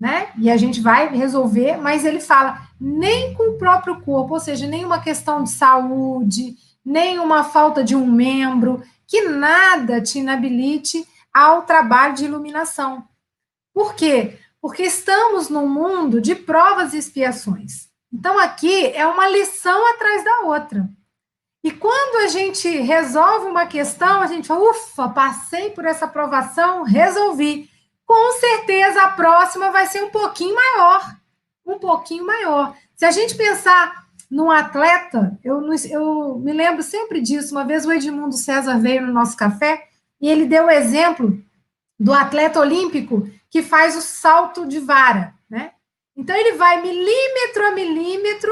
né? 0.00 0.32
E 0.38 0.50
a 0.50 0.56
gente 0.56 0.80
vai 0.80 1.14
resolver, 1.14 1.76
mas 1.76 2.06
ele 2.06 2.20
fala 2.20 2.62
nem 2.80 3.34
com 3.34 3.50
o 3.50 3.58
próprio 3.58 4.00
corpo, 4.00 4.34
ou 4.34 4.40
seja, 4.40 4.66
nem 4.66 4.84
uma 4.84 5.02
questão 5.02 5.44
de 5.44 5.50
saúde, 5.50 6.56
nem 6.82 7.18
uma 7.18 7.44
falta 7.44 7.84
de 7.84 7.94
um 7.94 8.06
membro, 8.06 8.82
que 9.06 9.22
nada 9.28 10.00
te 10.00 10.18
inabilite 10.18 11.06
ao 11.32 11.62
trabalho 11.62 12.14
de 12.14 12.24
iluminação. 12.24 13.04
Por 13.74 13.94
quê? 13.94 14.38
Porque 14.60 14.84
estamos 14.84 15.50
num 15.50 15.68
mundo 15.68 16.20
de 16.20 16.34
provas 16.34 16.94
e 16.94 16.98
expiações. 16.98 17.88
Então, 18.12 18.38
aqui 18.38 18.86
é 18.86 19.06
uma 19.06 19.28
lição 19.28 19.86
atrás 19.94 20.24
da 20.24 20.40
outra. 20.40 20.88
E 21.62 21.70
quando 21.70 22.24
a 22.24 22.28
gente 22.28 22.68
resolve 22.68 23.46
uma 23.46 23.66
questão, 23.66 24.22
a 24.22 24.26
gente 24.26 24.48
fala, 24.48 24.70
ufa, 24.70 25.08
passei 25.10 25.70
por 25.70 25.84
essa 25.84 26.06
aprovação, 26.06 26.82
resolvi. 26.82 27.68
Com 28.06 28.32
certeza 28.38 29.02
a 29.02 29.08
próxima 29.08 29.70
vai 29.70 29.86
ser 29.86 30.02
um 30.02 30.10
pouquinho 30.10 30.54
maior. 30.54 31.16
Um 31.66 31.78
pouquinho 31.78 32.26
maior. 32.26 32.74
Se 32.96 33.04
a 33.04 33.10
gente 33.10 33.34
pensar 33.34 34.06
num 34.30 34.50
atleta, 34.50 35.38
eu, 35.44 35.60
eu 35.90 36.38
me 36.38 36.52
lembro 36.52 36.82
sempre 36.82 37.20
disso. 37.20 37.54
Uma 37.54 37.64
vez 37.64 37.84
o 37.84 37.92
Edmundo 37.92 38.34
César 38.34 38.78
veio 38.78 39.06
no 39.06 39.12
nosso 39.12 39.36
café 39.36 39.88
e 40.20 40.28
ele 40.28 40.46
deu 40.46 40.66
o 40.66 40.70
exemplo 40.70 41.38
do 41.98 42.12
atleta 42.14 42.58
olímpico 42.58 43.28
que 43.50 43.62
faz 43.62 43.96
o 43.96 44.00
salto 44.00 44.66
de 44.66 44.78
vara, 44.78 45.34
né? 45.48 45.72
Então 46.16 46.34
ele 46.34 46.52
vai 46.52 46.80
milímetro 46.80 47.66
a 47.66 47.70
milímetro 47.72 48.50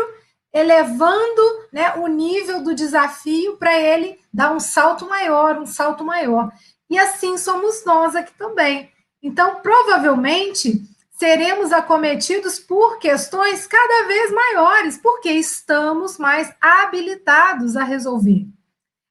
elevando 0.52 1.42
né, 1.72 1.94
o 1.96 2.06
nível 2.06 2.62
do 2.62 2.74
desafio 2.74 3.56
para 3.56 3.78
ele 3.78 4.18
dar 4.32 4.52
um 4.52 4.60
salto 4.60 5.08
maior, 5.08 5.58
um 5.58 5.66
salto 5.66 6.04
maior. 6.04 6.50
E 6.88 6.98
assim 6.98 7.36
somos 7.36 7.84
nós 7.84 8.16
aqui 8.16 8.32
também. 8.38 8.90
Então, 9.22 9.56
provavelmente, 9.56 10.80
seremos 11.10 11.72
acometidos 11.72 12.58
por 12.58 12.98
questões 12.98 13.66
cada 13.66 14.06
vez 14.06 14.32
maiores, 14.32 14.96
porque 14.96 15.30
estamos 15.30 16.16
mais 16.16 16.52
habilitados 16.60 17.76
a 17.76 17.84
resolver. 17.84 18.46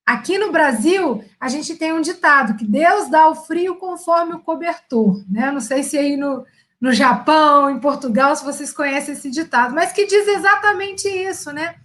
Aqui 0.06 0.38
no 0.38 0.54
Brasil, 0.54 1.21
a 1.38 1.50
gente 1.50 1.76
tem 1.76 1.91
um 1.91 2.00
ditado 2.00 2.56
que 2.56 2.63
Deus 2.63 3.10
dá 3.10 3.28
o 3.28 3.36
frio 3.36 3.76
conforme 3.76 4.36
o 4.36 4.39
cobertor, 4.39 5.21
né? 5.30 5.52
não 5.52 5.60
sei 5.60 5.84
se 5.84 5.97
aí 5.97 6.15
no, 6.15 6.45
no 6.80 6.94
Japão, 6.94 7.70
em 7.70 7.80
Portugal, 7.80 8.36
se 8.36 8.46
vocês 8.46 8.72
conhecem 8.72 9.13
esse 9.13 9.32
ditado, 9.32 9.74
mas 9.74 9.92
que 9.92 10.06
diz 10.06 10.28
exatamente 10.28 11.08
isso, 11.08 11.52
né? 11.52 11.76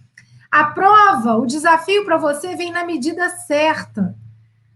A 0.51 0.65
prova, 0.65 1.35
o 1.35 1.47
desafio 1.47 2.05
para 2.05 2.17
você 2.17 2.55
vem 2.55 2.71
na 2.71 2.85
medida 2.85 3.27
certa. 3.29 4.15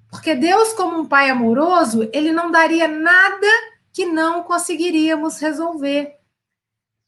Porque 0.09 0.33
Deus, 0.33 0.73
como 0.73 0.99
um 0.99 1.05
pai 1.05 1.29
amoroso, 1.29 2.09
ele 2.11 2.31
não 2.31 2.49
daria 2.49 2.87
nada 2.87 3.47
que 3.93 4.05
não 4.05 4.41
conseguiríamos 4.41 5.39
resolver. 5.39 6.15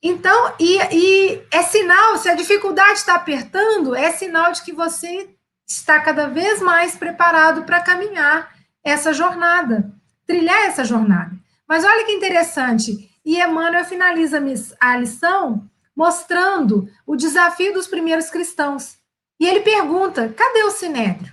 Então, 0.01 0.53
e, 0.59 0.77
e 0.91 1.43
é 1.51 1.63
sinal, 1.63 2.17
se 2.17 2.29
a 2.29 2.35
dificuldade 2.35 2.99
está 2.99 3.15
apertando, 3.15 3.95
é 3.95 4.11
sinal 4.11 4.51
de 4.51 4.61
que 4.61 4.71
você 4.71 5.29
está 5.67 5.99
cada 5.99 6.27
vez 6.27 6.61
mais 6.61 6.95
preparado 6.95 7.63
para 7.63 7.81
caminhar 7.81 8.53
essa 8.83 9.13
jornada, 9.13 9.91
trilhar 10.27 10.65
essa 10.65 10.83
jornada. 10.83 11.38
Mas 11.69 11.85
olha 11.85 12.03
que 12.03 12.11
interessante, 12.11 13.15
e 13.23 13.39
Emmanuel 13.39 13.85
finaliza 13.85 14.43
a 14.79 14.97
lição 14.97 15.69
mostrando 15.95 16.89
o 17.05 17.15
desafio 17.15 17.73
dos 17.73 17.85
primeiros 17.85 18.31
cristãos. 18.31 18.97
E 19.39 19.45
ele 19.47 19.59
pergunta: 19.59 20.33
cadê 20.35 20.63
o 20.63 20.71
sinédrio? 20.71 21.31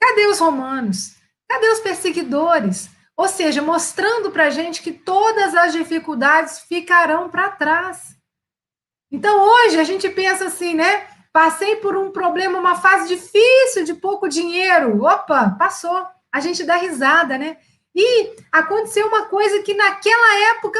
Cadê 0.00 0.28
os 0.28 0.38
romanos? 0.38 1.16
Cadê 1.48 1.68
os 1.68 1.80
perseguidores? 1.80 2.88
Ou 3.16 3.26
seja, 3.26 3.60
mostrando 3.60 4.30
para 4.30 4.46
a 4.46 4.50
gente 4.50 4.82
que 4.82 4.92
todas 4.92 5.54
as 5.54 5.72
dificuldades 5.72 6.60
ficarão 6.60 7.28
para 7.28 7.50
trás. 7.50 8.16
Então, 9.10 9.42
hoje, 9.42 9.80
a 9.80 9.84
gente 9.84 10.08
pensa 10.08 10.46
assim, 10.46 10.74
né? 10.74 11.08
Passei 11.32 11.76
por 11.76 11.96
um 11.96 12.12
problema, 12.12 12.58
uma 12.58 12.76
fase 12.76 13.08
difícil 13.08 13.84
de 13.84 13.94
pouco 13.94 14.28
dinheiro. 14.28 15.02
Opa, 15.04 15.56
passou. 15.58 16.06
A 16.32 16.38
gente 16.38 16.64
dá 16.64 16.76
risada, 16.76 17.36
né? 17.36 17.56
E 17.94 18.36
aconteceu 18.52 19.06
uma 19.08 19.26
coisa 19.26 19.62
que 19.62 19.74
naquela 19.74 20.50
época 20.52 20.78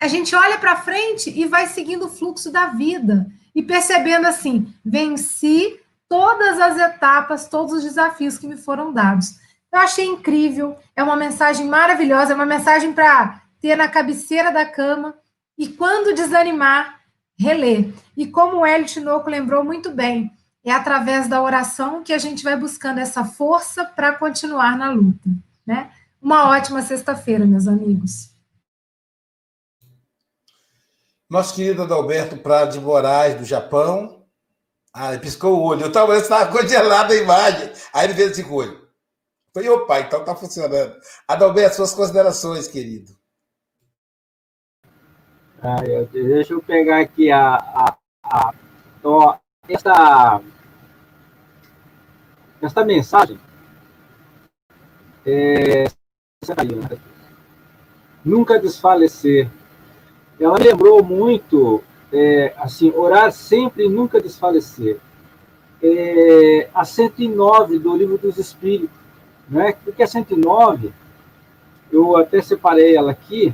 a 0.00 0.08
gente 0.08 0.34
olha 0.34 0.58
para 0.58 0.80
frente 0.80 1.30
e 1.30 1.46
vai 1.46 1.66
seguindo 1.66 2.06
o 2.06 2.10
fluxo 2.10 2.50
da 2.50 2.66
vida 2.66 3.26
e 3.54 3.62
percebendo 3.62 4.26
assim: 4.26 4.72
venci 4.84 5.78
todas 6.08 6.58
as 6.58 6.78
etapas, 6.78 7.48
todos 7.48 7.72
os 7.74 7.84
desafios 7.84 8.38
que 8.38 8.46
me 8.46 8.56
foram 8.56 8.92
dados. 8.92 9.38
Eu 9.72 9.78
achei 9.78 10.06
incrível, 10.06 10.76
é 10.96 11.02
uma 11.02 11.16
mensagem 11.16 11.66
maravilhosa, 11.66 12.32
é 12.32 12.34
uma 12.34 12.46
mensagem 12.46 12.92
para 12.92 13.42
ter 13.60 13.76
na 13.76 13.88
cabeceira 13.88 14.50
da 14.50 14.66
cama 14.66 15.14
e 15.56 15.68
quando 15.68 16.14
desanimar, 16.14 17.00
reler. 17.38 17.92
E 18.16 18.26
como 18.26 18.58
o 18.58 18.66
Hélio 18.66 18.86
Tinoco 18.86 19.30
lembrou 19.30 19.62
muito 19.62 19.90
bem, 19.90 20.32
é 20.64 20.72
através 20.72 21.28
da 21.28 21.40
oração 21.40 22.02
que 22.02 22.12
a 22.12 22.18
gente 22.18 22.42
vai 22.42 22.56
buscando 22.56 22.98
essa 22.98 23.24
força 23.24 23.84
para 23.84 24.14
continuar 24.14 24.76
na 24.76 24.90
luta, 24.90 25.28
né? 25.66 25.90
Uma 26.20 26.50
ótima 26.50 26.82
sexta-feira, 26.82 27.46
meus 27.46 27.66
amigos. 27.66 28.30
Nosso 31.28 31.54
querido 31.54 31.82
Adalberto 31.82 32.36
Prado 32.36 32.72
de 32.72 32.80
Moraes, 32.80 33.36
do 33.36 33.44
Japão. 33.44 34.26
Ah, 34.92 35.12
ele 35.12 35.22
piscou 35.22 35.56
o 35.56 35.62
olho. 35.62 35.82
Eu 35.82 35.88
estava 35.88 36.16
estava 36.16 36.52
congelado 36.52 37.12
a 37.12 37.16
imagem. 37.16 37.72
Aí 37.92 38.06
ele 38.06 38.14
fez 38.14 38.32
assim 38.32 38.42
com 38.42 38.54
o 38.54 38.56
olho. 38.56 38.88
Falei, 39.54 39.68
opa, 39.68 40.00
então 40.00 40.20
está 40.20 40.34
funcionando. 40.34 40.96
Adalberto, 41.26 41.76
suas 41.76 41.94
considerações, 41.94 42.68
querido. 42.68 43.12
Ah, 45.62 45.84
eu, 45.84 46.06
deixa 46.06 46.52
eu 46.52 46.62
pegar 46.62 47.00
aqui 47.00 47.30
a, 47.30 47.56
a, 47.56 47.96
a 48.24 48.54
ó, 49.04 49.38
esta, 49.68 50.40
esta 52.60 52.84
mensagem. 52.84 53.38
É, 55.24 55.84
nunca 58.24 58.58
desfalecer. 58.58 59.50
Ela 60.38 60.58
lembrou 60.58 61.02
muito, 61.02 61.82
é, 62.12 62.54
assim, 62.56 62.90
orar 62.96 63.30
sempre 63.30 63.84
e 63.84 63.88
nunca 63.88 64.20
desfalecer. 64.20 64.98
É, 65.82 66.68
a 66.74 66.84
109 66.84 67.78
do 67.78 67.96
Livro 67.96 68.18
dos 68.18 68.38
Espíritos 68.38 69.00
né? 69.50 69.74
Porque 69.84 70.02
a 70.02 70.06
109, 70.06 70.92
eu 71.90 72.16
até 72.16 72.40
separei 72.40 72.96
ela 72.96 73.10
aqui, 73.10 73.52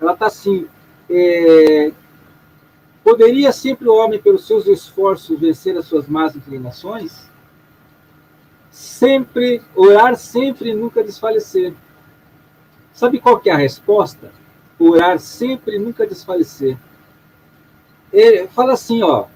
ela 0.00 0.14
está 0.14 0.26
assim, 0.26 0.66
é, 1.08 1.92
poderia 3.04 3.52
sempre 3.52 3.86
o 3.88 3.94
homem, 3.94 4.20
pelos 4.20 4.46
seus 4.46 4.66
esforços, 4.66 5.38
vencer 5.38 5.76
as 5.76 5.84
suas 5.84 6.08
más 6.08 6.34
inclinações? 6.34 7.30
Sempre, 8.70 9.60
orar 9.76 10.16
sempre 10.16 10.70
e 10.70 10.74
nunca 10.74 11.04
desfalecer. 11.04 11.74
Sabe 12.92 13.18
qual 13.18 13.38
que 13.40 13.50
é 13.50 13.52
a 13.52 13.56
resposta? 13.56 14.32
Orar 14.78 15.18
sempre 15.18 15.76
e 15.76 15.78
nunca 15.78 16.06
desfalecer. 16.06 16.76
Ele 18.12 18.46
fala 18.48 18.74
assim, 18.74 19.02
ó, 19.02 19.26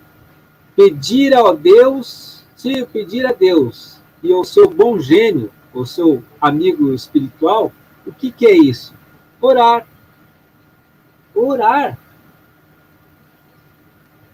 pedir 0.75 1.35
ao 1.35 1.57
Deus, 1.57 2.45
se 2.55 2.85
pedir 2.87 3.27
a 3.27 3.33
Deus 3.33 3.99
e 4.23 4.33
ao 4.33 4.45
seu 4.45 4.69
bom 4.69 4.99
gênio 4.99 5.51
o 5.73 5.85
seu 5.85 6.23
amigo 6.41 6.93
espiritual, 6.93 7.73
o 8.07 8.13
que, 8.13 8.31
que 8.31 8.47
é 8.47 8.57
isso? 8.57 8.95
Orar. 9.41 9.87
Orar. 11.35 11.99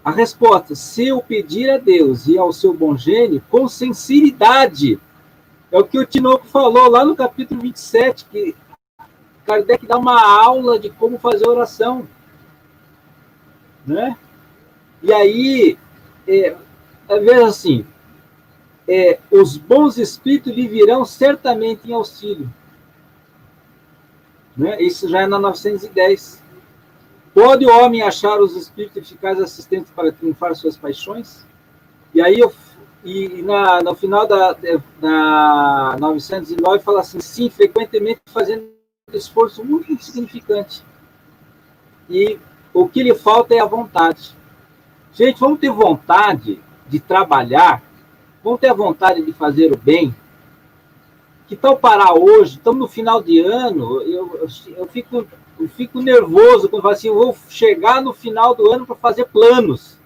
A 0.03 0.11
resposta, 0.11 0.75
se 0.75 1.07
eu 1.07 1.21
pedir 1.21 1.69
a 1.69 1.77
Deus 1.77 2.27
e 2.27 2.37
ao 2.37 2.51
seu 2.51 2.73
bom 2.73 2.97
gênio, 2.97 3.41
com 3.49 3.67
sinceridade, 3.67 4.99
é 5.71 5.79
o 5.79 5.85
que 5.85 5.97
o 5.97 6.05
Tinoco 6.05 6.45
falou 6.45 6.89
lá 6.89 7.05
no 7.05 7.15
capítulo 7.15 7.61
27, 7.61 8.25
que 8.25 8.55
Kardec 9.45 9.85
dá 9.85 9.97
uma 9.97 10.21
aula 10.21 10.79
de 10.79 10.89
como 10.89 11.19
fazer 11.19 11.47
oração. 11.47 12.07
Né? 13.85 14.17
E 15.01 15.11
aí, 15.11 15.77
é, 16.27 16.55
veja 17.07 17.47
assim, 17.47 17.85
é, 18.87 19.19
os 19.29 19.57
bons 19.57 19.97
espíritos 19.97 20.53
lhe 20.53 20.67
virão 20.67 21.03
certamente 21.03 21.89
em 21.89 21.93
auxílio. 21.93 22.49
Né? 24.55 24.81
Isso 24.81 25.09
já 25.09 25.21
é 25.21 25.27
na 25.27 25.39
910. 25.39 26.41
Pode 27.33 27.65
o 27.65 27.83
homem 27.83 28.01
achar 28.01 28.39
os 28.39 28.55
espíritos 28.55 28.97
eficazes 28.97 29.43
assistentes 29.43 29.91
para 29.91 30.11
triunfar 30.11 30.55
suas 30.55 30.77
paixões? 30.77 31.45
E 32.13 32.21
aí, 32.21 32.39
eu, 32.39 32.53
e 33.03 33.41
na, 33.41 33.81
no 33.81 33.95
final 33.95 34.27
da, 34.27 34.55
da 35.01 35.97
909 35.99 36.83
fala 36.83 37.01
assim: 37.01 37.19
sim, 37.19 37.49
frequentemente 37.49 38.21
fazendo 38.27 38.71
esforço 39.17 39.63
muito 39.63 39.91
insignificante. 39.91 40.83
E 42.09 42.39
o 42.73 42.87
que 42.87 43.03
lhe 43.03 43.13
falta 43.13 43.53
é 43.53 43.59
a 43.59 43.65
vontade. 43.65 44.35
Gente, 45.13 45.39
vamos 45.39 45.59
ter 45.59 45.69
vontade 45.69 46.59
de 46.87 46.99
trabalhar, 46.99 47.81
vamos 48.43 48.59
ter 48.59 48.67
a 48.67 48.73
vontade 48.73 49.23
de 49.23 49.31
fazer 49.31 49.71
o 49.71 49.77
bem. 49.77 50.13
Que 51.47 51.55
tal 51.55 51.77
parar 51.77 52.13
hoje? 52.13 52.57
Estamos 52.57 52.79
no 52.79 52.87
final 52.87 53.21
de 53.21 53.39
ano, 53.39 54.01
eu, 54.01 54.47
eu, 54.75 54.87
fico, 54.87 55.25
eu 55.59 55.69
fico 55.69 56.01
nervoso 56.01 56.67
quando 56.67 56.81
falo 56.81 56.93
assim, 56.93 57.09
eu 57.09 57.15
vou 57.15 57.37
chegar 57.47 58.01
no 58.01 58.13
final 58.13 58.55
do 58.55 58.71
ano 58.71 58.85
para 58.85 58.95
fazer 58.95 59.25
planos. 59.25 59.97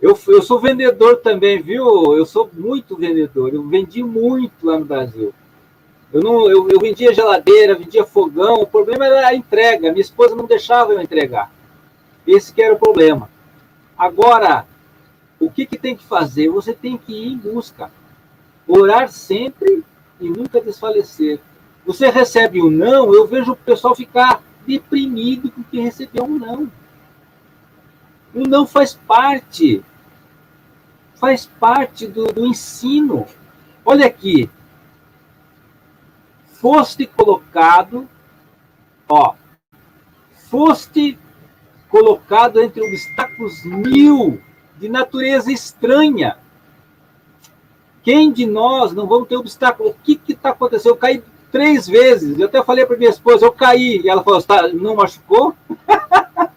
Eu, 0.00 0.18
eu 0.28 0.42
sou 0.42 0.60
vendedor 0.60 1.16
também, 1.16 1.62
viu? 1.62 2.14
Eu 2.14 2.26
sou 2.26 2.50
muito 2.52 2.96
vendedor. 2.96 3.54
Eu 3.54 3.66
vendi 3.66 4.02
muito 4.02 4.66
lá 4.66 4.78
no 4.78 4.84
Brasil. 4.84 5.32
Eu, 6.14 6.22
não, 6.22 6.48
eu, 6.48 6.70
eu 6.70 6.78
vendia 6.78 7.12
geladeira, 7.12 7.74
vendia 7.74 8.04
fogão. 8.04 8.62
O 8.62 8.66
problema 8.68 9.04
era 9.04 9.26
a 9.26 9.34
entrega. 9.34 9.90
Minha 9.90 10.00
esposa 10.00 10.36
não 10.36 10.46
deixava 10.46 10.92
eu 10.92 11.02
entregar. 11.02 11.50
Esse 12.24 12.54
que 12.54 12.62
era 12.62 12.72
o 12.72 12.78
problema. 12.78 13.28
Agora, 13.98 14.64
o 15.40 15.50
que, 15.50 15.66
que 15.66 15.76
tem 15.76 15.96
que 15.96 16.04
fazer? 16.04 16.48
Você 16.50 16.72
tem 16.72 16.96
que 16.96 17.12
ir 17.12 17.32
em 17.32 17.36
busca. 17.36 17.90
Orar 18.64 19.10
sempre 19.10 19.82
e 20.20 20.28
nunca 20.28 20.60
desfalecer. 20.60 21.40
Você 21.84 22.08
recebe 22.08 22.62
um 22.62 22.70
não, 22.70 23.12
eu 23.12 23.26
vejo 23.26 23.50
o 23.50 23.56
pessoal 23.56 23.96
ficar 23.96 24.40
deprimido 24.64 25.50
porque 25.50 25.80
recebeu 25.80 26.22
um 26.22 26.38
não. 26.38 26.70
O 28.32 28.46
não 28.46 28.68
faz 28.68 28.94
parte. 28.94 29.82
Faz 31.16 31.44
parte 31.44 32.06
do, 32.06 32.26
do 32.26 32.46
ensino. 32.46 33.26
Olha 33.84 34.06
aqui. 34.06 34.48
Foste 36.64 37.04
colocado, 37.06 38.08
ó, 39.06 39.34
foste 40.48 41.18
colocado 41.90 42.58
entre 42.58 42.80
obstáculos 42.80 43.62
mil 43.66 44.40
de 44.78 44.88
natureza 44.88 45.52
estranha. 45.52 46.38
Quem 48.02 48.32
de 48.32 48.46
nós 48.46 48.94
não 48.94 49.06
vamos 49.06 49.28
ter 49.28 49.36
obstáculo? 49.36 49.90
O 49.90 49.94
que 50.02 50.18
está 50.26 50.52
acontecendo? 50.52 50.92
Eu 50.92 50.96
caí 50.96 51.22
três 51.52 51.86
vezes. 51.86 52.38
Eu 52.38 52.46
até 52.46 52.64
falei 52.64 52.86
para 52.86 52.96
minha 52.96 53.10
esposa, 53.10 53.44
eu 53.44 53.52
caí. 53.52 54.00
E 54.02 54.08
ela 54.08 54.24
falou, 54.24 54.42
tá, 54.42 54.66
não 54.68 54.96
machucou? 54.96 55.54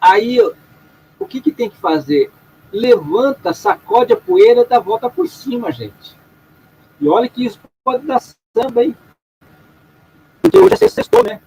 Aí, 0.00 0.38
o 1.18 1.26
que, 1.26 1.40
que 1.40 1.50
tem 1.50 1.68
que 1.68 1.76
fazer? 1.76 2.30
Levanta, 2.72 3.52
sacode 3.52 4.12
a 4.12 4.16
poeira, 4.16 4.64
dá 4.64 4.78
volta 4.78 5.10
por 5.10 5.26
cima, 5.26 5.72
gente. 5.72 6.21
E 7.02 7.08
olha 7.08 7.28
que 7.28 7.44
isso 7.44 7.58
pode 7.82 8.06
dar 8.06 8.20
samba, 8.20 8.84
hein? 8.84 8.96
Porque 10.40 10.56
hoje 10.56 10.74
é 10.84 10.88
sextou, 10.88 11.24
né? 11.24 11.42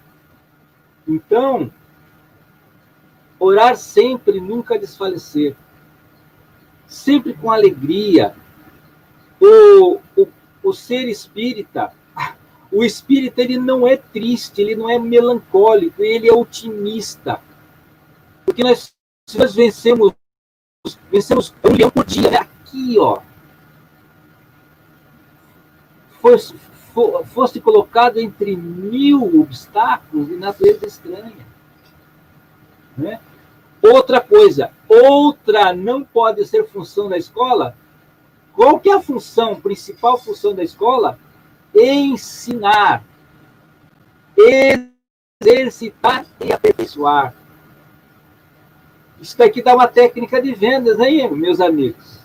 Então, 1.07 1.71
orar 3.39 3.77
sempre, 3.77 4.41
nunca 4.41 4.77
desfalecer. 4.77 5.55
Sempre 6.85 7.33
com 7.35 7.49
alegria. 7.49 8.35
O, 9.39 10.01
o, 10.17 10.27
o 10.61 10.73
ser 10.73 11.07
espírita, 11.07 11.93
o 12.69 12.83
espírita 12.83 13.41
ele 13.41 13.57
não 13.57 13.87
é 13.87 13.95
triste, 13.95 14.61
ele 14.61 14.75
não 14.75 14.89
é 14.89 14.99
melancólico, 14.99 16.03
ele 16.03 16.27
é 16.27 16.33
otimista. 16.33 17.39
Porque 18.45 18.61
nós, 18.61 18.93
se 19.29 19.37
nós 19.37 19.55
vencemos, 19.55 20.11
vencemos 21.09 21.55
um 21.63 21.73
leão 21.73 21.89
por 21.89 22.03
dia, 22.03 22.29
né? 22.29 22.37
aqui, 22.39 22.99
ó. 22.99 23.21
Fosse, 26.25 26.55
fosse 27.25 27.61
colocado 27.61 28.17
entre 28.17 28.55
mil 28.55 29.41
obstáculos 29.41 30.27
de 30.27 30.35
natureza 30.37 30.87
estranha. 30.87 31.45
Né? 32.97 33.19
Outra 33.79 34.19
coisa, 34.19 34.71
outra 34.89 35.71
não 35.71 36.03
pode 36.03 36.43
ser 36.47 36.65
função 36.65 37.07
da 37.07 37.15
escola. 37.15 37.77
Qual 38.53 38.79
que 38.79 38.89
é 38.89 38.95
a 38.95 39.01
função, 39.01 39.61
principal 39.61 40.17
função 40.17 40.55
da 40.55 40.63
escola? 40.63 41.19
Ensinar, 41.75 43.03
exercitar 45.39 46.25
e 46.43 46.51
aperfeiçoar. 46.51 47.35
Isso 49.21 49.37
daqui 49.37 49.61
dá 49.61 49.75
uma 49.75 49.87
técnica 49.87 50.41
de 50.41 50.55
vendas, 50.55 50.99
hein, 50.99 51.29
meus 51.33 51.61
amigos? 51.61 52.24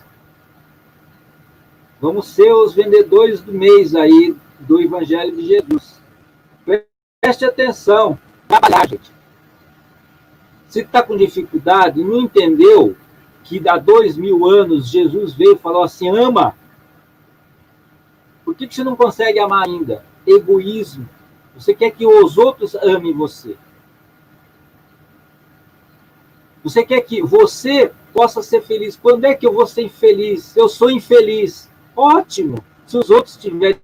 Vamos 2.01 2.29
ser 2.29 2.53
os 2.53 2.73
vendedores 2.75 3.41
do 3.41 3.53
mês 3.53 3.95
aí 3.95 4.35
do 4.61 4.81
Evangelho 4.81 5.37
de 5.37 5.47
Jesus. 5.47 6.01
Preste 7.21 7.45
atenção. 7.45 8.19
Trabalhar, 8.49 8.89
gente. 8.89 9.13
Se 10.69 10.81
está 10.81 11.03
com 11.03 11.17
dificuldade, 11.17 12.03
não 12.03 12.21
entendeu 12.21 12.97
que 13.45 13.69
há 13.69 13.77
dois 13.77 14.17
mil 14.17 14.47
anos 14.47 14.89
Jesus 14.89 15.35
veio 15.35 15.55
e 15.55 15.59
falou 15.59 15.83
assim: 15.83 16.09
ama. 16.09 16.55
Por 18.45 18.55
que, 18.55 18.67
que 18.67 18.75
você 18.75 18.85
não 18.85 18.97
consegue 18.97 19.39
amar 19.39 19.67
ainda? 19.67 20.05
Egoísmo. 20.27 21.09
Você 21.55 21.75
quer 21.75 21.91
que 21.91 22.07
os 22.07 22.39
outros 22.39 22.75
amem 22.77 23.13
você. 23.13 23.57
Você 26.63 26.85
quer 26.85 27.01
que 27.03 27.23
você 27.23 27.93
possa 28.13 28.43
ser 28.43 28.63
feliz. 28.63 28.97
Quando 28.97 29.25
é 29.25 29.35
que 29.35 29.47
eu 29.47 29.53
vou 29.53 29.67
ser 29.67 29.83
infeliz? 29.83 30.57
Eu 30.57 30.69
sou 30.69 30.91
infeliz. 30.91 31.70
Ótimo. 32.01 32.65
Se 32.87 32.97
os 32.97 33.11
outros 33.11 33.37
estiverem 33.37 33.81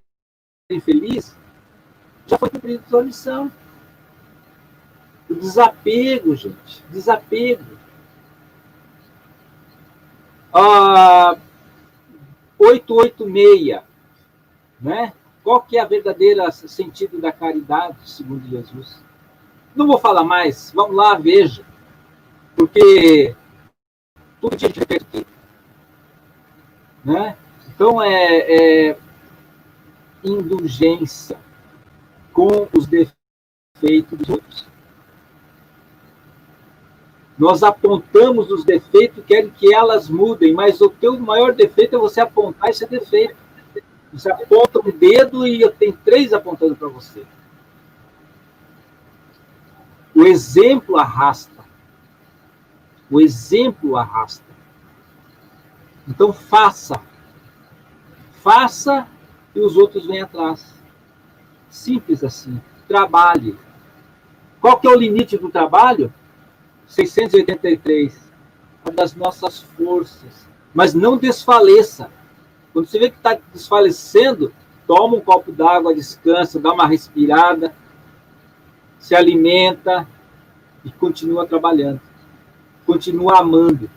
felizes, 0.82 1.36
já 2.26 2.38
foi 2.38 2.48
cumprida 2.48 2.82
a 2.84 2.88
sua 2.88 3.04
missão. 3.04 3.52
O 5.28 5.34
desapego, 5.34 6.34
gente. 6.34 6.82
Desapego. 6.90 7.76
Ah, 10.52 11.36
886, 12.58 13.82
né? 14.80 15.12
Qual 15.44 15.60
que 15.60 15.76
é 15.76 15.82
a 15.82 15.84
verdadeira 15.84 16.50
sentido 16.50 17.20
da 17.20 17.30
caridade, 17.30 17.98
segundo 18.08 18.48
Jesus? 18.48 19.02
Não 19.74 19.86
vou 19.86 19.98
falar 19.98 20.24
mais, 20.24 20.72
vamos 20.74 20.96
lá, 20.96 21.14
veja 21.14 21.64
porque 22.56 23.36
tudo 24.40 24.56
tinha 24.56 24.70
aqui. 24.70 25.26
Né? 27.04 27.36
Então, 27.76 28.02
é, 28.02 28.88
é 28.88 28.98
indulgência 30.24 31.38
com 32.32 32.66
os 32.72 32.86
defeitos 32.86 34.18
dos 34.18 34.28
outros. 34.30 34.66
Nós 37.38 37.62
apontamos 37.62 38.50
os 38.50 38.64
defeitos, 38.64 39.22
querem 39.26 39.50
que 39.50 39.72
elas 39.74 40.08
mudem, 40.08 40.54
mas 40.54 40.80
o 40.80 40.88
teu 40.88 41.20
maior 41.20 41.52
defeito 41.52 41.96
é 41.96 41.98
você 41.98 42.20
apontar 42.20 42.70
esse 42.70 42.86
defeito. 42.86 43.36
Você 44.10 44.32
aponta 44.32 44.80
um 44.80 44.90
dedo 44.90 45.46
e 45.46 45.60
eu 45.60 45.70
tenho 45.70 45.92
três 46.02 46.32
apontando 46.32 46.74
para 46.74 46.88
você. 46.88 47.24
O 50.14 50.24
exemplo 50.24 50.96
arrasta. 50.96 51.62
O 53.10 53.20
exemplo 53.20 53.98
arrasta. 53.98 54.46
Então 56.08 56.32
faça. 56.32 57.02
Faça 58.46 59.08
e 59.54 59.60
os 59.60 59.76
outros 59.76 60.06
vêm 60.06 60.22
atrás. 60.22 60.72
Simples 61.68 62.22
assim. 62.22 62.60
Trabalhe. 62.86 63.58
Qual 64.60 64.78
que 64.78 64.86
é 64.86 64.90
o 64.90 64.98
limite 64.98 65.36
do 65.36 65.50
trabalho? 65.50 66.12
683. 66.86 68.16
A 68.84 68.90
das 68.90 69.16
nossas 69.16 69.62
forças. 69.62 70.46
Mas 70.72 70.94
não 70.94 71.16
desfaleça. 71.16 72.08
Quando 72.72 72.86
você 72.86 73.00
vê 73.00 73.10
que 73.10 73.16
está 73.16 73.36
desfalecendo, 73.52 74.52
toma 74.86 75.16
um 75.16 75.20
copo 75.20 75.50
d'água, 75.50 75.94
descansa, 75.94 76.60
dá 76.60 76.72
uma 76.72 76.86
respirada, 76.86 77.74
se 78.98 79.16
alimenta 79.16 80.06
e 80.84 80.92
continua 80.92 81.46
trabalhando 81.46 82.00
continua 82.86 83.40
amando. 83.40 83.90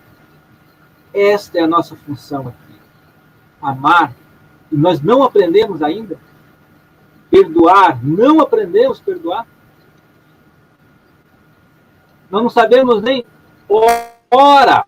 Esta 1.13 1.59
é 1.59 1.61
a 1.61 1.67
nossa 1.67 1.95
função 1.95 2.47
aqui. 2.47 2.79
Amar. 3.61 4.13
E 4.71 4.77
nós 4.77 5.01
não 5.01 5.23
aprendemos 5.23 5.81
ainda. 5.81 6.17
Perdoar. 7.29 8.03
Não 8.03 8.39
aprendemos 8.39 8.99
perdoar. 8.99 9.47
Nós 12.29 12.43
não 12.43 12.49
sabemos 12.49 13.01
nem 13.01 13.25
ora. 13.67 14.85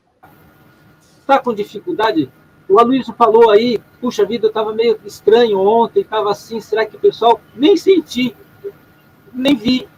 Está 1.20 1.40
com 1.40 1.54
dificuldade? 1.54 2.32
O 2.68 2.80
Aloysio 2.80 3.14
falou 3.14 3.50
aí, 3.50 3.82
puxa 4.00 4.26
vida, 4.26 4.46
eu 4.46 4.50
estava 4.50 4.74
meio 4.74 4.98
estranho 5.04 5.60
ontem, 5.60 6.02
estava 6.02 6.32
assim, 6.32 6.60
será 6.62 6.86
que 6.86 6.96
o 6.96 7.00
pessoal 7.00 7.42
nem 7.54 7.76
senti, 7.76 8.36
nem 9.34 9.56
vi. 9.56 9.90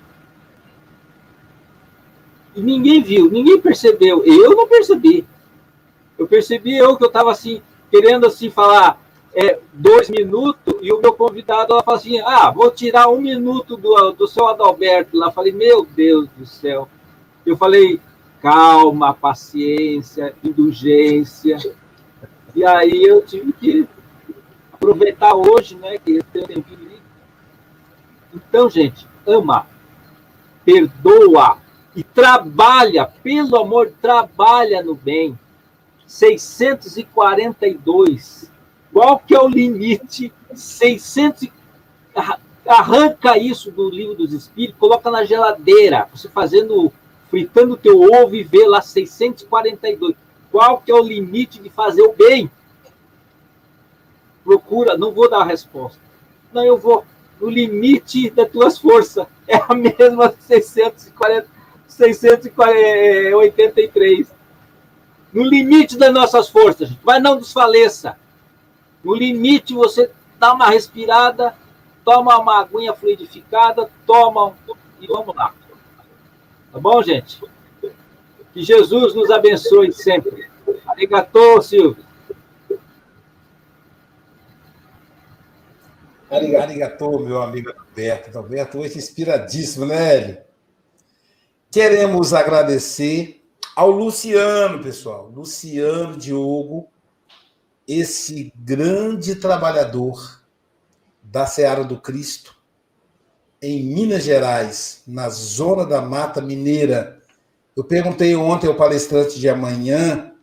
E 2.56 2.62
ninguém 2.62 3.02
viu, 3.02 3.30
ninguém 3.30 3.60
percebeu. 3.60 4.24
Eu 4.24 4.56
não 4.56 4.68
percebi. 4.68 5.26
Eu 6.18 6.28
percebi 6.28 6.76
eu 6.78 6.96
que 6.98 7.04
eu 7.04 7.08
estava 7.08 7.32
assim, 7.32 7.62
querendo 7.92 8.26
assim 8.26 8.50
falar, 8.50 9.00
é, 9.36 9.60
dois 9.74 10.10
minutos 10.10 10.76
e 10.82 10.94
o 10.94 11.02
meu 11.02 11.14
convidado 11.14 11.74
ela 11.74 11.84
fala 11.84 11.98
assim: 11.98 12.22
ah, 12.22 12.52
vou 12.52 12.70
tirar 12.70 13.10
um 13.10 13.20
minuto 13.20 13.76
do, 13.76 14.12
do 14.12 14.28
seu 14.28 14.48
Adalberto 14.48 15.18
lá. 15.18 15.32
falei, 15.32 15.52
meu 15.52 15.84
Deus 15.86 16.30
do 16.38 16.46
céu. 16.46 16.88
Eu 17.46 17.58
falei, 17.58 18.00
calma, 18.42 19.14
paciência, 19.14 20.34
indulgência. 20.44 21.58
E 22.56 22.64
aí 22.64 23.04
eu 23.04 23.26
tive 23.26 23.52
que 23.54 23.88
aproveitar 24.72 25.34
hoje, 25.34 25.76
né, 25.76 25.98
que 25.98 26.18
eu 26.18 26.24
tenho 26.32 26.46
tempo 26.46 26.68
Então, 28.34 28.70
gente, 28.70 29.08
ama, 29.26 29.66
perdoa 30.64 31.58
e 31.96 32.04
trabalha, 32.04 33.08
pelo 33.24 33.58
amor, 33.58 33.92
trabalha 34.02 34.84
no 34.84 34.94
bem. 34.94 35.36
642 36.06 38.53
qual 38.94 39.20
que 39.20 39.36
é 39.36 39.42
o 39.42 39.48
limite? 39.48 40.32
600 40.54 41.50
arranca 42.66 43.38
isso 43.38 43.70
do 43.72 43.90
livro 43.90 44.16
dos 44.16 44.32
espíritos, 44.32 44.80
coloca 44.80 45.12
na 45.12 45.26
geladeira, 45.26 46.08
você 46.14 46.30
fazendo 46.30 46.94
fritando 47.30 47.76
teu 47.76 48.00
ovo 48.00 48.36
e 48.36 48.44
vê 48.44 48.66
lá 48.68 48.80
642. 48.80 50.16
Qual 50.52 50.80
que 50.80 50.92
é 50.92 50.96
o 50.96 51.02
limite 51.02 51.60
de 51.60 51.70
fazer 51.70 52.04
o 52.04 52.14
bem? 52.14 52.50
Procura, 54.44 54.96
não 54.96 55.12
vou 55.12 55.28
dar 55.28 55.40
a 55.40 55.46
resposta. 55.46 56.00
Não, 56.54 56.64
eu 56.64 56.78
vou 56.78 57.04
no 57.42 57.50
limite 57.50 58.30
das 58.30 58.48
tuas 58.50 58.78
forças. 58.78 59.26
É 59.46 59.58
a 59.58 59.76
mesma 59.76 60.34
640, 60.40 61.50
683. 61.86 64.28
No 65.34 65.44
limite 65.44 65.98
das 65.98 66.14
nossas 66.14 66.48
forças, 66.48 66.90
mas 67.04 67.22
não 67.22 67.36
desfaleça. 67.36 68.16
No 69.04 69.14
limite, 69.14 69.74
você 69.74 70.12
dá 70.40 70.54
uma 70.54 70.70
respirada, 70.70 71.56
toma 72.06 72.38
uma 72.38 72.62
aguinha 72.62 72.94
fluidificada, 72.94 73.90
toma 74.06 74.48
um... 74.48 74.54
e 75.00 75.08
vamos 75.08 75.36
lá. 75.36 75.54
Tá 76.72 76.80
bom, 76.80 77.02
gente? 77.04 77.40
Que 78.54 78.64
Jesus 78.64 79.14
nos 79.14 79.30
abençoe 79.30 79.92
sempre. 79.92 80.50
Arigatou, 80.88 81.62
Silvio. 81.62 82.04
Arigatou, 86.30 87.20
meu 87.20 87.42
amigo 87.42 87.72
Alberto. 87.78 88.38
Alberto, 88.38 88.80
hoje 88.80 88.98
inspiradíssimo, 88.98 89.86
né, 89.86 90.16
Hélio? 90.16 90.38
Queremos 91.72 92.34
agradecer 92.34 93.44
ao 93.76 93.90
Luciano, 93.90 94.82
pessoal. 94.82 95.32
Luciano 95.34 96.18
Diogo, 96.18 96.88
esse 97.88 98.54
grande 98.56 99.36
trabalhador 99.36 100.42
da 101.22 101.46
Seara 101.46 101.84
do 101.84 102.00
Cristo, 102.00 102.56
em 103.62 103.84
Minas 103.84 104.24
Gerais, 104.24 105.04
na 105.08 105.30
zona 105.30 105.86
da 105.86 106.02
Mata 106.02 106.42
Mineira. 106.42 107.22
Eu 107.76 107.84
perguntei 107.84 108.36
ontem 108.36 108.68
ao 108.68 108.76
palestrante 108.76 109.40
de 109.40 109.50
amanhã 109.50 110.34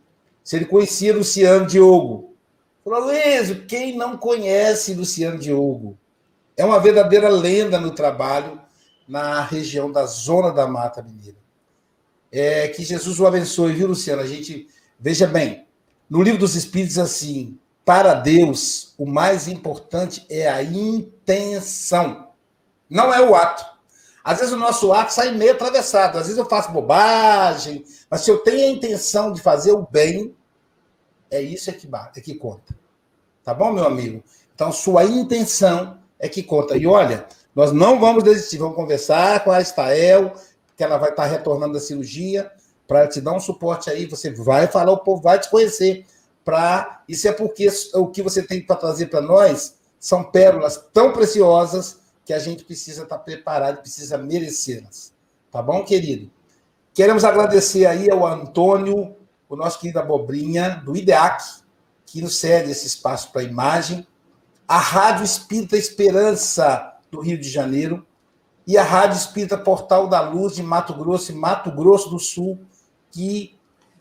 se 0.43 0.55
ele 0.55 0.65
conhecia 0.65 1.15
Luciano 1.15 1.67
Diogo. 1.67 2.35
Falou, 2.83 3.05
Luiz, 3.05 3.63
quem 3.67 3.95
não 3.95 4.17
conhece 4.17 4.95
Luciano 4.95 5.37
Diogo? 5.37 5.97
É 6.57 6.65
uma 6.65 6.79
verdadeira 6.79 7.29
lenda 7.29 7.79
no 7.79 7.91
trabalho 7.91 8.59
na 9.07 9.41
região 9.41 9.91
da 9.91 10.05
zona 10.05 10.51
da 10.51 10.67
Mata 10.67 11.03
Mineira. 11.03 11.37
É, 12.31 12.67
que 12.69 12.83
Jesus 12.83 13.19
o 13.19 13.27
abençoe, 13.27 13.73
viu, 13.73 13.87
Luciano? 13.87 14.21
A 14.21 14.27
gente, 14.27 14.67
veja 14.99 15.27
bem, 15.27 15.67
no 16.11 16.21
livro 16.21 16.41
dos 16.41 16.57
Espíritos, 16.57 16.97
assim, 16.97 17.57
para 17.85 18.13
Deus, 18.13 18.93
o 18.97 19.05
mais 19.05 19.47
importante 19.47 20.25
é 20.29 20.49
a 20.49 20.61
intenção, 20.61 22.27
não 22.89 23.13
é 23.13 23.21
o 23.21 23.33
ato. 23.33 23.65
Às 24.21 24.39
vezes 24.39 24.53
o 24.53 24.57
nosso 24.57 24.91
ato 24.91 25.13
sai 25.13 25.31
meio 25.31 25.53
atravessado, 25.53 26.17
às 26.17 26.23
vezes 26.23 26.37
eu 26.37 26.45
faço 26.45 26.73
bobagem, 26.73 27.85
mas 28.09 28.21
se 28.21 28.29
eu 28.29 28.39
tenho 28.39 28.67
a 28.67 28.75
intenção 28.75 29.31
de 29.31 29.41
fazer 29.41 29.71
o 29.71 29.87
bem, 29.89 30.35
é 31.31 31.41
isso 31.41 31.69
é 31.69 31.73
que, 31.73 31.87
é 32.17 32.19
que 32.19 32.35
conta. 32.35 32.75
Tá 33.41 33.53
bom, 33.53 33.71
meu 33.71 33.85
amigo? 33.85 34.21
Então, 34.53 34.69
sua 34.69 35.05
intenção 35.05 35.97
é 36.19 36.27
que 36.27 36.43
conta. 36.43 36.75
E 36.75 36.85
olha, 36.85 37.25
nós 37.55 37.71
não 37.71 38.01
vamos 38.01 38.21
desistir, 38.25 38.57
vamos 38.57 38.75
conversar 38.75 39.45
com 39.45 39.51
a 39.51 39.61
Estael, 39.61 40.33
que 40.75 40.83
ela 40.83 40.97
vai 40.97 41.11
estar 41.11 41.25
retornando 41.25 41.75
da 41.75 41.79
cirurgia 41.79 42.51
para 42.91 43.07
te 43.07 43.21
dar 43.21 43.31
um 43.31 43.39
suporte 43.39 43.89
aí, 43.89 44.05
você 44.05 44.29
vai 44.31 44.67
falar, 44.67 44.91
o 44.91 44.97
povo 44.97 45.21
vai 45.21 45.39
te 45.39 45.49
conhecer. 45.49 46.05
Pra... 46.43 47.03
Isso 47.07 47.25
é 47.25 47.31
porque 47.31 47.69
o 47.93 48.07
que 48.07 48.21
você 48.21 48.43
tem 48.43 48.61
para 48.61 48.75
trazer 48.75 49.05
para 49.05 49.21
nós 49.21 49.77
são 49.97 50.25
pérolas 50.25 50.89
tão 50.91 51.13
preciosas 51.13 52.01
que 52.25 52.33
a 52.33 52.39
gente 52.39 52.65
precisa 52.65 53.03
estar 53.03 53.17
tá 53.17 53.23
preparado, 53.23 53.79
precisa 53.79 54.17
merecê-las. 54.17 55.13
Tá 55.49 55.61
bom, 55.61 55.85
querido? 55.85 56.29
Queremos 56.93 57.23
agradecer 57.23 57.85
aí 57.85 58.11
ao 58.11 58.27
Antônio, 58.27 59.15
o 59.47 59.55
nosso 59.55 59.79
querido 59.79 59.99
Abobrinha, 59.99 60.81
do 60.83 60.93
IDEAC, 60.93 61.61
que 62.05 62.21
nos 62.21 62.35
cede 62.35 62.71
esse 62.71 62.87
espaço 62.87 63.31
para 63.31 63.39
a 63.39 63.45
imagem, 63.45 64.05
a 64.67 64.77
Rádio 64.77 65.23
Espírita 65.23 65.77
Esperança, 65.77 66.93
do 67.09 67.21
Rio 67.21 67.39
de 67.39 67.49
Janeiro, 67.49 68.05
e 68.67 68.77
a 68.77 68.83
Rádio 68.83 69.15
Espírita 69.15 69.57
Portal 69.57 70.09
da 70.09 70.19
Luz, 70.19 70.55
de 70.55 70.61
Mato 70.61 70.93
Grosso 70.93 71.31
e 71.31 71.35
Mato 71.35 71.71
Grosso 71.71 72.09
do 72.09 72.19
Sul, 72.19 72.59
que 73.11 73.57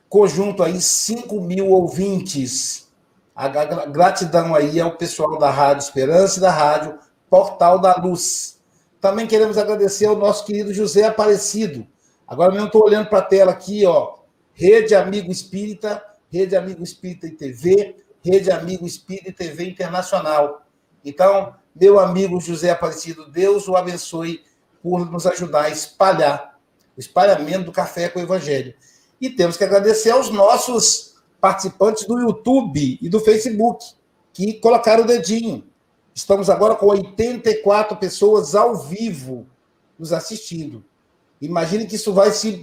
conjunto 0.09 0.63
aí 0.63 0.81
5 0.81 1.41
mil 1.41 1.71
ouvintes. 1.71 2.89
A 3.35 3.49
gratidão 3.87 4.55
aí 4.55 4.79
ao 4.81 4.97
pessoal 4.97 5.39
da 5.39 5.51
Rádio 5.51 5.83
Esperança 5.83 6.39
e 6.39 6.43
da 6.43 6.51
Rádio 6.51 6.99
Portal 7.29 7.79
da 7.79 7.97
Luz. 7.97 8.61
Também 9.01 9.27
queremos 9.27 9.57
agradecer 9.57 10.07
ao 10.07 10.17
nosso 10.17 10.45
querido 10.45 10.75
José 10.75 11.05
Aparecido. 11.05 11.87
Agora 12.27 12.53
mesmo 12.53 12.67
estou 12.67 12.85
olhando 12.85 13.09
para 13.09 13.21
a 13.21 13.23
tela 13.23 13.53
aqui, 13.53 13.87
ó. 13.87 14.19
Rede 14.53 14.95
Amigo 14.95 15.33
Espírita, 15.33 16.05
Rede 16.29 16.55
Amigo 16.55 16.83
Espírita 16.83 17.27
e 17.27 17.31
TV, 17.31 17.97
Rede 18.23 18.51
Amigo 18.51 18.87
Espírita 18.87 19.31
e 19.31 19.33
TV 19.33 19.65
Internacional. 19.65 20.63
Então, 21.03 21.55
meu 21.75 21.99
amigo 21.99 22.39
José 22.41 22.71
Aparecido, 22.71 23.31
Deus 23.31 23.69
o 23.69 23.77
abençoe 23.77 24.45
por 24.83 25.11
nos 25.11 25.27
ajudar 25.27 25.63
a 25.63 25.71
espalhar 25.71 26.59
o 26.95 27.01
espalhamento 27.01 27.65
do 27.65 27.73
café 27.73 28.09
com 28.09 28.19
o 28.19 28.23
Evangelho. 28.23 28.75
E 29.21 29.29
temos 29.29 29.57
que 29.57 29.65
agradecer 29.65 30.11
aos 30.11 30.31
nossos 30.31 31.17
participantes 31.41 32.07
do 32.07 32.19
YouTube 32.19 32.99
e 33.01 33.09
do 33.09 33.21
Facebook, 33.21 33.85
que 34.33 34.55
colocaram 34.55 35.05
o 35.05 35.07
dedinho. 35.07 35.65
Estamos 36.15 36.49
agora 36.49 36.75
com 36.75 36.87
84 36.87 37.97
pessoas 37.99 38.55
ao 38.55 38.77
vivo 38.77 39.47
nos 39.99 40.13
assistindo. 40.13 40.83
Imagine 41.41 41.87
que 41.87 41.97
isso 41.97 42.13
vai 42.13 42.31
se 42.31 42.57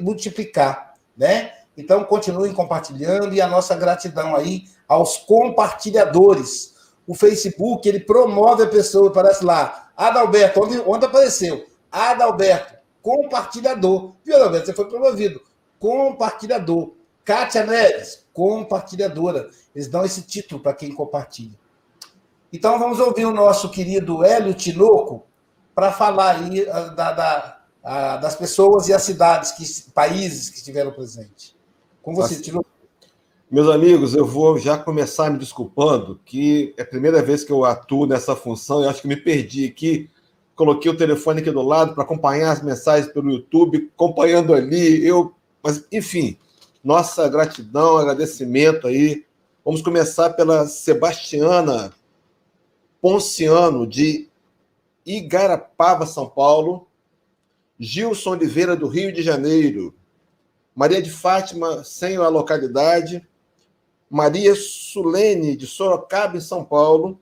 multiplicar, 0.00 0.94
né? 1.16 1.52
Então, 1.76 2.04
continuem 2.04 2.52
compartilhando 2.52 3.34
e 3.34 3.40
a 3.40 3.48
nossa 3.48 3.74
gratidão 3.74 4.34
aí 4.36 4.64
aos 4.86 5.16
compartilhadores. 5.16 6.74
O 7.06 7.14
Facebook, 7.14 7.88
ele 7.88 8.00
promove 8.00 8.62
a 8.62 8.68
pessoa, 8.68 9.12
parece 9.12 9.44
lá, 9.44 9.90
Adalberto, 9.96 10.62
onde, 10.62 10.78
onde 10.86 11.06
apareceu? 11.06 11.66
Adalberto, 11.90 12.74
compartilhador. 13.02 14.14
Viu, 14.24 14.36
Adalberto? 14.36 14.66
Você 14.66 14.72
foi 14.72 14.88
promovido 14.88 15.40
compartilhador. 15.80 16.92
Kátia 17.24 17.64
Neves, 17.64 18.26
compartilhadora. 18.32 19.50
Eles 19.74 19.88
dão 19.88 20.04
esse 20.04 20.22
título 20.22 20.60
para 20.60 20.74
quem 20.74 20.94
compartilha. 20.94 21.58
Então 22.52 22.78
vamos 22.78 23.00
ouvir 23.00 23.24
o 23.24 23.32
nosso 23.32 23.70
querido 23.70 24.24
Hélio 24.24 24.54
Tinoco 24.54 25.24
para 25.74 25.90
falar 25.90 26.36
aí 26.36 26.68
ah, 26.68 26.80
da, 26.88 27.12
da, 27.12 27.60
a, 27.82 28.16
das 28.16 28.36
pessoas 28.36 28.88
e 28.88 28.92
as 28.92 29.02
cidades, 29.02 29.52
que, 29.52 29.90
países 29.92 30.50
que 30.50 30.56
estiveram 30.56 30.92
presentes. 30.92 31.56
Com 32.02 32.14
você. 32.14 32.40
Tinoco. 32.40 32.66
Meus 33.50 33.68
amigos, 33.68 34.14
eu 34.14 34.24
vou 34.24 34.58
já 34.58 34.78
começar 34.78 35.30
me 35.30 35.38
desculpando, 35.38 36.20
que 36.24 36.72
é 36.76 36.82
a 36.82 36.86
primeira 36.86 37.20
vez 37.20 37.42
que 37.42 37.50
eu 37.50 37.64
atuo 37.64 38.06
nessa 38.06 38.36
função, 38.36 38.84
e 38.84 38.86
acho 38.86 39.02
que 39.02 39.08
me 39.08 39.16
perdi 39.16 39.66
aqui. 39.66 40.08
Coloquei 40.54 40.90
o 40.90 40.96
telefone 40.96 41.40
aqui 41.40 41.50
do 41.50 41.62
lado 41.62 41.94
para 41.94 42.04
acompanhar 42.04 42.52
as 42.52 42.62
mensagens 42.62 43.12
pelo 43.12 43.32
YouTube, 43.32 43.90
acompanhando 43.94 44.54
ali. 44.54 45.04
Eu 45.04 45.34
mas, 45.62 45.84
enfim, 45.92 46.38
nossa 46.82 47.28
gratidão, 47.28 47.98
agradecimento 47.98 48.86
aí. 48.86 49.26
Vamos 49.64 49.82
começar 49.82 50.30
pela 50.30 50.66
Sebastiana 50.66 51.92
Ponciano, 53.00 53.86
de 53.86 54.28
Igarapava, 55.04 56.06
São 56.06 56.28
Paulo. 56.28 56.88
Gilson 57.78 58.30
Oliveira, 58.30 58.74
do 58.74 58.88
Rio 58.88 59.12
de 59.12 59.22
Janeiro. 59.22 59.94
Maria 60.74 61.02
de 61.02 61.10
Fátima, 61.10 61.84
sem 61.84 62.16
a 62.16 62.28
localidade. 62.28 63.26
Maria 64.08 64.54
Sulene, 64.54 65.56
de 65.56 65.66
Sorocaba, 65.66 66.38
em 66.38 66.40
São 66.40 66.64
Paulo. 66.64 67.20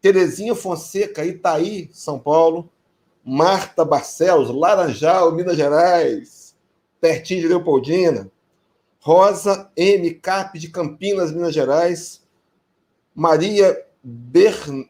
Terezinha 0.00 0.54
Fonseca, 0.54 1.24
Itaí, 1.24 1.90
São 1.92 2.18
Paulo. 2.18 2.70
Marta 3.22 3.84
Barcelos, 3.84 4.50
Laranjal, 4.50 5.32
Minas 5.32 5.56
Gerais 5.56 6.41
pertinho 7.02 7.40
de 7.40 7.48
Leopoldina. 7.48 8.30
Rosa 9.00 9.68
M. 9.76 10.14
Cap, 10.14 10.56
de 10.56 10.68
Campinas, 10.68 11.32
Minas 11.32 11.52
Gerais. 11.52 12.22
Maria 13.12 13.84
Bern, 14.00 14.88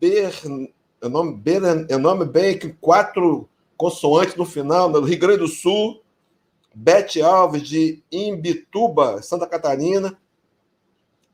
Bern, 0.00 0.74
é 1.00 1.08
nome, 1.08 1.36
Bern, 1.36 1.86
é 1.88 1.96
nome 1.96 2.24
bem 2.24 2.58
que 2.58 2.70
quatro 2.72 3.48
consoantes 3.76 4.34
no 4.34 4.44
final, 4.44 4.90
no 4.90 5.00
Rio 5.02 5.20
Grande 5.20 5.38
do 5.38 5.48
Sul. 5.48 6.02
Bete 6.74 7.22
Alves, 7.22 7.62
de 7.62 8.02
Imbituba, 8.10 9.22
Santa 9.22 9.46
Catarina. 9.46 10.18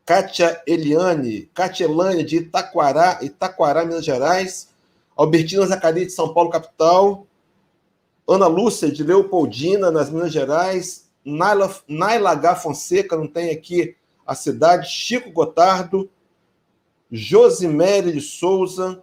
Kátia 0.05 0.62
Eliane, 0.66 1.51
Kátia 1.55 1.85
Elane, 1.85 2.22
de 2.22 2.37
Itaquará, 2.37 3.18
Itaquará, 3.22 3.85
Minas 3.87 4.05
Gerais. 4.05 4.68
Albertina 5.16 5.66
Zacarias, 5.66 6.09
de 6.09 6.12
São 6.12 6.35
Paulo, 6.35 6.51
capital. 6.51 7.26
Ana 8.29 8.47
Lúcia, 8.47 8.93
de 8.93 9.03
Leopoldina, 9.03 9.91
nas 9.91 10.11
Minas 10.11 10.31
Gerais. 10.31 11.09
Naila, 11.24 11.74
Naila 11.89 12.31
H. 12.33 12.57
Fonseca, 12.57 13.16
não 13.16 13.26
tem 13.26 13.51
aqui 13.51 13.97
a 14.26 14.35
cidade. 14.35 14.91
Chico 14.91 15.31
Gotardo. 15.31 16.11
Josimere 17.11 18.12
de 18.12 18.20
Souza. 18.20 19.03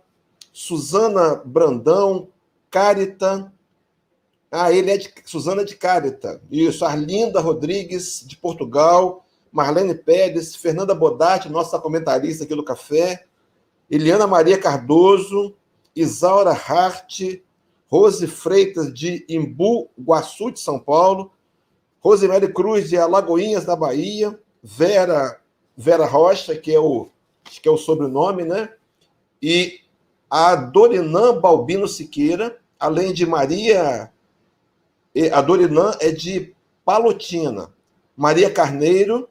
Suzana 0.53 1.41
Brandão. 1.43 2.28
Carita. 2.69 3.51
Ah, 4.51 4.71
ele 4.71 4.91
é 4.91 4.97
de 4.97 5.11
Suzana 5.26 5.65
de 5.65 5.76
Carita. 5.76 6.39
Isso. 6.51 6.86
Arlinda 6.86 7.39
Rodrigues, 7.41 8.23
de 8.23 8.38
Portugal. 8.38 9.26
Marlene 9.51 9.95
Pérez. 9.95 10.55
Fernanda 10.55 10.93
Bodatti, 10.93 11.49
nossa 11.49 11.80
comentarista 11.80 12.43
aqui 12.43 12.53
do 12.53 12.63
Café. 12.63 13.26
Eliana 13.89 14.28
Maria 14.28 14.59
Cardoso. 14.59 15.55
Isaura 15.95 16.51
Hart. 16.51 17.21
Rose 17.88 18.25
Freitas, 18.27 18.93
de 18.93 19.25
Imbu, 19.29 19.89
Guaçu, 19.99 20.51
de 20.51 20.59
São 20.59 20.79
Paulo, 20.79 21.31
Rosemary 21.99 22.51
Cruz, 22.51 22.89
de 22.89 22.97
Alagoinhas, 22.97 23.65
da 23.65 23.75
Bahia, 23.75 24.38
Vera, 24.61 25.39
Vera 25.75 26.05
Rocha, 26.05 26.55
que 26.55 26.73
é 26.73 26.79
o, 26.79 27.07
que 27.43 27.67
é 27.67 27.71
o 27.71 27.77
sobrenome, 27.77 28.43
né? 28.43 28.69
E 29.41 29.79
a 30.29 30.55
Dorinã 30.55 31.39
Balbino 31.39 31.88
Siqueira, 31.88 32.57
além 32.79 33.13
de 33.13 33.25
Maria. 33.25 34.11
A 35.31 35.41
Dorinã 35.41 35.91
é 35.99 36.11
de 36.11 36.53
Palotina. 36.83 37.73
Maria 38.15 38.49
Carneiro, 38.49 39.29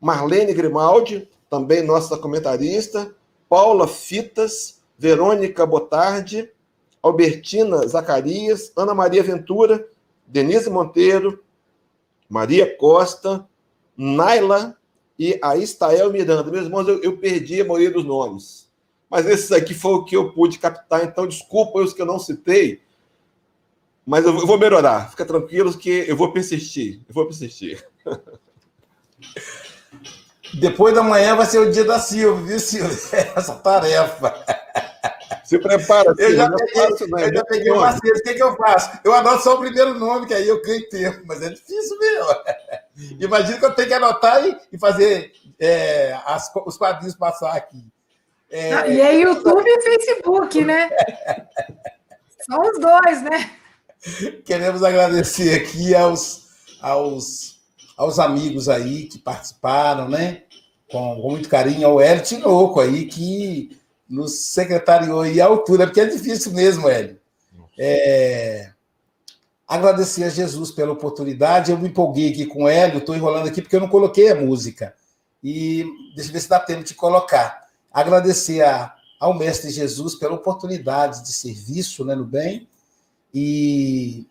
Marlene 0.00 0.52
Grimaldi, 0.52 1.28
também 1.48 1.82
nossa 1.82 2.18
comentarista, 2.18 3.14
Paula 3.48 3.86
Fitas, 3.86 4.82
Verônica 4.98 5.64
Botardi, 5.64 6.50
Albertina 7.04 7.86
Zacarias, 7.86 8.72
Ana 8.74 8.94
Maria 8.94 9.22
Ventura, 9.22 9.86
Denise 10.26 10.70
Monteiro, 10.70 11.44
Maria 12.26 12.74
Costa, 12.78 13.46
Naila 13.94 14.74
e 15.18 15.38
a 15.42 15.54
Estael 15.54 16.10
Miranda. 16.10 16.50
Meus 16.50 16.64
irmãos, 16.64 16.88
eu, 16.88 17.02
eu, 17.02 17.18
perdi 17.18 17.60
a 17.60 17.64
maioria 17.66 17.90
dos 17.90 18.06
nomes. 18.06 18.72
Mas 19.10 19.26
esses 19.26 19.52
aqui 19.52 19.74
foi 19.74 19.92
o 19.92 20.04
que 20.06 20.16
eu 20.16 20.32
pude 20.32 20.58
captar, 20.58 21.04
então 21.04 21.26
desculpa 21.26 21.78
os 21.78 21.92
que 21.92 22.00
eu 22.00 22.06
não 22.06 22.18
citei, 22.18 22.80
mas 24.06 24.24
eu, 24.24 24.32
vou 24.46 24.58
melhorar. 24.58 25.10
Fica 25.10 25.26
tranquilo 25.26 25.76
que 25.76 26.06
eu 26.08 26.16
vou 26.16 26.32
persistir. 26.32 27.02
Eu 27.06 27.14
vou 27.14 27.26
persistir. 27.26 27.86
Depois 30.54 30.94
da 30.94 31.02
manhã 31.02 31.36
vai 31.36 31.44
ser 31.44 31.58
o 31.58 31.70
dia 31.70 31.84
da 31.84 31.98
Silvia, 31.98 32.46
viu, 32.46 32.60
Silvia? 32.60 33.32
Essa 33.36 33.56
tarefa. 33.56 34.42
Se 35.44 35.58
prepara. 35.58 36.14
Eu 36.18 36.36
já 36.36 36.50
peguei, 36.50 37.26
eu 37.26 37.34
já 37.34 37.44
peguei 37.44 37.72
o 37.72 37.80
macete. 37.80 38.10
O 38.10 38.22
que, 38.22 38.34
que 38.34 38.42
eu 38.42 38.56
faço? 38.56 38.98
Eu 39.04 39.14
anoto 39.14 39.42
só 39.42 39.54
o 39.54 39.60
primeiro 39.60 39.98
nome, 39.98 40.26
que 40.26 40.34
aí 40.34 40.48
eu 40.48 40.62
ganho 40.62 40.88
tempo, 40.88 41.22
mas 41.26 41.42
é 41.42 41.50
difícil 41.50 41.98
mesmo. 41.98 43.20
Imagina 43.20 43.58
que 43.58 43.64
eu 43.64 43.74
tenho 43.74 43.88
que 43.88 43.94
anotar 43.94 44.46
e, 44.46 44.56
e 44.72 44.78
fazer 44.78 45.32
é, 45.58 46.18
as, 46.24 46.50
os 46.66 46.76
quadrinhos 46.76 47.14
passar 47.14 47.54
aqui. 47.54 47.84
É, 48.50 48.72
ah, 48.72 48.86
e 48.86 49.00
é 49.00 49.20
YouTube 49.20 49.66
e 49.66 49.82
Facebook, 49.82 50.62
né? 50.64 50.90
São 52.48 52.60
os 52.62 52.78
dois, 52.78 53.22
né? 53.22 53.50
Queremos 54.44 54.82
agradecer 54.82 55.60
aqui 55.60 55.94
aos, 55.94 56.48
aos, 56.80 57.60
aos 57.96 58.18
amigos 58.18 58.68
aí 58.68 59.04
que 59.04 59.18
participaram, 59.18 60.08
né? 60.08 60.42
Com, 60.90 61.20
com 61.20 61.30
muito 61.30 61.48
carinho, 61.48 61.86
ao 61.86 62.00
Hélio 62.00 62.22
Tinoco 62.22 62.80
aí, 62.80 63.06
que 63.06 63.76
nos 64.08 64.38
secretariou 64.46 65.22
aí 65.22 65.40
a 65.40 65.46
altura, 65.46 65.86
porque 65.86 66.00
é 66.00 66.06
difícil 66.06 66.52
mesmo, 66.52 66.88
Hélio. 66.88 67.18
É... 67.78 68.70
Agradecer 69.66 70.24
a 70.24 70.28
Jesus 70.28 70.70
pela 70.70 70.92
oportunidade. 70.92 71.70
Eu 71.70 71.78
me 71.78 71.88
empolguei 71.88 72.30
aqui 72.30 72.46
com 72.46 72.64
o 72.64 72.68
Hélio, 72.68 72.98
estou 72.98 73.16
enrolando 73.16 73.48
aqui 73.48 73.62
porque 73.62 73.74
eu 73.74 73.80
não 73.80 73.88
coloquei 73.88 74.30
a 74.30 74.34
música. 74.34 74.94
E 75.42 75.84
deixa 76.14 76.30
eu 76.30 76.34
ver 76.34 76.40
se 76.40 76.48
dá 76.48 76.60
tempo 76.60 76.84
de 76.84 76.94
colocar. 76.94 77.68
Agradecer 77.92 78.62
a, 78.62 78.94
ao 79.18 79.34
Mestre 79.34 79.70
Jesus 79.70 80.14
pela 80.14 80.34
oportunidade 80.34 81.22
de 81.22 81.32
serviço 81.32 82.04
né, 82.04 82.14
no 82.14 82.24
bem. 82.24 82.68
E 83.32 84.26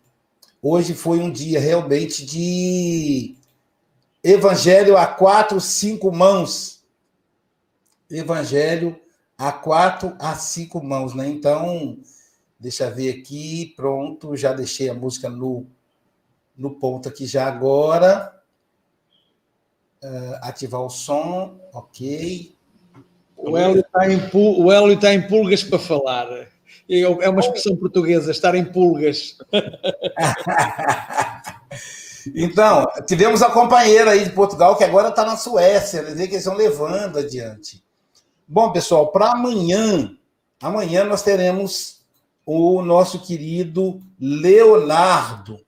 hoje 0.62 0.94
foi 0.94 1.18
um 1.18 1.30
dia 1.30 1.60
realmente 1.60 2.24
de 2.24 3.36
evangelho 4.22 4.96
a 4.96 5.06
quatro, 5.06 5.60
cinco 5.60 6.12
mãos. 6.12 6.82
Evangelho 8.08 8.98
a 9.36 9.52
quatro 9.52 10.16
a 10.18 10.34
cinco 10.34 10.82
mãos, 10.82 11.14
né? 11.14 11.28
Então, 11.28 11.98
deixa 12.58 12.84
eu 12.84 12.94
ver 12.94 13.18
aqui, 13.18 13.74
pronto, 13.76 14.36
já 14.36 14.52
deixei 14.52 14.88
a 14.88 14.94
música 14.94 15.28
no, 15.28 15.66
no 16.56 16.70
ponto 16.70 17.08
aqui 17.08 17.26
já 17.26 17.46
agora. 17.46 18.32
Uh, 20.02 20.36
ativar 20.42 20.82
o 20.82 20.90
som, 20.90 21.58
ok. 21.72 22.54
O 23.36 23.56
Hélio 23.56 23.80
está 23.80 24.10
em, 24.10 24.94
está 24.94 25.14
em 25.14 25.26
pulgas 25.26 25.62
para 25.62 25.78
falar. 25.78 26.28
É 26.88 27.28
uma 27.28 27.40
expressão 27.40 27.76
portuguesa, 27.76 28.30
estar 28.30 28.54
em 28.54 28.64
pulgas. 28.64 29.36
então, 32.34 32.86
tivemos 33.06 33.42
a 33.42 33.50
companheira 33.50 34.12
aí 34.12 34.24
de 34.24 34.30
Portugal, 34.30 34.76
que 34.76 34.84
agora 34.84 35.08
está 35.08 35.24
na 35.24 35.36
Suécia, 35.36 36.02
quer 36.02 36.12
dizer 36.12 36.26
que 36.26 36.34
eles 36.34 36.46
estão 36.46 36.56
levando 36.56 37.18
adiante. 37.18 37.83
Bom, 38.46 38.70
pessoal, 38.72 39.10
para 39.10 39.32
amanhã, 39.32 40.14
amanhã 40.60 41.02
nós 41.04 41.22
teremos 41.22 42.02
o 42.44 42.82
nosso 42.82 43.20
querido 43.20 44.02
Leonardo, 44.20 45.58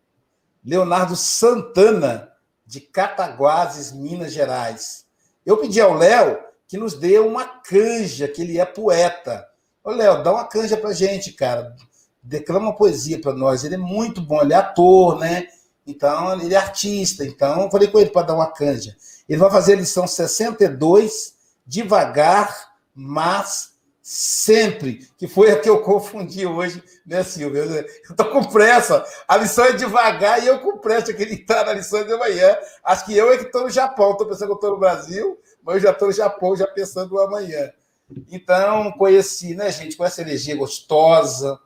Leonardo 0.62 1.16
Santana, 1.16 2.30
de 2.66 2.80
Cataguases, 2.80 3.92
Minas 3.92 4.34
Gerais. 4.34 5.06
Eu 5.44 5.56
pedi 5.56 5.80
ao 5.80 5.94
Léo 5.94 6.38
que 6.68 6.76
nos 6.76 6.92
dê 6.92 7.18
uma 7.18 7.46
canja, 7.46 8.28
que 8.28 8.42
ele 8.42 8.58
é 8.58 8.64
poeta. 8.66 9.48
Ô, 9.82 9.92
Léo, 9.92 10.22
dá 10.22 10.32
uma 10.32 10.44
canja 10.44 10.76
pra 10.76 10.92
gente, 10.92 11.32
cara. 11.32 11.74
Declama 12.22 12.66
uma 12.66 12.76
poesia 12.76 13.18
para 13.18 13.32
nós. 13.32 13.64
Ele 13.64 13.76
é 13.76 13.78
muito 13.78 14.20
bom, 14.20 14.42
ele 14.42 14.52
é 14.52 14.56
ator, 14.56 15.18
né? 15.18 15.46
Então, 15.86 16.38
ele 16.38 16.52
é 16.52 16.58
artista. 16.58 17.24
Então, 17.24 17.62
eu 17.62 17.70
falei 17.70 17.88
com 17.88 17.98
ele 17.98 18.10
para 18.10 18.26
dar 18.26 18.34
uma 18.34 18.52
canja. 18.52 18.94
Ele 19.26 19.38
vai 19.38 19.50
fazer 19.50 19.72
a 19.72 19.76
lição 19.76 20.06
62 20.06 21.36
devagar, 21.66 22.65
mas 22.96 23.76
sempre, 24.00 25.06
que 25.18 25.28
foi 25.28 25.50
a 25.50 25.60
que 25.60 25.68
eu 25.68 25.82
confundi 25.82 26.46
hoje, 26.46 26.82
né, 27.04 27.22
Silvia? 27.22 27.60
Eu 27.60 27.84
estou 28.10 28.30
com 28.30 28.44
pressa, 28.44 29.04
a 29.28 29.36
lição 29.36 29.64
é 29.66 29.72
devagar 29.72 30.42
e 30.42 30.46
eu 30.46 30.60
com 30.60 30.78
pressa, 30.78 31.10
eu 31.10 31.16
queria 31.16 31.34
estar 31.34 31.66
na 31.66 31.74
lição 31.74 32.02
de 32.04 32.12
amanhã. 32.12 32.56
Acho 32.82 33.04
que 33.04 33.16
eu 33.16 33.30
é 33.32 33.36
que 33.36 33.44
estou 33.44 33.64
no 33.64 33.70
Japão, 33.70 34.12
estou 34.12 34.26
pensando 34.26 34.48
que 34.48 34.54
estou 34.54 34.70
no 34.70 34.78
Brasil, 34.78 35.38
mas 35.62 35.76
eu 35.76 35.82
já 35.82 35.90
estou 35.90 36.08
no 36.08 36.14
Japão, 36.14 36.56
já 36.56 36.66
pensando 36.66 37.10
no 37.10 37.20
amanhã. 37.20 37.70
Então, 38.30 38.92
conheci, 38.92 39.54
né, 39.54 39.70
gente, 39.70 39.96
com 39.96 40.04
essa 40.04 40.22
energia 40.22 40.56
gostosa, 40.56 41.60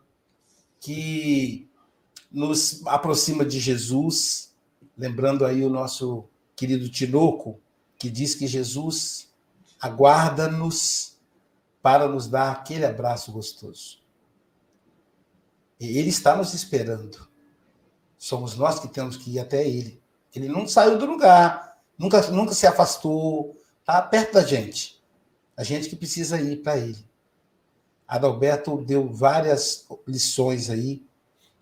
que 0.81 1.69
nos 2.33 2.81
aproxima 2.87 3.45
de 3.45 3.61
Jesus, 3.61 4.55
lembrando 4.97 5.45
aí 5.45 5.63
o 5.63 5.69
nosso 5.69 6.25
querido 6.57 6.89
Tinoco, 6.89 7.61
que 7.99 8.09
diz 8.09 8.35
que 8.35 8.47
Jesus 8.47 9.29
aguarda-nos 9.79 11.20
para 11.83 12.07
nos 12.09 12.29
dar 12.29 12.53
aquele 12.53 12.85
abraço 12.85 13.33
gostoso. 13.33 14.01
E 15.79 15.99
ele 15.99 16.11
está 16.11 16.37
nos 16.37 16.53
esperando. 16.53 17.29
Somos 18.19 18.55
nós 18.55 18.79
que 18.79 18.89
temos 18.89 19.17
que 19.17 19.37
ir 19.37 19.39
até 19.39 19.67
ele. 19.67 20.01
Ele 20.35 20.49
não 20.49 20.69
saiu 20.69 20.99
do 20.99 21.07
lugar, 21.07 21.79
nunca, 21.99 22.21
nunca 22.31 22.53
se 22.53 22.67
afastou, 22.67 23.59
está 23.81 24.01
perto 24.03 24.35
da 24.35 24.45
gente. 24.45 25.03
A 25.57 25.65
gente 25.65 25.89
que 25.89 25.97
precisa 25.97 26.41
ir 26.41 26.63
para 26.63 26.77
ele. 26.77 27.05
Adalberto 28.07 28.85
deu 28.85 29.09
várias 29.13 29.87
lições 30.07 30.69
aí. 30.69 31.03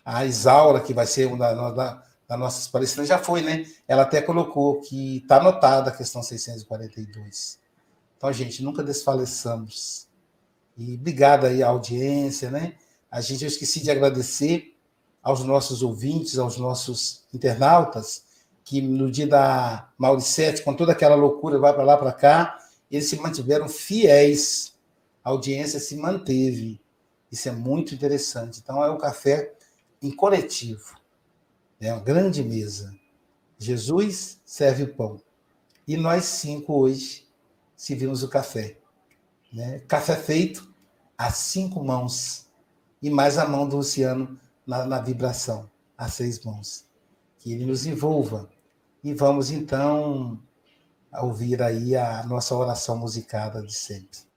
A 0.03 0.25
Isaura, 0.25 0.81
que 0.81 0.93
vai 0.93 1.05
ser 1.05 1.27
uma 1.27 1.37
da, 1.37 1.71
da, 1.71 2.03
da 2.27 2.37
nossas 2.37 2.67
palestrantes, 2.67 3.09
já 3.09 3.19
foi, 3.19 3.41
né? 3.41 3.65
Ela 3.87 4.01
até 4.01 4.21
colocou 4.21 4.81
que 4.81 5.17
está 5.17 5.37
anotada 5.37 5.89
a 5.91 5.95
questão 5.95 6.21
642. 6.21 7.59
Então, 8.17 8.33
gente, 8.33 8.61
nunca 8.61 8.83
desfaleçamos. 8.83 10.08
E 10.79 10.95
obrigado 10.95 11.45
aí 11.45 11.61
à 11.61 11.67
audiência, 11.67 12.49
né? 12.49 12.75
A 13.11 13.19
gente, 13.19 13.43
eu 13.43 13.49
esqueci 13.49 13.81
de 13.81 13.91
agradecer 13.91 14.77
aos 15.21 15.43
nossos 15.43 15.83
ouvintes, 15.83 16.39
aos 16.39 16.57
nossos 16.57 17.25
internautas, 17.33 18.23
que 18.63 18.81
no 18.81 19.11
dia 19.11 19.27
da 19.27 19.91
Mauricete, 19.97 20.63
com 20.63 20.73
toda 20.73 20.93
aquela 20.93 21.15
loucura, 21.15 21.59
vai 21.59 21.73
para 21.73 21.83
lá, 21.83 21.97
para 21.97 22.13
cá, 22.13 22.57
eles 22.89 23.09
se 23.09 23.17
mantiveram 23.17 23.67
fiéis, 23.67 24.73
a 25.21 25.31
audiência 25.31 25.81
se 25.81 25.97
manteve. 25.97 26.79
Isso 27.29 27.49
é 27.49 27.51
muito 27.51 27.93
interessante. 27.93 28.61
Então, 28.63 28.81
é 28.81 28.89
um 28.89 28.97
café 28.97 29.53
em 30.01 30.09
coletivo. 30.09 30.95
É 31.81 31.91
uma 31.91 32.01
grande 32.01 32.41
mesa. 32.41 32.95
Jesus 33.57 34.39
serve 34.45 34.83
o 34.83 34.93
pão. 34.93 35.21
E 35.85 35.97
nós 35.97 36.23
cinco 36.23 36.73
hoje 36.79 37.27
servimos 37.75 38.23
o 38.23 38.29
café. 38.29 38.77
Né? 39.51 39.79
Café 39.87 40.15
feito 40.15 40.68
a 41.19 41.29
cinco 41.31 41.83
mãos. 41.83 42.47
E 43.01 43.09
mais 43.09 43.37
a 43.37 43.45
mão 43.45 43.67
do 43.67 43.77
Luciano 43.77 44.39
na, 44.65 44.85
na 44.85 45.01
vibração, 45.01 45.69
a 45.97 46.07
seis 46.07 46.41
mãos. 46.45 46.85
Que 47.37 47.51
ele 47.51 47.65
nos 47.65 47.85
envolva. 47.85 48.49
E 49.03 49.13
vamos 49.13 49.51
então 49.51 50.41
ouvir 51.21 51.61
aí 51.61 51.95
a 51.95 52.23
nossa 52.25 52.55
oração 52.55 52.97
musicada 52.97 53.61
de 53.61 53.73
sempre. 53.73 54.28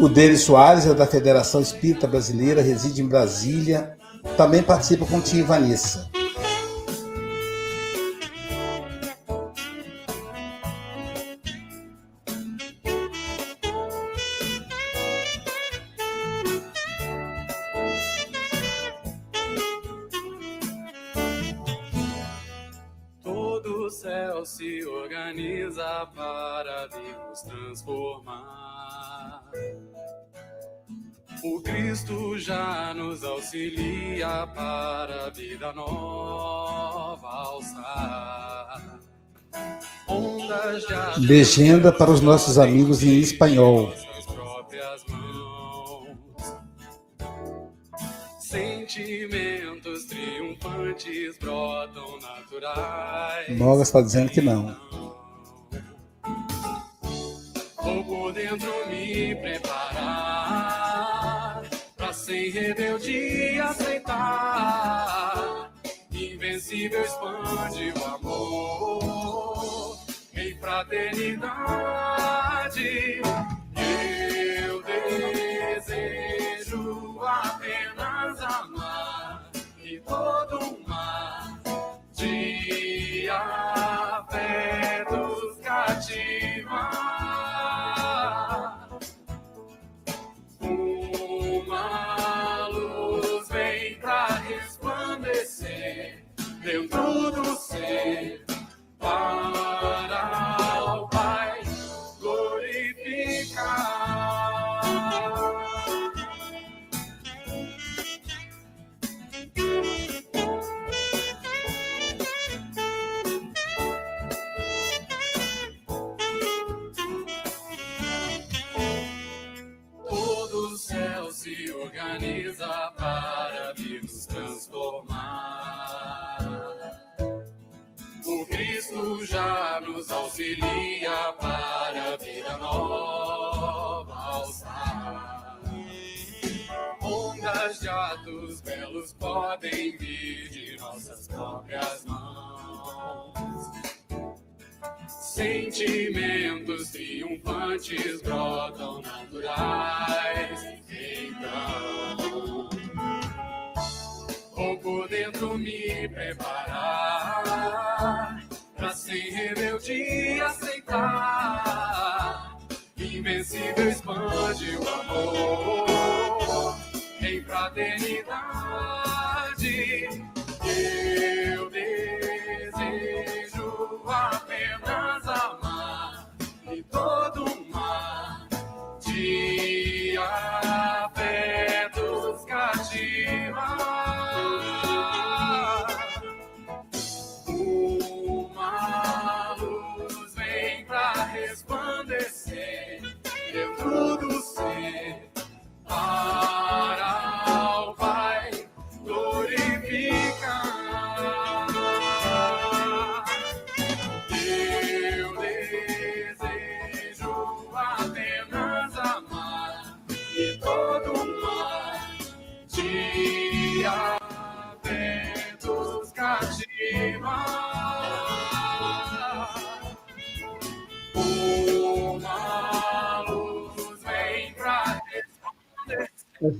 O 0.00 0.08
Denis 0.08 0.42
Soares 0.42 0.86
é 0.86 0.94
da 0.94 1.06
Federação 1.06 1.60
Espírita 1.60 2.06
Brasileira, 2.06 2.62
reside 2.62 3.02
em 3.02 3.08
Brasília, 3.08 3.96
também 4.36 4.62
participa 4.62 5.04
com 5.04 5.18
o 5.18 5.20
Tim 5.20 5.42
Vanessa. 5.42 6.08
Auxilia 33.48 34.46
para 34.54 35.26
a 35.26 35.30
vida 35.30 35.72
nova 35.72 37.26
alçar. 37.26 39.00
Legenda 41.16 41.90
para 41.90 42.10
os 42.10 42.20
nossos 42.20 42.58
amigos 42.58 43.02
em 43.02 43.18
espanhol. 43.20 43.94
Sentimentos 48.38 50.04
triunfantes 50.04 51.38
brotam 51.38 52.18
naturais. 52.20 53.58
Moga 53.58 53.82
está 53.82 54.02
dizendo 54.02 54.30
que 54.30 54.42
não. 54.42 54.76
Vou 57.82 58.04
por 58.04 58.32
dentro 58.32 58.70
me 58.90 59.34
preparar 59.36 60.58
sem 62.28 62.50
rebeldia 62.50 63.37
Invencível 66.68 67.02
expande 67.02 67.94
o 67.96 68.04
amor 68.04 69.96
em 70.34 70.54
fraternidade. 70.58 73.22
Eu 74.66 74.82
desejo 75.72 77.18
apenas 77.22 78.42
amar 78.42 79.50
e 79.82 79.98
todo 80.00 80.78
mar 80.86 81.58
de 82.12 83.30
afetos 83.30 84.38
cativar. 85.62 87.37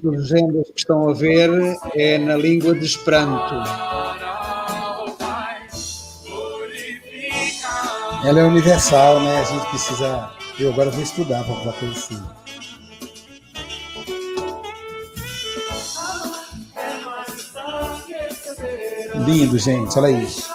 As 0.09 0.31
legendas 0.31 0.71
que 0.71 0.79
estão 0.79 1.11
a 1.11 1.13
ver 1.13 1.51
é 1.95 2.17
na 2.17 2.35
língua 2.35 2.75
de 2.75 2.85
Esperanto. 2.85 3.55
Ela 8.25 8.41
é 8.41 8.45
universal, 8.45 9.21
né? 9.21 9.41
A 9.41 9.45
gente 9.45 9.69
precisa. 9.69 10.31
Eu 10.59 10.73
agora 10.73 10.91
vou 10.91 11.03
estudar 11.03 11.45
para 11.45 11.73
conhecer. 11.73 12.19
Lindo, 19.27 19.59
gente. 19.59 19.99
Olha 19.99 20.11
isso. 20.11 20.49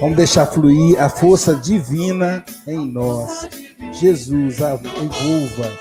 Vamos 0.00 0.16
deixar 0.16 0.46
fluir 0.46 1.00
a 1.00 1.08
força 1.08 1.54
divina 1.54 2.44
em 2.66 2.86
nós. 2.86 3.48
Jesus, 3.92 4.58
envolva 4.60 5.72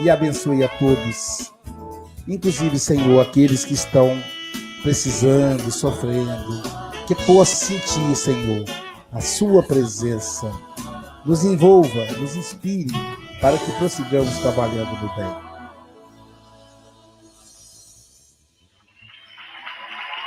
e 0.00 0.10
abençoe 0.10 0.64
a 0.64 0.68
todos. 0.68 1.52
Inclusive, 2.26 2.78
Senhor, 2.78 3.20
aqueles 3.20 3.64
que 3.64 3.74
estão 3.74 4.22
precisando, 4.82 5.70
sofrendo. 5.70 6.62
Que 7.06 7.14
possa 7.14 7.66
sentir, 7.66 8.14
Senhor, 8.14 8.64
a 9.12 9.20
Sua 9.20 9.62
presença. 9.62 10.52
Nos 11.24 11.44
envolva, 11.44 12.04
nos 12.18 12.36
inspire 12.36 12.92
para 13.40 13.56
que 13.56 13.72
prossigamos 13.72 14.36
trabalhando 14.38 14.92
no 15.00 15.14
bem. 15.16 15.47